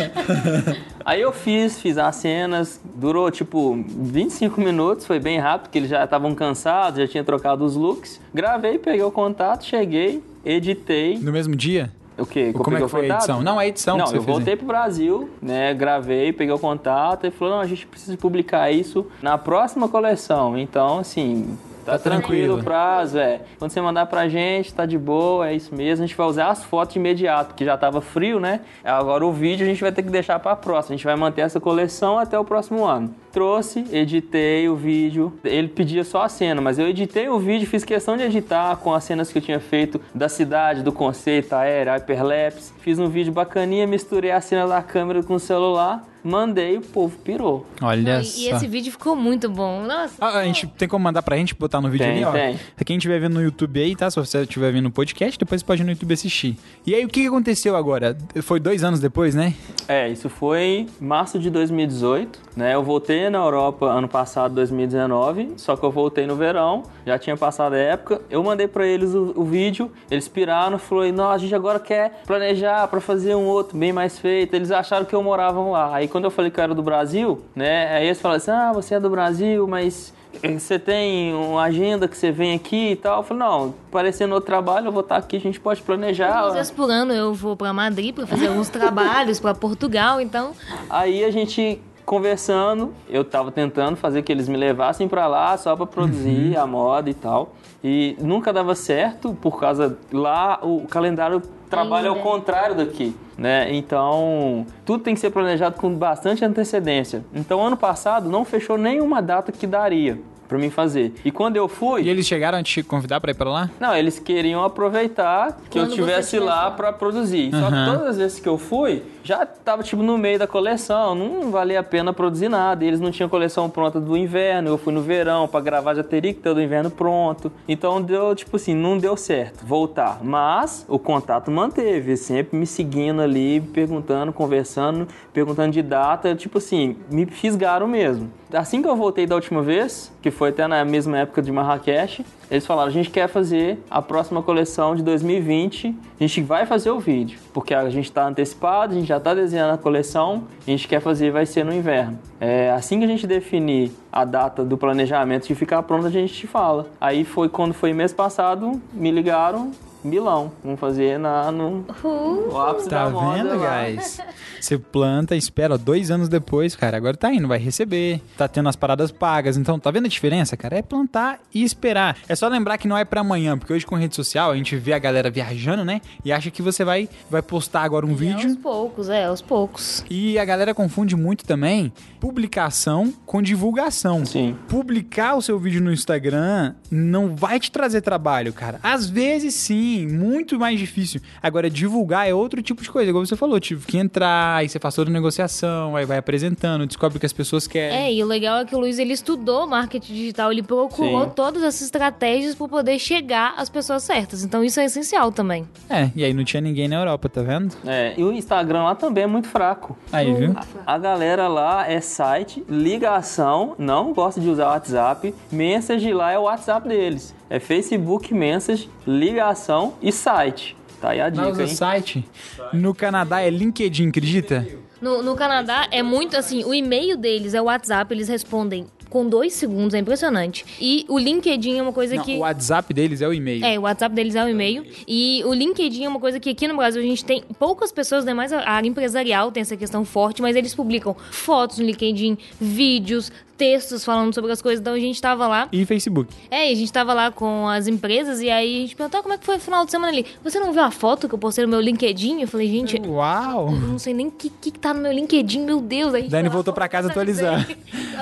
Aí 1.05 1.21
eu 1.21 1.31
fiz, 1.31 1.79
fiz 1.79 1.97
as 1.97 2.15
cenas, 2.15 2.79
durou 2.95 3.29
tipo 3.31 3.84
25 3.88 4.62
minutos, 4.62 5.05
foi 5.05 5.19
bem 5.19 5.39
rápido, 5.39 5.63
porque 5.63 5.77
eles 5.79 5.89
já 5.89 6.03
estavam 6.03 6.36
cansados, 6.36 6.99
já 6.99 7.07
tinha 7.07 7.23
trocado 7.23 7.65
os 7.65 7.75
looks. 7.75 8.19
Gravei, 8.34 8.77
peguei 8.77 9.03
o 9.03 9.12
contato, 9.12 9.65
cheguei, 9.65 10.23
editei. 10.45 11.17
No 11.17 11.31
mesmo 11.31 11.55
dia? 11.55 11.91
O 12.17 12.26
quê? 12.26 12.52
Como 12.54 12.78
é 12.78 12.82
que 12.82 12.88
foi 12.88 13.10
a 13.10 13.15
edição? 13.15 13.41
Não, 13.41 13.58
a 13.58 13.67
edição 13.67 13.97
Não, 13.97 14.12
eu 14.13 14.21
voltei 14.21 14.56
pro 14.56 14.65
Brasil, 14.65 15.30
né? 15.41 15.74
Gravei, 15.74 16.34
peguei 16.34 16.54
o 16.54 16.60
contato 16.60 17.26
e 17.26 17.32
falou: 17.32 17.56
não, 17.56 17.62
a 17.62 17.67
gente 17.67 17.88
precisa 17.88 18.17
publicar 18.17 18.71
isso 18.71 19.08
na 19.21 19.38
próxima 19.38 19.88
coleção. 19.88 20.58
Então, 20.58 21.00
assim. 21.00 21.58
Tá, 21.86 21.94
Tá 21.94 22.00
tranquilo 22.00 22.60
o 22.60 22.63
prazo, 22.63 23.17
é. 23.17 23.41
Quando 23.58 23.72
você 23.72 23.82
mandar 23.82 24.06
pra 24.06 24.28
gente, 24.28 24.74
tá 24.74 24.86
de 24.86 24.98
boa, 24.98 25.50
é 25.50 25.56
isso 25.56 25.74
mesmo. 25.74 26.04
A 26.04 26.08
gente 26.08 26.15
vai 26.15 26.28
usar 26.28 26.50
as 26.50 26.63
fotos 26.63 26.94
de 26.94 27.00
imediato, 27.00 27.56
que 27.56 27.65
já 27.65 27.78
tava 27.78 28.02
frio, 28.02 28.39
né? 28.39 28.62
Agora 28.84 29.26
o 29.26 29.32
vídeo 29.32 29.65
a 29.65 29.70
gente 29.70 29.82
vai 29.82 29.91
ter 29.91 30.04
que 30.04 30.10
deixar 30.10 30.39
pra 30.39 30.56
próxima. 30.56 30.94
A 30.94 30.98
gente 30.98 31.06
vai 31.06 31.15
manter 31.15 31.41
essa 31.41 31.60
coleção 31.60 32.17
até 32.17 32.38
o 32.38 32.46
próximo 32.46 32.86
ano. 32.86 33.13
Trouxe, 33.32 33.86
editei 33.91 34.67
o 34.67 34.76
vídeo. 34.76 35.34
Ele 35.44 35.67
pedia 35.70 36.04
só 36.04 36.24
a 36.24 36.30
cena, 36.30 36.60
mas 36.62 36.78
eu 36.78 36.88
editei 36.88 37.30
o 37.30 37.39
vídeo, 37.39 37.65
fiz 37.67 37.84
questão 37.84 38.17
de 38.17 38.24
editar 38.24 38.76
com 38.78 38.94
as 38.94 39.04
cenas 39.06 39.32
que 39.32 39.38
eu 39.38 39.41
tinha 39.41 39.60
feito 39.60 40.02
da 40.13 40.28
cidade, 40.28 40.84
do 40.84 40.91
conceito 40.91 41.54
aéreo, 41.54 41.94
hyperlapse. 41.94 42.74
Fiz 42.82 42.98
um 43.00 43.08
vídeo 43.08 43.32
bacaninha, 43.32 43.86
misturei 43.88 44.32
a 44.32 44.41
cena 44.41 44.67
da 44.67 44.82
câmera 44.82 45.22
com 45.22 45.36
o 45.36 45.39
celular, 45.39 46.04
mandei, 46.24 46.78
o 46.78 46.82
povo 46.82 47.15
pirou. 47.20 47.65
Olha 47.82 48.22
E, 48.22 48.26
só. 48.26 48.39
e 48.41 48.50
esse 48.50 48.67
vídeo 48.67 48.91
ficou 48.91 49.15
muito 49.15 49.48
bom. 49.50 49.84
Nossa. 49.84 50.13
Ah, 50.20 50.39
a 50.39 50.44
gente 50.46 50.65
tem 50.67 50.88
como 50.88 51.04
mandar 51.04 51.22
pra 51.22 51.36
gente 51.38 51.54
botar 51.54 51.80
no 51.80 51.89
vídeo 51.89 52.06
Tem, 52.08 52.24
ali, 52.24 52.26
ó. 52.26 52.32
tem. 52.32 52.60
Quem 52.86 52.98
estiver 52.98 53.20
vendo 53.20 53.36
no 53.36 53.41
YouTube 53.44 53.80
aí, 53.80 53.96
tá? 53.96 54.10
Se 54.10 54.15
você 54.20 54.41
estiver 54.41 54.72
vendo 54.72 54.86
no 54.86 54.91
podcast, 54.91 55.38
depois 55.38 55.62
você 55.62 55.65
pode 55.67 55.82
ir 55.82 55.86
no 55.86 55.91
YouTube 55.91 56.12
assistir. 56.13 56.58
E 56.86 56.96
aí, 56.96 57.06
o 57.06 57.08
que 57.08 57.22
que 57.22 57.28
aconteceu 57.28 57.76
agora? 57.76 58.17
Foi 58.41 58.60
dois 58.60 58.84
anos 58.84 59.00
depois, 59.00 59.36
né? 59.36 59.54
É, 59.88 60.10
isso 60.10 60.28
foi 60.30 60.88
março 61.00 61.38
de 61.38 61.50
2018, 61.52 62.39
né? 62.56 62.74
Eu 62.74 62.84
voltei 62.84 63.30
na 63.30 63.38
Europa 63.39 63.86
ano 63.86 64.08
passado, 64.08 64.56
2019, 64.56 65.54
só 65.58 65.76
que 65.76 65.84
eu 65.86 65.91
voltei 65.91 66.26
no 66.26 66.36
verão, 66.36 66.84
já 67.06 67.17
tinha 67.20 67.38
passado 67.38 67.74
a 67.74 67.78
época. 67.78 68.22
Eu 68.30 68.44
mandei 68.44 68.67
pra 68.67 68.86
eles 68.88 69.13
o, 69.13 69.34
o 69.36 69.44
vídeo, 69.44 69.91
eles 70.10 70.28
piraram, 70.28 70.78
falou: 70.80 71.12
"Não, 71.12 71.30
a 71.30 71.38
gente 71.38 71.54
agora 71.54 71.80
quer 71.80 72.22
planejar 72.26 72.70
pra 72.89 72.99
fazer 73.01 73.36
um 73.36 73.45
outro 73.45 73.77
bem 73.77 73.91
mais 73.93 74.17
feito". 74.19 74.53
Eles 74.53 74.71
acharam 74.71 75.05
que 75.05 75.13
eu 75.15 75.21
morava 75.23 75.60
lá. 75.62 75.95
Aí 75.95 76.07
quando 76.07 76.25
eu 76.25 76.31
falei 76.31 76.49
que 76.51 76.60
eu 76.60 76.63
era 76.63 76.73
do 76.73 76.84
Brasil, 76.84 77.41
né? 77.55 77.95
Aí 77.95 78.05
eles 78.07 78.19
falaram 78.21 78.38
assim: 78.38 78.51
"Ah, 78.51 78.71
você 78.73 78.95
é 78.95 78.99
do 78.99 79.10
Brasil, 79.10 79.67
mas 79.67 80.13
você 80.60 80.79
tem 80.79 81.34
uma 81.34 81.63
agenda 81.63 82.07
que 82.07 82.17
você 82.17 82.31
vem 82.31 82.53
aqui 82.55 82.91
e 82.91 82.95
tal?". 82.95 83.17
Eu 83.17 83.23
falei: 83.23 83.43
"Não, 83.43 83.73
parecendo 83.91 84.34
outro 84.34 84.47
trabalho, 84.47 84.88
eu 84.88 84.91
vou 84.91 85.01
estar 85.01 85.17
aqui, 85.17 85.38
a 85.38 85.39
gente 85.39 85.60
pode 85.60 85.81
planejar". 85.81 86.49
Vezes 86.51 86.71
por 86.71 86.89
ano 86.89 87.13
eu 87.13 87.34
vou 87.34 87.55
pra 87.55 87.73
Madrid 87.73 88.13
pra 88.13 88.25
fazer 88.25 88.47
alguns 88.47 88.69
trabalhos, 88.69 89.39
pra 89.39 89.53
Portugal, 89.53 90.19
então. 90.21 90.51
Aí 90.89 91.23
a 91.23 91.31
gente 91.31 91.81
conversando, 92.05 92.93
eu 93.07 93.23
tava 93.23 93.51
tentando 93.51 93.95
fazer 93.95 94.21
que 94.21 94.31
eles 94.31 94.49
me 94.49 94.57
levassem 94.57 95.07
pra 95.07 95.27
lá 95.27 95.55
só 95.55 95.75
pra 95.75 95.86
produzir 95.86 96.57
a 96.57 96.65
moda 96.65 97.10
e 97.10 97.13
tal. 97.13 97.53
E 97.84 98.17
nunca 98.19 98.51
dava 98.51 98.75
certo 98.75 99.34
por 99.41 99.60
causa 99.60 99.97
lá 100.12 100.60
o 100.62 100.86
calendário 100.88 101.41
trabalha 101.71 102.10
ao 102.10 102.15
Ainda. 102.15 102.29
contrário 102.29 102.75
daqui, 102.75 103.15
né? 103.38 103.73
Então, 103.73 104.65
tudo 104.86 105.03
tem 105.03 105.13
que 105.15 105.19
ser 105.19 105.31
planejado 105.31 105.77
com 105.79 105.89
bastante 105.95 106.45
antecedência. 106.45 107.25
Então, 107.34 107.65
ano 107.65 107.77
passado 107.77 108.29
não 108.29 108.45
fechou 108.45 108.77
nenhuma 108.77 109.21
data 109.21 109.51
que 109.51 109.65
daria 109.65 110.19
pra 110.47 110.57
mim 110.60 110.69
fazer. 110.69 111.13
E 111.23 111.31
quando 111.31 111.55
eu 111.55 111.69
fui, 111.69 112.01
E 112.03 112.10
eles 112.10 112.27
chegaram 112.27 112.57
a 112.57 112.63
te 112.63 112.84
convidar 112.84 113.21
pra 113.21 113.31
ir 113.31 113.36
pra 113.36 113.49
lá? 113.49 113.69
não, 113.79 113.95
eles 113.95 114.19
queriam 114.19 114.62
aproveitar 114.65 115.57
que 115.69 115.79
eu 115.79 115.84
Quando 115.84 115.95
você 115.95 116.01
estivesse 116.01 116.39
lá 116.39 116.57
tivesse- 116.63 116.75
pra 116.77 116.91
produzir. 116.93 117.51
Só 117.51 117.67
que 117.69 117.86
todas 117.86 118.07
as 118.10 118.17
vezes 118.17 118.39
que 118.39 118.49
eu 118.49 118.57
fui, 118.57 119.01
já 119.23 119.45
tava 119.45 119.84
tipo 119.84 120.01
no 120.01 120.17
meio 120.17 120.39
da 120.39 120.47
coleção, 120.47 121.15
não 121.15 121.51
valia 121.51 121.79
a 121.79 121.84
pena 121.84 122.13
produzir 122.13 122.49
nada. 122.49 122.84
E 122.84 122.88
eles 122.88 122.99
não 122.99 123.12
tinham 123.12 123.29
coleção 123.29 123.69
pronta 123.69 123.99
do 123.99 124.17
inverno, 124.17 124.69
eu 124.69 124.77
fui 124.77 124.93
no 124.93 125.01
verão 125.01 125.47
pra 125.47 125.60
gravar, 125.60 125.95
já 125.95 126.03
teria 126.03 126.34
que 126.34 126.39
ter 126.39 126.53
do 126.53 126.62
inverno 126.62 126.89
pronto. 126.89 127.51
Então 127.67 128.01
deu, 128.01 128.36
tipo 128.36 128.55
assim, 128.55 128.73
não 128.73 128.97
deu 128.97 129.15
certo 129.15 129.65
voltar. 129.65 130.19
Mas 130.23 130.86
o 130.88 130.97
contato 130.99 131.51
manteve, 131.51 132.17
sempre 132.17 132.57
me 132.57 132.65
seguindo 132.65 133.21
ali, 133.21 133.62
perguntando, 133.62 134.34
conversando, 134.34 135.07
perguntando 135.34 135.71
de 135.71 135.81
data, 135.81 136.36
tipo 136.36 136.57
assim, 136.57 136.95
me 137.10 137.25
fisgaram 137.25 137.88
mesmo. 137.88 138.31
Assim 138.53 138.81
que 138.81 138.88
eu 138.88 138.95
voltei 138.95 139.25
da 139.25 139.36
última 139.36 139.62
vez, 139.62 140.12
que 140.21 140.29
foi 140.29 140.49
até 140.49 140.67
na 140.67 140.84
mesma 140.84 141.19
época 141.19 141.41
de 141.41 141.51
Marrakech, 141.51 142.25
eles 142.49 142.65
falaram: 142.65 142.89
a 142.89 142.91
gente 142.91 143.10
quer 143.10 143.29
fazer 143.29 143.79
a 143.89 144.01
próxima 144.01 144.43
coleção 144.43 144.93
de 144.93 145.01
2020, 145.03 145.95
a 146.19 146.23
gente 146.23 146.41
vai 146.41 146.65
fazer 146.65 146.91
o 146.91 146.99
vídeo, 146.99 147.39
porque 147.53 147.73
a 147.73 147.89
gente 147.89 148.05
está 148.05 148.27
antecipado, 148.27 148.93
a 148.93 148.95
gente 148.99 149.07
já 149.12 149.17
está 149.17 149.34
desenhando 149.34 149.74
a 149.74 149.78
coleção, 149.78 150.45
a 150.65 150.69
gente 150.69 150.88
quer 150.88 151.02
fazer, 151.02 151.32
vai 151.32 151.45
ser 151.45 151.65
no 151.65 151.74
inverno. 151.74 152.17
É, 152.39 152.71
assim 152.71 152.97
que 152.97 153.04
a 153.04 153.08
gente 153.08 153.28
definir 153.28 153.91
a 154.10 154.24
data 154.24 154.63
do 154.63 154.78
planejamento 154.78 155.47
de 155.47 155.54
ficar 155.54 155.84
pronto, 155.84 156.08
a 156.08 156.10
gente 156.10 156.34
te 156.34 156.47
fala. 156.47 156.88
Aí 157.00 157.26
foi 157.26 157.50
quando 157.50 157.74
foi 157.74 157.91
mês 157.91 158.13
passado, 158.13 158.82
me 158.93 159.12
ligaram. 159.12 159.71
Milão, 160.04 160.52
vamos 160.64 160.80
fazer 160.80 161.18
na, 161.20 161.52
no, 161.52 161.86
Uh, 162.04 162.50
no 162.52 162.60
ápice 162.60 162.90
Tá 162.90 163.06
da 163.06 163.10
moda 163.12 163.38
vendo, 163.44 163.60
lá. 163.60 163.84
guys? 163.86 164.20
Você 164.60 164.78
planta, 164.78 165.36
espera 165.36 165.74
ó, 165.74 165.78
dois 165.78 166.12
anos 166.12 166.28
depois, 166.30 166.76
cara. 166.76 166.96
Agora 166.98 167.16
tá 167.18 167.32
indo, 167.34 167.48
vai 167.48 167.58
receber. 167.60 168.22
Tá 168.38 168.48
tendo 168.48 168.70
as 168.70 168.76
paradas 168.76 169.12
pagas. 169.12 169.58
Então, 169.58 169.80
tá 169.80 169.90
vendo 169.92 170.06
a 170.06 170.10
diferença, 170.10 170.56
cara? 170.58 170.78
É 170.78 170.82
plantar 170.82 171.40
e 171.54 171.64
esperar. 171.64 172.18
É 172.28 172.36
só 172.36 172.48
lembrar 172.48 172.78
que 172.78 172.88
não 172.88 172.98
é 172.98 173.04
pra 173.06 173.22
amanhã, 173.22 173.58
porque 173.58 173.74
hoje 173.74 173.86
com 173.86 173.96
rede 173.96 174.16
social 174.16 174.52
a 174.52 174.56
gente 174.56 174.76
vê 174.76 174.94
a 174.94 175.00
galera 175.00 175.30
viajando, 175.30 175.84
né? 175.84 176.02
E 176.24 176.32
acha 176.32 176.52
que 176.52 176.62
você 176.62 176.84
vai, 176.84 177.10
vai 177.30 177.42
postar 177.42 177.82
agora 177.84 178.06
um 178.06 178.12
é 178.12 178.16
vídeo. 178.16 178.48
aos 178.50 178.58
poucos, 178.58 179.10
é, 179.10 179.26
aos 179.26 179.42
poucos. 179.42 180.06
E 180.10 180.38
a 180.38 180.46
galera 180.46 180.74
confunde 180.74 181.16
muito 181.16 181.44
também 181.46 181.92
publicação 182.20 183.14
com 183.26 183.42
divulgação. 183.42 184.26
Sim. 184.26 184.56
Publicar 184.68 185.36
o 185.36 185.42
seu 185.42 185.58
vídeo 185.60 185.82
no 185.82 185.92
Instagram 185.92 186.76
não 186.90 187.36
vai 187.36 187.60
te 187.60 187.72
trazer 187.72 188.02
trabalho, 188.02 188.54
cara. 188.54 188.80
Às 188.84 189.10
vezes 189.10 189.54
sim, 189.56 189.90
muito 190.08 190.60
mais 190.60 190.80
difícil. 190.80 191.21
Agora, 191.41 191.69
divulgar 191.69 192.27
é 192.27 192.34
outro 192.34 192.62
tipo 192.62 192.82
de 192.82 192.89
coisa. 192.89 193.10
Igual 193.10 193.25
você 193.25 193.36
falou, 193.36 193.60
tive 193.60 193.86
que 193.86 193.97
entrar, 193.97 194.58
aí 194.58 194.69
você 194.69 194.80
faz 194.80 194.95
toda 194.95 195.10
a 195.10 195.13
negociação, 195.13 195.95
aí 195.95 196.06
vai 196.06 196.17
apresentando, 196.17 196.86
descobre 196.86 197.17
o 197.17 197.19
que 197.19 197.25
as 197.25 197.34
pessoas 197.34 197.67
querem. 197.67 197.97
É, 197.97 198.13
e 198.13 198.23
o 198.23 198.27
legal 198.27 198.60
é 198.60 198.65
que 198.65 198.75
o 198.75 198.80
Luiz 198.80 198.99
ele 198.99 199.13
estudou 199.13 199.67
marketing 199.67 200.13
digital, 200.13 200.51
ele 200.51 200.63
procurou 200.63 201.25
Sim. 201.25 201.32
todas 201.36 201.63
essas 201.63 201.82
estratégias 201.82 202.56
para 202.56 202.67
poder 202.67 202.99
chegar 202.99 203.54
às 203.58 203.69
pessoas 203.69 204.04
certas. 204.04 204.43
Então 204.43 204.63
isso 204.63 204.80
é 204.80 204.86
essencial 204.86 205.32
também. 205.32 205.67
É, 205.89 206.10
e 206.15 206.23
aí 206.23 206.34
não 206.34 206.43
tinha 206.43 206.62
ninguém 206.62 206.88
na 206.88 206.97
Europa, 206.97 207.30
tá 207.30 207.41
vendo? 207.41 207.75
É, 207.86 208.13
e 208.17 208.23
o 208.23 208.32
Instagram 208.32 208.84
lá 208.84 208.95
também 208.95 209.23
é 209.23 209.27
muito 209.27 209.47
fraco. 209.47 209.97
Aí, 210.12 210.34
viu? 210.34 210.56
A 210.86 210.97
galera 210.97 211.47
lá 211.47 211.89
é 211.89 211.99
site, 212.01 212.63
ligação, 212.69 213.75
não 213.77 214.13
gosta 214.13 214.39
de 214.39 214.49
usar 214.49 214.67
o 214.67 214.71
WhatsApp. 214.71 215.34
Message 215.51 216.13
lá 216.13 216.32
é 216.32 216.39
o 216.39 216.43
WhatsApp 216.43 216.88
deles. 216.88 217.34
É 217.52 217.60
Facebook, 217.60 218.34
Message, 218.34 218.90
ligação 219.06 219.96
e 220.02 220.10
site. 220.10 220.74
Tá 221.02 221.10
aí 221.10 221.20
a 221.20 221.30
dica, 221.30 221.50
usa 221.50 221.64
hein? 221.64 221.68
site. 221.68 222.26
No 222.72 222.96
Canadá 222.96 223.42
é 223.42 223.50
LinkedIn, 223.50 224.08
acredita? 224.08 224.66
No, 225.02 225.22
no 225.22 225.36
Canadá 225.36 225.86
é 225.92 226.02
muito 226.02 226.38
assim, 226.38 226.64
o 226.64 226.74
e-mail 226.74 227.18
deles 227.18 227.54
é 227.54 227.62
o 227.62 227.66
WhatsApp, 227.66 228.14
eles 228.14 228.30
respondem 228.30 228.88
com 229.10 229.28
dois 229.28 229.52
segundos, 229.52 229.94
é 229.94 230.00
impressionante. 230.00 230.66
E 230.80 231.06
o 231.10 231.20
LinkedIn 231.20 231.78
é 231.78 231.82
uma 231.82 231.92
coisa 231.92 232.16
Não, 232.16 232.24
que. 232.24 232.36
o 232.38 232.40
WhatsApp 232.40 232.94
deles 232.94 233.22
é 233.22 233.28
o 233.28 233.34
e-mail. 233.34 233.66
É, 233.66 233.78
o 233.78 233.82
WhatsApp 233.82 234.16
deles 234.16 234.36
é 234.36 234.46
o 234.46 234.48
e-mail. 234.48 234.86
E 235.06 235.44
o 235.46 235.54
LinkedIn 235.54 236.06
é 236.06 236.08
uma 236.08 236.20
coisa 236.22 236.40
que 236.40 236.50
aqui 236.50 236.66
no 236.70 236.78
Brasil 236.78 237.02
a 237.02 237.06
gente 237.06 237.26
tem 237.26 237.44
poucas 237.60 237.92
pessoas, 237.92 238.24
né? 238.24 238.34
Mais 238.34 238.54
a 238.54 238.62
área 238.70 238.88
empresarial 238.88 239.52
tem 239.52 239.60
essa 239.60 239.76
questão 239.76 240.06
forte, 240.06 240.42
mas 240.42 240.56
eles 240.56 240.74
publicam 240.74 241.14
fotos 241.30 241.80
no 241.80 241.86
LinkedIn, 241.86 242.38
vídeos, 242.62 243.30
textos 243.62 244.04
falando 244.04 244.34
sobre 244.34 244.52
as 244.52 244.60
coisas. 244.60 244.80
Então 244.82 244.93
a 244.93 245.00
gente 245.00 245.21
tava 245.21 245.47
lá. 245.47 245.67
E 245.71 245.86
Facebook. 245.86 246.34
É, 246.50 246.67
e 246.67 246.74
a 246.74 246.76
gente 246.76 246.91
tava 246.91 247.13
lá 247.13 247.30
com 247.32 247.67
as 247.67 247.86
empresas 247.86 248.41
e 248.41 248.50
aí 248.50 248.78
a 248.78 248.82
gente 248.82 248.95
perguntou 248.95 249.19
"Ah, 249.19 249.24
como 249.24 249.36
é 249.36 249.38
que 249.38 249.45
foi 249.45 249.58
o 249.58 249.60
final 249.60 249.86
de 249.86 249.91
semana 249.91 250.12
ali. 250.12 250.26
Você 250.43 250.60
não 250.60 250.74
viu 250.74 250.82
a 250.82 250.89
foto 250.89 251.28
que 251.30 251.36
eu 251.36 251.38
postei 251.38 251.63
no 251.63 251.69
meu 251.69 251.80
LinkedIn? 251.80 252.41
Eu 252.41 252.47
falei, 252.47 252.67
gente, 252.67 253.00
Uau! 253.08 253.67
eu 253.69 253.76
não 253.88 254.00
sei 254.00 254.15
nem 254.15 254.28
o 254.28 254.32
que, 254.32 254.50
que 254.50 254.71
tá 254.71 254.93
no 254.95 255.02
meu 255.02 255.12
LinkedIn, 255.12 255.62
meu 255.63 255.80
Deus. 255.80 256.13
Aí 256.15 256.28
Dani 256.28 256.50
voltou 256.50 256.74
pra 256.74 256.88
casa 256.89 257.10
"Sabe 257.10 257.19
atualizar. 257.19 257.60
dizer?" 257.62 257.78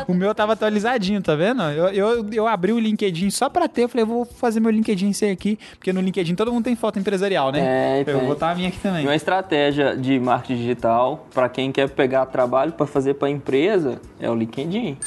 O 0.07 0.13
meu 0.13 0.35
tava 0.35 0.53
atualizadinho, 0.53 1.21
tá 1.21 1.35
vendo? 1.35 1.61
Eu, 1.63 1.87
eu, 1.89 2.33
eu 2.33 2.47
abri 2.47 2.73
o 2.73 2.79
LinkedIn 2.79 3.29
só 3.29 3.47
pra 3.49 3.67
ter. 3.69 3.83
Eu 3.83 3.89
falei, 3.89 4.03
eu 4.03 4.07
vou 4.07 4.25
fazer 4.25 4.59
meu 4.59 4.71
LinkedIn 4.71 5.13
ser 5.13 5.31
aqui. 5.31 5.57
Porque 5.77 5.93
no 5.93 6.01
LinkedIn 6.01 6.35
todo 6.35 6.51
mundo 6.51 6.65
tem 6.65 6.75
foto 6.75 6.99
empresarial, 6.99 7.51
né? 7.51 7.59
É, 7.97 8.01
eu 8.01 8.05
tem. 8.05 8.13
vou 8.15 8.25
botar 8.25 8.51
a 8.51 8.55
minha 8.55 8.67
aqui 8.69 8.77
E 8.77 8.81
também. 8.81 9.05
uma 9.05 9.15
estratégia 9.15 9.95
de 9.95 10.19
marketing 10.19 10.55
digital 10.61 11.25
para 11.33 11.47
quem 11.49 11.71
quer 11.71 11.87
pegar 11.89 12.25
trabalho 12.25 12.71
para 12.73 12.85
fazer 12.85 13.13
para 13.13 13.29
empresa 13.29 14.01
é 14.19 14.29
o 14.29 14.35
LinkedIn. 14.35 14.97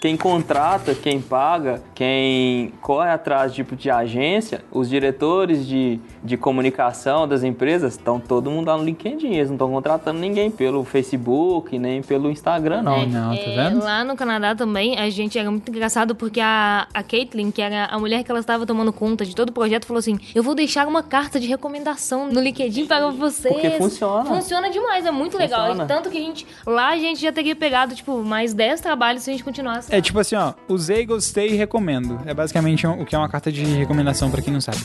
Quem 0.00 0.16
contrata, 0.16 0.94
quem 0.94 1.20
paga, 1.20 1.82
quem 1.94 2.72
corre 2.80 3.10
atrás 3.10 3.52
tipo 3.52 3.74
de 3.74 3.90
agência, 3.90 4.64
os 4.70 4.88
diretores 4.88 5.66
de, 5.66 5.98
de 6.22 6.36
comunicação 6.36 7.26
das 7.26 7.42
empresas 7.42 7.94
estão 7.94 8.20
todo 8.20 8.50
mundo 8.50 8.68
lá 8.68 8.76
no 8.76 8.84
LinkedIn. 8.84 9.34
Eles 9.34 9.48
não 9.48 9.56
estão 9.56 9.70
contratando 9.70 10.18
ninguém 10.18 10.50
pelo 10.50 10.84
Facebook, 10.84 11.78
nem 11.78 12.02
pelo 12.02 12.30
Instagram, 12.30 12.82
não. 12.82 12.96
É, 12.96 13.06
não, 13.06 13.34
tá 13.34 13.40
É, 13.42 13.54
vendo? 13.70 13.82
lá 13.82 14.04
no 14.04 14.16
Canadá 14.16 14.54
também, 14.54 14.98
a 14.98 15.10
gente 15.10 15.38
era 15.38 15.50
muito 15.50 15.68
engraçado 15.70 16.14
porque 16.14 16.40
a, 16.40 16.86
a 16.94 17.02
Caitlyn, 17.02 17.50
que 17.50 17.60
era 17.60 17.86
a 17.86 17.98
mulher 17.98 18.22
que 18.22 18.30
ela 18.30 18.40
estava 18.40 18.64
tomando 18.66 18.92
conta 18.92 19.24
de 19.24 19.34
todo 19.34 19.50
o 19.50 19.52
projeto, 19.52 19.86
falou 19.86 19.98
assim: 19.98 20.18
Eu 20.34 20.42
vou 20.42 20.54
deixar 20.54 20.86
uma 20.86 21.02
carta 21.02 21.40
de 21.40 21.46
recomendação 21.46 22.28
no 22.28 22.40
LinkedIn 22.40 22.86
para 22.86 23.10
vocês. 23.10 23.52
Porque 23.52 23.70
funciona. 23.70 24.24
Funciona 24.24 24.70
demais, 24.70 25.04
é 25.06 25.10
muito 25.10 25.36
legal. 25.36 25.66
Funciona. 25.68 25.86
Tanto 25.86 26.10
que 26.10 26.18
a 26.18 26.20
gente, 26.20 26.46
lá 26.66 26.90
a 26.90 26.96
gente 26.96 27.20
já 27.20 27.32
teria 27.32 27.56
pegado, 27.56 27.94
tipo, 27.94 28.22
mais 28.22 28.54
10 28.54 28.80
trabalhos 28.80 29.22
se 29.22 29.30
a 29.30 29.32
gente 29.32 29.44
continuasse. 29.44 29.87
É 29.90 30.02
tipo 30.02 30.18
assim, 30.18 30.36
ó, 30.36 30.52
usei, 30.68 31.06
gostei 31.06 31.48
e 31.48 31.56
recomendo. 31.56 32.20
É 32.26 32.34
basicamente 32.34 32.86
o 32.86 33.06
que 33.06 33.14
é 33.14 33.18
uma 33.18 33.28
carta 33.28 33.50
de 33.50 33.64
recomendação 33.64 34.30
pra 34.30 34.42
quem 34.42 34.52
não 34.52 34.60
sabe. 34.60 34.80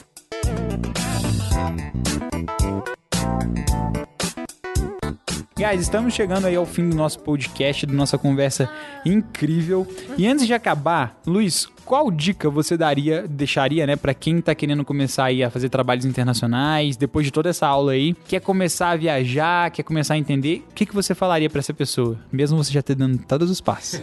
Guys, 5.57 5.81
estamos 5.81 6.13
chegando 6.13 6.45
aí 6.45 6.55
ao 6.55 6.65
fim 6.65 6.89
do 6.89 6.95
nosso 6.95 7.19
podcast, 7.19 7.85
da 7.85 7.93
nossa 7.93 8.17
conversa 8.17 8.69
incrível. 9.05 9.85
E 10.17 10.25
antes 10.25 10.47
de 10.47 10.53
acabar, 10.53 11.19
Luiz, 11.27 11.67
qual 11.85 12.09
dica 12.09 12.49
você 12.49 12.77
daria, 12.77 13.25
deixaria, 13.27 13.85
né, 13.85 13.95
para 13.97 14.13
quem 14.13 14.41
tá 14.41 14.55
querendo 14.55 14.85
começar 14.85 15.25
aí 15.25 15.43
a 15.43 15.49
fazer 15.49 15.69
trabalhos 15.69 16.05
internacionais, 16.05 16.97
depois 16.97 17.25
de 17.25 17.31
toda 17.31 17.49
essa 17.49 17.67
aula 17.67 17.91
aí, 17.91 18.13
quer 18.27 18.39
começar 18.41 18.91
a 18.91 18.95
viajar, 18.95 19.69
quer 19.71 19.83
começar 19.83 20.15
a 20.15 20.17
entender, 20.17 20.65
o 20.69 20.73
que, 20.73 20.85
que 20.85 20.95
você 20.95 21.13
falaria 21.13 21.49
pra 21.49 21.59
essa 21.59 21.73
pessoa, 21.73 22.17
mesmo 22.31 22.61
você 22.61 22.71
já 22.71 22.81
ter 22.81 22.95
dando 22.95 23.17
todos 23.19 23.49
os 23.49 23.61
passos? 23.61 24.01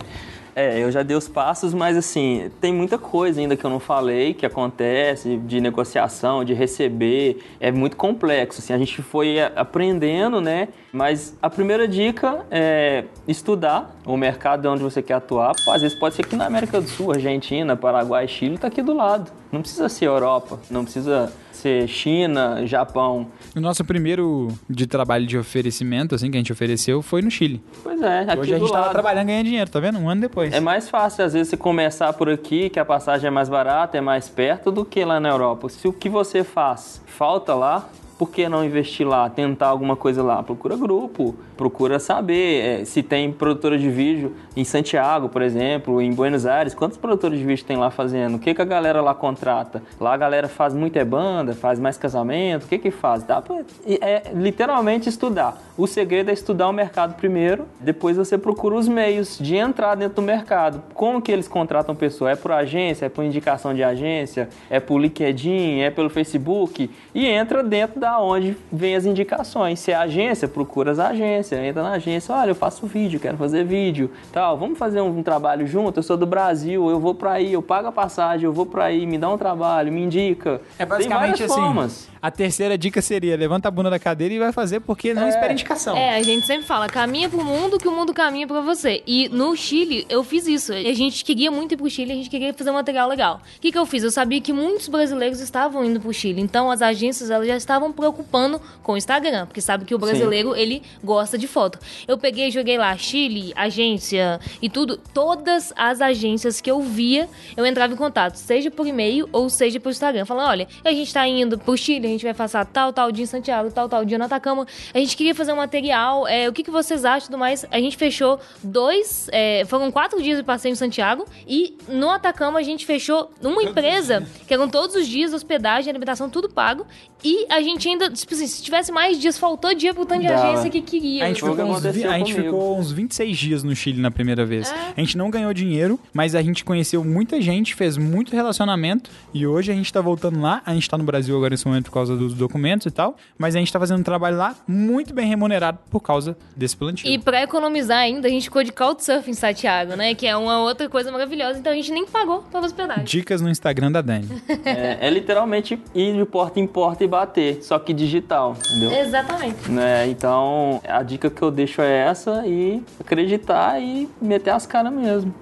É, 0.55 0.83
eu 0.83 0.91
já 0.91 1.03
dei 1.03 1.17
os 1.17 1.29
passos, 1.29 1.73
mas 1.73 1.97
assim, 1.97 2.51
tem 2.61 2.73
muita 2.73 2.99
coisa 2.99 3.41
ainda 3.41 3.57
que 3.57 3.65
eu 3.65 3.71
não 3.71 3.81
falei, 3.81 4.35
que 4.35 4.45
acontece, 4.45 5.37
de 5.37 5.61
negociação, 5.61 6.45
de 6.45 6.53
receber, 6.55 7.43
é 7.61 7.71
muito 7.71 7.97
complexo, 7.97 8.61
assim, 8.61 8.73
a 8.73 8.79
gente 8.79 9.01
foi 9.03 9.41
aprendendo, 9.41 10.41
né, 10.41 10.69
mas 10.93 11.37
a 11.41 11.49
primeira 11.49 11.87
dica 11.87 12.45
é 12.51 13.05
estudar 13.29 13.97
o 14.05 14.17
mercado 14.17 14.63
de 14.63 14.69
onde 14.69 14.83
você 14.83 15.03
quer 15.03 15.15
atuar, 15.15 15.55
Pô, 15.65 15.73
às 15.73 15.83
vezes 15.83 15.99
pode 15.99 16.15
ser 16.15 16.23
aqui 16.23 16.37
na 16.37 16.47
América 16.47 16.81
do 16.81 16.89
Sul, 16.89 17.13
Argentina, 17.13 17.77
Paraguai, 17.77 18.27
Chile, 18.27 18.59
tá 18.59 18.67
aqui 18.69 18.83
do 18.83 18.95
lado, 18.95 19.31
não 19.53 19.61
precisa 19.61 19.89
ser 19.89 20.07
Europa, 20.07 20.59
não 20.71 20.85
precisa 20.85 21.33
ser 21.61 21.87
China, 21.89 22.67
Japão, 22.67 23.27
O 23.55 23.61
nosso 23.61 23.85
primeiro 23.85 24.49
de 24.69 24.87
trabalho 24.87 25.27
de 25.27 25.37
oferecimento, 25.39 26.15
assim, 26.15 26.31
que 26.31 26.37
a 26.37 26.41
gente 26.41 26.53
ofereceu, 26.53 27.03
foi 27.03 27.23
no 27.23 27.31
Chile. 27.31 27.63
pois 27.83 28.01
é, 28.03 28.21
aqui 28.21 28.39
Hoje 28.41 28.55
a 28.55 28.59
gente 28.59 28.69
tava 28.71 28.81
lado. 28.87 28.93
trabalhando 28.93 29.27
ganhando 29.27 29.45
dinheiro, 29.47 29.71
tá 29.71 29.79
vendo? 29.81 29.99
Um 29.99 30.09
ano 30.09 30.21
depois. 30.23 30.53
É 30.53 30.61
mais 30.61 30.89
fácil, 30.89 31.25
às 31.25 31.33
vezes, 31.33 31.49
você 31.49 31.57
começar 31.57 32.13
por 32.13 32.29
aqui, 32.29 32.71
que 32.71 32.79
a 32.81 32.85
passagem 32.85 33.29
é 33.29 33.31
mais 33.31 33.49
barata, 33.49 33.99
é 33.99 34.01
mais 34.01 34.29
perto, 34.29 34.71
do 34.71 34.85
que 34.85 35.05
lá 35.05 35.21
na 35.21 35.29
Europa. 35.29 35.69
Se 35.69 35.87
o 35.87 35.93
que 35.93 36.09
você 36.09 36.43
faz 36.45 37.03
falta 37.07 37.55
lá, 37.55 37.89
por 38.21 38.31
que 38.31 38.51
não 38.51 38.63
investir 38.63 39.09
lá, 39.09 39.31
tentar 39.31 39.69
alguma 39.69 39.97
coisa 39.97 40.23
lá? 40.23 40.43
Procura 40.43 40.77
grupo, 40.77 41.35
procura 41.57 41.99
saber 41.99 42.83
é, 42.83 42.85
se 42.85 43.03
tem 43.03 43.33
produtora 43.33 43.79
de 43.79 43.89
vídeo 43.89 44.37
em 44.55 44.63
Santiago, 44.63 45.31
por 45.31 45.41
exemplo, 45.41 46.03
em 46.03 46.13
Buenos 46.13 46.45
Aires. 46.45 46.75
Quantos 46.75 46.99
produtores 46.99 47.39
de 47.39 47.45
vídeo 47.47 47.65
tem 47.65 47.79
lá 47.79 47.91
fazendo? 47.91 48.35
O 48.35 48.39
que, 48.39 48.53
que 48.53 48.61
a 48.61 48.65
galera 48.67 49.01
lá 49.01 49.15
contrata? 49.15 49.83
Lá 49.99 50.13
a 50.13 50.19
galera 50.19 50.49
faz 50.49 50.75
muita 50.75 50.99
é 50.99 51.05
banda, 51.05 51.55
faz 51.55 51.79
mais 51.79 51.97
casamento, 51.97 52.65
o 52.65 52.69
que 52.69 52.77
que 52.77 52.91
faz? 52.91 53.23
Dá 53.23 53.41
pra, 53.41 53.63
é 53.87 54.25
literalmente 54.35 55.09
estudar. 55.09 55.59
O 55.79 55.87
segredo 55.87 56.29
é 56.29 56.35
estudar 56.35 56.69
o 56.69 56.75
mercado 56.75 57.15
primeiro, 57.15 57.65
depois 57.81 58.19
você 58.19 58.37
procura 58.37 58.75
os 58.75 58.87
meios 58.87 59.39
de 59.39 59.57
entrar 59.57 59.95
dentro 59.95 60.17
do 60.17 60.23
mercado. 60.23 60.83
Como 60.93 61.23
que 61.23 61.33
eles 61.33 61.49
contratam 61.49 61.95
pessoa? 61.97 62.33
É 62.33 62.37
por 62.37 62.53
agência, 62.53 63.07
é 63.07 63.09
por 63.09 63.25
indicação 63.25 63.73
de 63.73 63.83
agência, 63.83 64.51
é 64.69 64.79
por 64.79 64.99
LinkedIn, 64.99 65.79
é 65.79 65.91
pelo 65.91 66.11
Facebook 66.11 66.91
e 67.15 67.27
entra 67.27 67.63
dentro 67.63 67.99
da 67.99 68.10
onde 68.19 68.57
vem 68.73 68.97
as 68.97 69.05
indicações. 69.05 69.79
Se 69.81 69.93
é 69.93 69.95
agência, 69.95 70.49
procura 70.49 70.93
as 70.93 70.99
agências, 70.99 71.61
entra 71.61 71.83
na 71.83 71.93
agência, 71.93 72.35
olha, 72.35 72.51
eu 72.51 72.55
faço 72.55 72.87
vídeo, 72.87 73.21
quero 73.21 73.37
fazer 73.37 73.65
vídeo, 73.65 74.11
tal, 74.33 74.57
vamos 74.57 74.79
fazer 74.79 75.01
um, 75.01 75.19
um 75.19 75.23
trabalho 75.23 75.67
junto, 75.67 75.99
eu 75.99 76.03
sou 76.03 76.17
do 76.17 76.27
Brasil, 76.27 76.89
eu 76.91 76.99
vou 76.99 77.15
pra 77.15 77.33
aí, 77.33 77.53
eu 77.53 77.63
pago 77.63 77.89
a 77.89 77.93
passagem, 77.93 78.45
eu 78.45 78.53
vou 78.53 78.67
pra 78.67 78.87
aí, 78.87 79.07
me 79.07 79.19
dá 79.19 79.29
um 79.29 79.39
trabalho, 79.39 79.93
me 79.93 80.03
indica. 80.03 80.61
É 80.79 80.85
Tem 80.85 80.87
basicamente 80.87 81.39
várias 81.39 81.51
assim. 81.51 81.61
formas. 81.61 82.11
A 82.23 82.31
terceira 82.31 82.77
dica 82.77 83.01
seria: 83.01 83.37
levanta 83.37 83.69
a 83.69 83.71
bunda 83.71 83.89
da 83.89 83.99
cadeira 83.99 84.35
e 84.35 84.39
vai 84.39 84.53
fazer 84.53 84.81
porque 84.81 85.15
não 85.15 85.27
espera 85.27 85.53
indicação. 85.53 85.97
É, 85.97 86.17
a 86.17 86.23
gente 86.23 86.47
sempre 86.47 86.67
fala, 86.67 86.87
caminha 86.87 87.29
pro 87.29 87.43
mundo 87.43 87.79
que 87.79 87.89
o 87.89 87.93
mundo 87.93 88.13
caminha 88.13 88.47
pra 88.47 88.61
você. 88.61 89.03
E 89.07 89.29
no 89.31 89.57
Chile, 89.57 90.07
eu 90.09 90.23
fiz 90.23 90.47
isso. 90.47 90.73
A 90.73 90.93
gente 90.93 91.25
queria 91.25 91.51
muito 91.51 91.73
ir 91.73 91.77
pro 91.77 91.89
Chile, 91.89 92.13
a 92.13 92.15
gente 92.15 92.29
queria 92.29 92.53
fazer 92.53 92.71
um 92.71 92.75
material 92.75 93.09
legal. 93.09 93.41
O 93.57 93.61
que, 93.61 93.73
que 93.73 93.79
eu 93.79 93.87
fiz? 93.87 94.05
Eu 94.05 94.11
sabia 94.11 94.41
que 94.41 94.53
muitos 94.53 94.89
brasileiros 94.89 95.41
estavam 95.41 95.85
indo 95.85 95.99
pro 95.99 96.13
Chile. 96.13 96.43
Então, 96.43 96.71
as 96.71 96.83
agências, 96.83 97.31
elas 97.31 97.47
já 97.47 97.57
estavam 97.57 97.91
preocupando 98.01 98.61
com 98.83 98.93
o 98.93 98.97
Instagram. 98.97 99.47
Porque 99.47 99.61
sabe 99.61 99.85
que 99.85 99.95
o 99.95 99.99
brasileiro, 99.99 100.57
ele 100.57 100.83
gosta 101.05 101.37
de 101.37 101.47
foto. 101.47 101.79
Eu 102.09 102.17
peguei 102.17 102.49
e 102.49 102.51
joguei 102.51 102.79
lá, 102.79 102.97
Chile, 102.97 103.53
agência 103.55 104.41
e 104.63 104.71
tudo. 104.71 104.97
Todas 104.97 105.73
as 105.77 106.01
agências 106.01 106.61
que 106.61 106.71
eu 106.71 106.81
via, 106.81 107.29
eu 107.57 107.67
entrava 107.67 107.93
em 107.93 107.97
contato. 107.97 108.37
Seja 108.37 108.71
por 108.71 108.87
e-mail 108.87 109.29
ou 109.33 109.51
seja 109.51 109.79
por 109.79 109.91
Instagram. 109.91 110.25
Falando, 110.25 110.49
olha, 110.49 110.69
a 110.83 110.93
gente 110.93 111.13
tá 111.13 111.29
indo 111.29 111.59
pro 111.59 111.77
Chile, 111.77 112.07
a 112.07 112.11
gente 112.11 112.25
vai 112.25 112.35
passar 112.35 112.65
tal, 112.65 112.93
tal 112.93 113.13
dia 113.13 113.25
em 113.25 113.27
Santiago, 113.27 113.71
tal, 113.71 113.89
tal 113.89 114.05
dia 114.05 114.17
no 114.17 114.25
Atacama. 114.25 114.67
A 114.95 114.99
gente 114.99 115.15
queria 115.17 115.35
fazer 115.35 115.53
um 115.53 115.57
material. 115.57 116.27
é, 116.27 116.49
o 116.49 116.53
que, 116.53 116.63
que 116.63 116.71
vocês 116.71 117.05
acham 117.05 117.27
e 117.27 117.31
tudo 117.31 117.39
mais? 117.39 117.67
A 117.71 117.79
gente 117.79 117.97
fechou 117.99 118.41
dois. 118.63 119.29
é, 119.31 119.65
foram 119.67 119.91
quatro 119.93 120.23
dias 120.23 120.39
de 120.39 120.45
passeio 120.45 120.73
em 120.73 120.77
Santiago. 120.77 121.27
E 121.47 121.77
no 121.87 122.09
Atacama 122.09 122.59
a 122.59 122.63
gente 122.63 122.87
fechou 122.87 123.31
uma 123.43 123.63
empresa 123.63 124.27
que 124.47 124.55
eram 124.55 124.69
todos 124.69 124.97
os 124.97 125.07
dias, 125.07 125.35
hospedagem, 125.35 125.91
alimentação, 125.91 126.31
tudo 126.31 126.49
pago. 126.49 126.87
E 127.23 127.47
a 127.51 127.61
gente 127.61 127.89
ainda, 127.91 128.11
tipo 128.11 128.35
assim, 128.35 128.47
se 128.47 128.63
tivesse 128.63 128.91
mais 128.93 129.19
dias, 129.19 129.39
faltou 129.39 129.75
dia 129.75 129.93
pro 129.95 130.07
tanto 130.07 130.23
de 130.23 130.29
Dava. 130.29 130.49
agência 130.53 130.71
que 130.71 130.81
queria. 130.81 131.25
A 131.25 131.29
gente, 131.29 131.41
ficou 131.43 131.65
uns, 131.65 131.83
vi- 131.83 132.05
a 132.05 132.19
gente 132.19 132.35
ficou 132.35 132.79
uns 132.79 132.93
26 132.93 133.39
dias 133.39 133.63
no 133.65 133.75
Chile 133.75 134.01
na 134.01 134.11
primeira 134.11 134.45
vez. 134.47 134.71
É. 134.71 134.75
A 134.97 135.01
gente 135.01 135.17
não 135.19 135.31
ganhou 135.31 135.53
dinheiro, 135.53 135.99
mas 136.13 136.35
a 136.35 136.43
gente 136.43 136.65
conheceu 136.65 137.05
muita 137.05 137.41
gente, 137.41 137.75
fez 137.75 137.97
muito 137.97 138.35
relacionamento 138.35 139.11
e 139.35 139.47
hoje 139.47 139.71
a 139.71 139.75
gente 139.75 139.93
tá 139.93 140.01
voltando 140.01 140.41
lá. 140.41 140.63
A 140.65 140.75
gente 140.75 140.89
tá 140.89 140.97
no 140.99 141.05
Brasil 141.05 141.37
agora 141.37 141.51
nesse 141.51 141.67
momento 141.67 141.87
por 141.87 141.93
causa 141.93 142.17
dos 142.17 142.35
documentos 142.35 142.87
e 142.87 142.91
tal, 142.91 143.17
mas 143.39 143.55
a 143.57 143.59
gente 143.59 143.73
tá 143.73 143.79
fazendo 143.79 144.01
um 144.01 144.05
trabalho 144.05 144.37
lá 144.37 144.55
muito 144.67 145.13
bem 145.15 145.27
remunerado 145.29 145.79
por 145.91 146.01
causa 146.01 146.37
desse 146.57 146.77
plantio. 146.77 147.11
E 147.11 147.19
pra 147.19 147.43
economizar 147.43 147.99
ainda, 147.99 148.29
a 148.29 148.31
gente 148.31 148.45
ficou 148.45 148.63
de 148.63 148.73
couchsurfing 148.73 149.31
em 149.31 149.35
Santiago, 149.35 149.95
né? 149.97 150.15
Que 150.15 150.27
é 150.27 150.37
uma 150.37 150.61
outra 150.61 150.89
coisa 150.89 151.11
maravilhosa. 151.13 151.59
Então 151.59 151.73
a 151.73 151.77
gente 151.77 151.91
nem 151.93 152.07
pagou 152.07 152.43
pela 152.51 152.67
hospedagem. 152.67 153.05
Dicas 153.05 153.41
no 153.41 153.49
Instagram 153.49 153.93
da 153.93 154.01
Dani. 154.01 154.29
É, 154.65 155.07
é 155.07 155.11
literalmente 155.11 155.79
ir 155.95 156.15
de 156.17 156.25
porta 156.25 156.61
em 156.61 156.67
porta 156.67 157.03
e 157.03 157.09
bater, 157.09 157.63
só 157.71 157.79
que 157.79 157.95
digital, 157.95 158.57
entendeu? 158.67 158.91
Exatamente. 158.91 159.71
Né? 159.71 160.09
Então, 160.09 160.83
a 160.89 161.05
dica 161.05 161.31
que 161.31 161.41
eu 161.41 161.53
deixo 161.53 161.81
é 161.81 161.99
essa 161.99 162.45
e 162.45 162.83
acreditar 162.99 163.81
e 163.81 164.09
meter 164.21 164.51
as 164.51 164.67
caras 164.67 164.93
mesmo. 164.93 165.33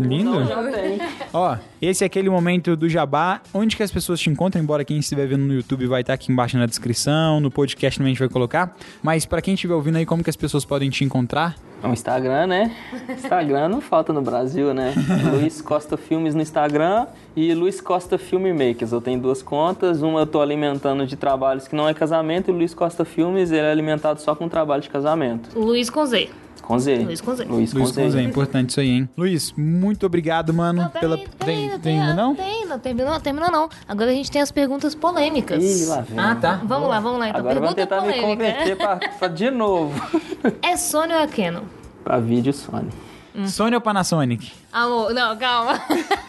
Lindo. 0.00 0.32
Ó, 1.32 1.56
esse 1.80 2.02
é 2.02 2.06
aquele 2.08 2.28
momento 2.28 2.74
do 2.74 2.88
jabá, 2.88 3.40
onde 3.54 3.76
que 3.76 3.82
as 3.84 3.92
pessoas 3.92 4.18
te 4.18 4.28
encontram, 4.28 4.60
embora 4.60 4.84
quem 4.84 4.98
estiver 4.98 5.28
vendo 5.28 5.44
no 5.44 5.54
YouTube 5.54 5.86
vai 5.86 6.00
estar 6.00 6.14
aqui 6.14 6.32
embaixo 6.32 6.58
na 6.58 6.66
descrição, 6.66 7.38
no 7.38 7.48
podcast 7.48 7.96
também 7.96 8.10
a 8.10 8.14
gente 8.14 8.18
vai 8.18 8.28
colocar. 8.28 8.76
Mas 9.00 9.24
pra 9.24 9.40
quem 9.40 9.54
estiver 9.54 9.74
ouvindo 9.74 9.98
aí, 9.98 10.04
como 10.04 10.24
que 10.24 10.30
as 10.30 10.36
pessoas 10.36 10.64
podem 10.64 10.90
te 10.90 11.04
encontrar? 11.04 11.54
O 11.82 11.88
Instagram, 11.88 12.46
né? 12.46 12.74
Instagram 13.08 13.68
não 13.68 13.80
falta 13.80 14.12
no 14.12 14.20
Brasil, 14.20 14.74
né? 14.74 14.92
Luiz 15.30 15.62
Costa 15.62 15.96
Filmes 15.96 16.34
no 16.34 16.42
Instagram 16.42 17.06
e 17.36 17.54
Luiz 17.54 17.80
Costa 17.80 18.18
Filmmakers. 18.18 18.92
Eu 18.92 19.00
tenho 19.00 19.20
duas 19.20 19.42
contas. 19.42 20.02
Uma 20.02 20.20
eu 20.20 20.26
tô 20.26 20.40
alimentando 20.40 21.06
de 21.06 21.16
trabalhos 21.16 21.68
que 21.68 21.76
não 21.76 21.88
é 21.88 21.94
casamento 21.94 22.50
e 22.50 22.52
Luiz 22.52 22.74
Costa 22.74 23.04
Filmes 23.04 23.52
ele 23.52 23.66
é 23.66 23.70
alimentado 23.70 24.20
só 24.20 24.34
com 24.34 24.48
trabalho 24.48 24.82
de 24.82 24.90
casamento. 24.90 25.50
Luiz 25.58 25.88
com 25.88 26.04
Z. 26.04 26.28
Com 26.62 26.78
Z. 26.78 26.96
Luiz 26.98 27.20
com 27.20 27.34
Z. 27.34 27.44
Luiz 27.44 27.72
com 27.72 27.78
Luiz 27.78 27.90
Z. 27.90 28.02
Conze, 28.02 28.18
é 28.18 28.22
importante 28.22 28.70
isso 28.70 28.80
aí, 28.80 28.88
hein? 28.90 29.08
Luiz, 29.16 29.52
muito 29.56 30.04
obrigado, 30.06 30.52
mano, 30.52 30.82
Não, 30.82 30.88
pela... 30.90 31.16
peraí, 31.16 31.28
peraí, 31.38 31.54
Tem, 31.56 31.68
não 31.70 31.78
tem, 31.78 32.00
tem, 32.00 32.14
não? 32.14 32.34
Tem, 32.34 32.66
não 32.66 32.78
terminou, 32.78 33.20
terminou 33.20 33.50
não. 33.50 33.68
Agora 33.88 34.10
a 34.10 34.14
gente 34.14 34.30
tem 34.30 34.42
as 34.42 34.50
perguntas 34.50 34.94
polêmicas. 34.94 35.62
Ih, 35.62 35.86
lá 35.86 36.00
vem. 36.02 36.18
Ah, 36.18 36.34
tá. 36.34 36.60
Vamos 36.64 36.88
lá, 36.88 37.00
vamos 37.00 37.18
lá 37.20 37.28
então. 37.28 37.40
Agora 37.40 37.54
Pergunta 37.60 37.74
tentar 37.74 38.00
me 38.02 38.12
polêmica. 38.12 38.28
converter 38.28 38.76
pra, 38.76 38.96
pra 38.96 39.28
de 39.28 39.50
novo. 39.50 39.94
É 40.62 40.76
Sony 40.76 41.12
ou 41.12 41.20
é 41.20 41.26
Canon? 41.26 41.62
pra 42.04 42.18
vídeo 42.18 42.52
Sony. 42.52 42.88
Sony 43.46 43.74
ou 43.74 43.80
Panasonic? 43.80 44.50
Amor, 44.72 45.12
não, 45.14 45.36
calma. 45.36 45.80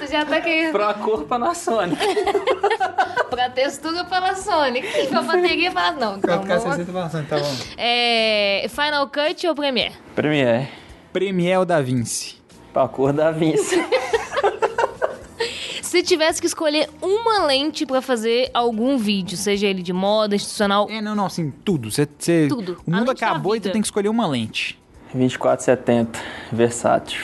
tu 0.00 0.10
já 0.10 0.24
tá 0.24 0.40
querendo. 0.40 0.72
Pra 0.72 0.94
cor 0.94 1.24
Panasonic. 1.24 2.00
Pra 3.30 3.48
textura 3.50 4.04
Panasonic. 4.04 4.86
Pra 5.08 5.22
bateria 5.22 5.70
para 5.72 5.92
Não, 5.92 6.20
calma. 6.20 6.46
Panasonic, 6.46 6.92
tá 7.28 7.38
bom. 7.38 7.56
É. 7.78 8.66
Final 8.68 9.08
Cut 9.08 9.46
ou 9.46 9.54
Premiere? 9.54 9.94
Premiere. 10.14 10.68
Premiere 11.12 11.58
ou 11.58 11.64
Da 11.64 11.80
Vinci? 11.80 12.36
Pra 12.72 12.86
cor 12.88 13.12
da 13.12 13.30
Vinci. 13.30 13.76
Se 15.82 16.02
tivesse 16.02 16.40
que 16.40 16.46
escolher 16.46 16.88
uma 17.02 17.44
lente 17.44 17.84
pra 17.84 18.00
fazer 18.00 18.50
algum 18.54 18.96
vídeo, 18.96 19.36
seja 19.36 19.66
ele 19.66 19.82
de 19.82 19.92
moda, 19.92 20.34
institucional. 20.34 20.86
É, 20.88 21.02
não, 21.02 21.14
não, 21.14 21.26
assim, 21.26 21.50
tudo. 21.62 21.90
Cê, 21.90 22.08
cê- 22.18 22.46
Tudo. 22.48 22.80
O 22.86 22.90
mundo 22.90 23.10
acabou 23.10 23.54
e 23.54 23.60
tu 23.60 23.70
tem 23.70 23.82
que 23.82 23.86
escolher 23.88 24.08
uma 24.08 24.26
lente. 24.26 24.80
2470. 25.12 26.18
Versátil. 26.50 27.20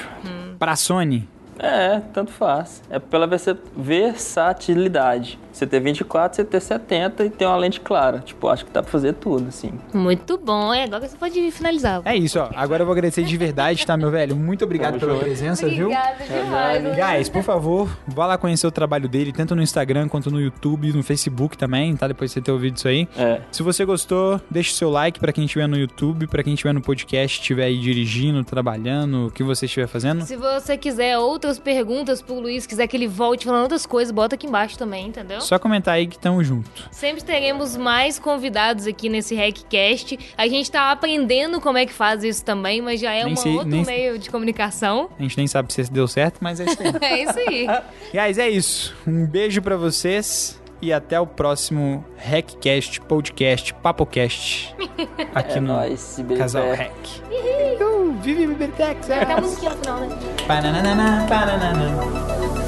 Pra 0.58 0.76
Sony, 0.76 1.26
É, 1.58 2.00
tanto 2.12 2.30
faz. 2.30 2.82
É 2.88 2.98
pela 2.98 3.26
versa- 3.26 3.58
versatilidade. 3.76 5.38
Você 5.58 5.66
ter 5.66 5.80
24, 5.80 6.36
você 6.36 6.44
ter 6.44 6.60
70 6.60 7.24
e 7.24 7.30
ter 7.30 7.44
uma 7.44 7.56
lente 7.56 7.80
clara. 7.80 8.20
Tipo, 8.20 8.46
acho 8.46 8.64
que 8.64 8.70
dá 8.70 8.80
pra 8.80 8.92
fazer 8.92 9.14
tudo, 9.14 9.48
assim. 9.48 9.72
Muito 9.92 10.38
bom. 10.38 10.72
É, 10.72 10.84
agora 10.84 11.08
você 11.08 11.16
pode 11.16 11.50
finalizar. 11.50 12.00
é 12.04 12.16
isso, 12.16 12.38
ó. 12.38 12.48
Agora 12.54 12.82
eu 12.82 12.86
vou 12.86 12.92
agradecer 12.92 13.24
de 13.24 13.36
verdade, 13.36 13.84
tá, 13.84 13.96
meu 13.96 14.08
velho? 14.08 14.36
Muito 14.36 14.64
obrigado 14.64 15.00
pela 15.00 15.18
presença, 15.18 15.66
viu? 15.66 15.86
Obrigada 15.86 16.24
demais. 16.24 17.16
Guys, 17.16 17.28
por 17.28 17.42
favor, 17.42 17.88
vá 18.06 18.26
lá 18.26 18.38
conhecer 18.38 18.68
o 18.68 18.70
trabalho 18.70 19.08
dele, 19.08 19.32
tanto 19.32 19.56
no 19.56 19.60
Instagram 19.60 20.08
quanto 20.08 20.30
no 20.30 20.40
YouTube, 20.40 20.92
no 20.92 21.02
Facebook 21.02 21.58
também, 21.58 21.96
tá? 21.96 22.06
Depois 22.06 22.30
de 22.30 22.34
você 22.34 22.40
ter 22.40 22.52
ouvido 22.52 22.76
isso 22.76 22.86
aí. 22.86 23.08
É. 23.16 23.40
Se 23.50 23.64
você 23.64 23.84
gostou, 23.84 24.40
deixe 24.48 24.72
seu 24.74 24.90
like 24.90 25.18
pra 25.18 25.32
quem 25.32 25.44
estiver 25.44 25.66
no 25.66 25.76
YouTube, 25.76 26.28
pra 26.28 26.44
quem 26.44 26.54
estiver 26.54 26.72
no 26.72 26.80
podcast, 26.80 27.40
estiver 27.40 27.64
aí 27.64 27.80
dirigindo, 27.80 28.44
trabalhando, 28.44 29.26
o 29.26 29.30
que 29.32 29.42
você 29.42 29.66
estiver 29.66 29.88
fazendo. 29.88 30.24
Se 30.24 30.36
você 30.36 30.76
quiser 30.76 31.18
outras 31.18 31.58
perguntas 31.58 32.22
pro 32.22 32.38
Luiz, 32.38 32.64
quiser 32.64 32.86
que 32.86 32.96
ele 32.96 33.08
volte 33.08 33.44
falando 33.44 33.62
outras 33.62 33.84
coisas, 33.84 34.12
bota 34.12 34.36
aqui 34.36 34.46
embaixo 34.46 34.78
também, 34.78 35.08
entendeu? 35.08 35.47
Só 35.48 35.58
comentar 35.58 35.94
aí 35.94 36.06
que 36.06 36.18
tamo 36.18 36.44
junto. 36.44 36.70
Sempre 36.90 37.24
teremos 37.24 37.74
mais 37.74 38.18
convidados 38.18 38.86
aqui 38.86 39.08
nesse 39.08 39.34
RecCast. 39.34 40.18
A 40.36 40.46
gente 40.46 40.70
tá 40.70 40.90
aprendendo 40.92 41.58
como 41.58 41.78
é 41.78 41.86
que 41.86 41.92
faz 41.94 42.22
isso 42.22 42.44
também, 42.44 42.82
mas 42.82 43.00
já 43.00 43.14
é 43.14 43.24
um 43.24 43.30
outro 43.30 43.64
nem- 43.64 43.82
meio 43.86 44.18
de 44.18 44.28
comunicação. 44.28 45.08
A 45.18 45.22
gente 45.22 45.38
nem 45.38 45.46
sabe 45.46 45.72
se 45.72 45.90
deu 45.90 46.06
certo, 46.06 46.36
mas 46.42 46.60
é 46.60 46.66
isso 46.66 46.82
aí. 46.82 46.88
É 47.00 47.22
isso 47.22 47.38
aí. 47.38 47.66
Guys, 48.26 48.36
é 48.36 48.48
isso. 48.50 48.94
Um 49.06 49.24
beijo 49.24 49.62
pra 49.62 49.74
vocês 49.78 50.60
e 50.82 50.92
até 50.92 51.18
o 51.18 51.26
próximo 51.26 52.04
RecCast, 52.18 53.00
podcast, 53.00 53.72
Papocast. 53.72 54.74
Aqui 55.34 55.56
É 55.56 55.60
no 55.62 55.68
nóis, 55.68 56.22
Casal 56.36 56.64
Ibirité. 56.74 56.82
Rec. 56.84 57.80
Uh, 57.80 58.12
Vive 58.20 58.46
Bibliotex! 58.48 59.10
Até 59.10 59.32
a 59.32 59.40
musiquinha 59.40 59.70
no 59.70 59.76
final, 59.78 60.00
né? 60.00 60.16
Bananana, 60.46 61.26
bananana. 61.26 62.67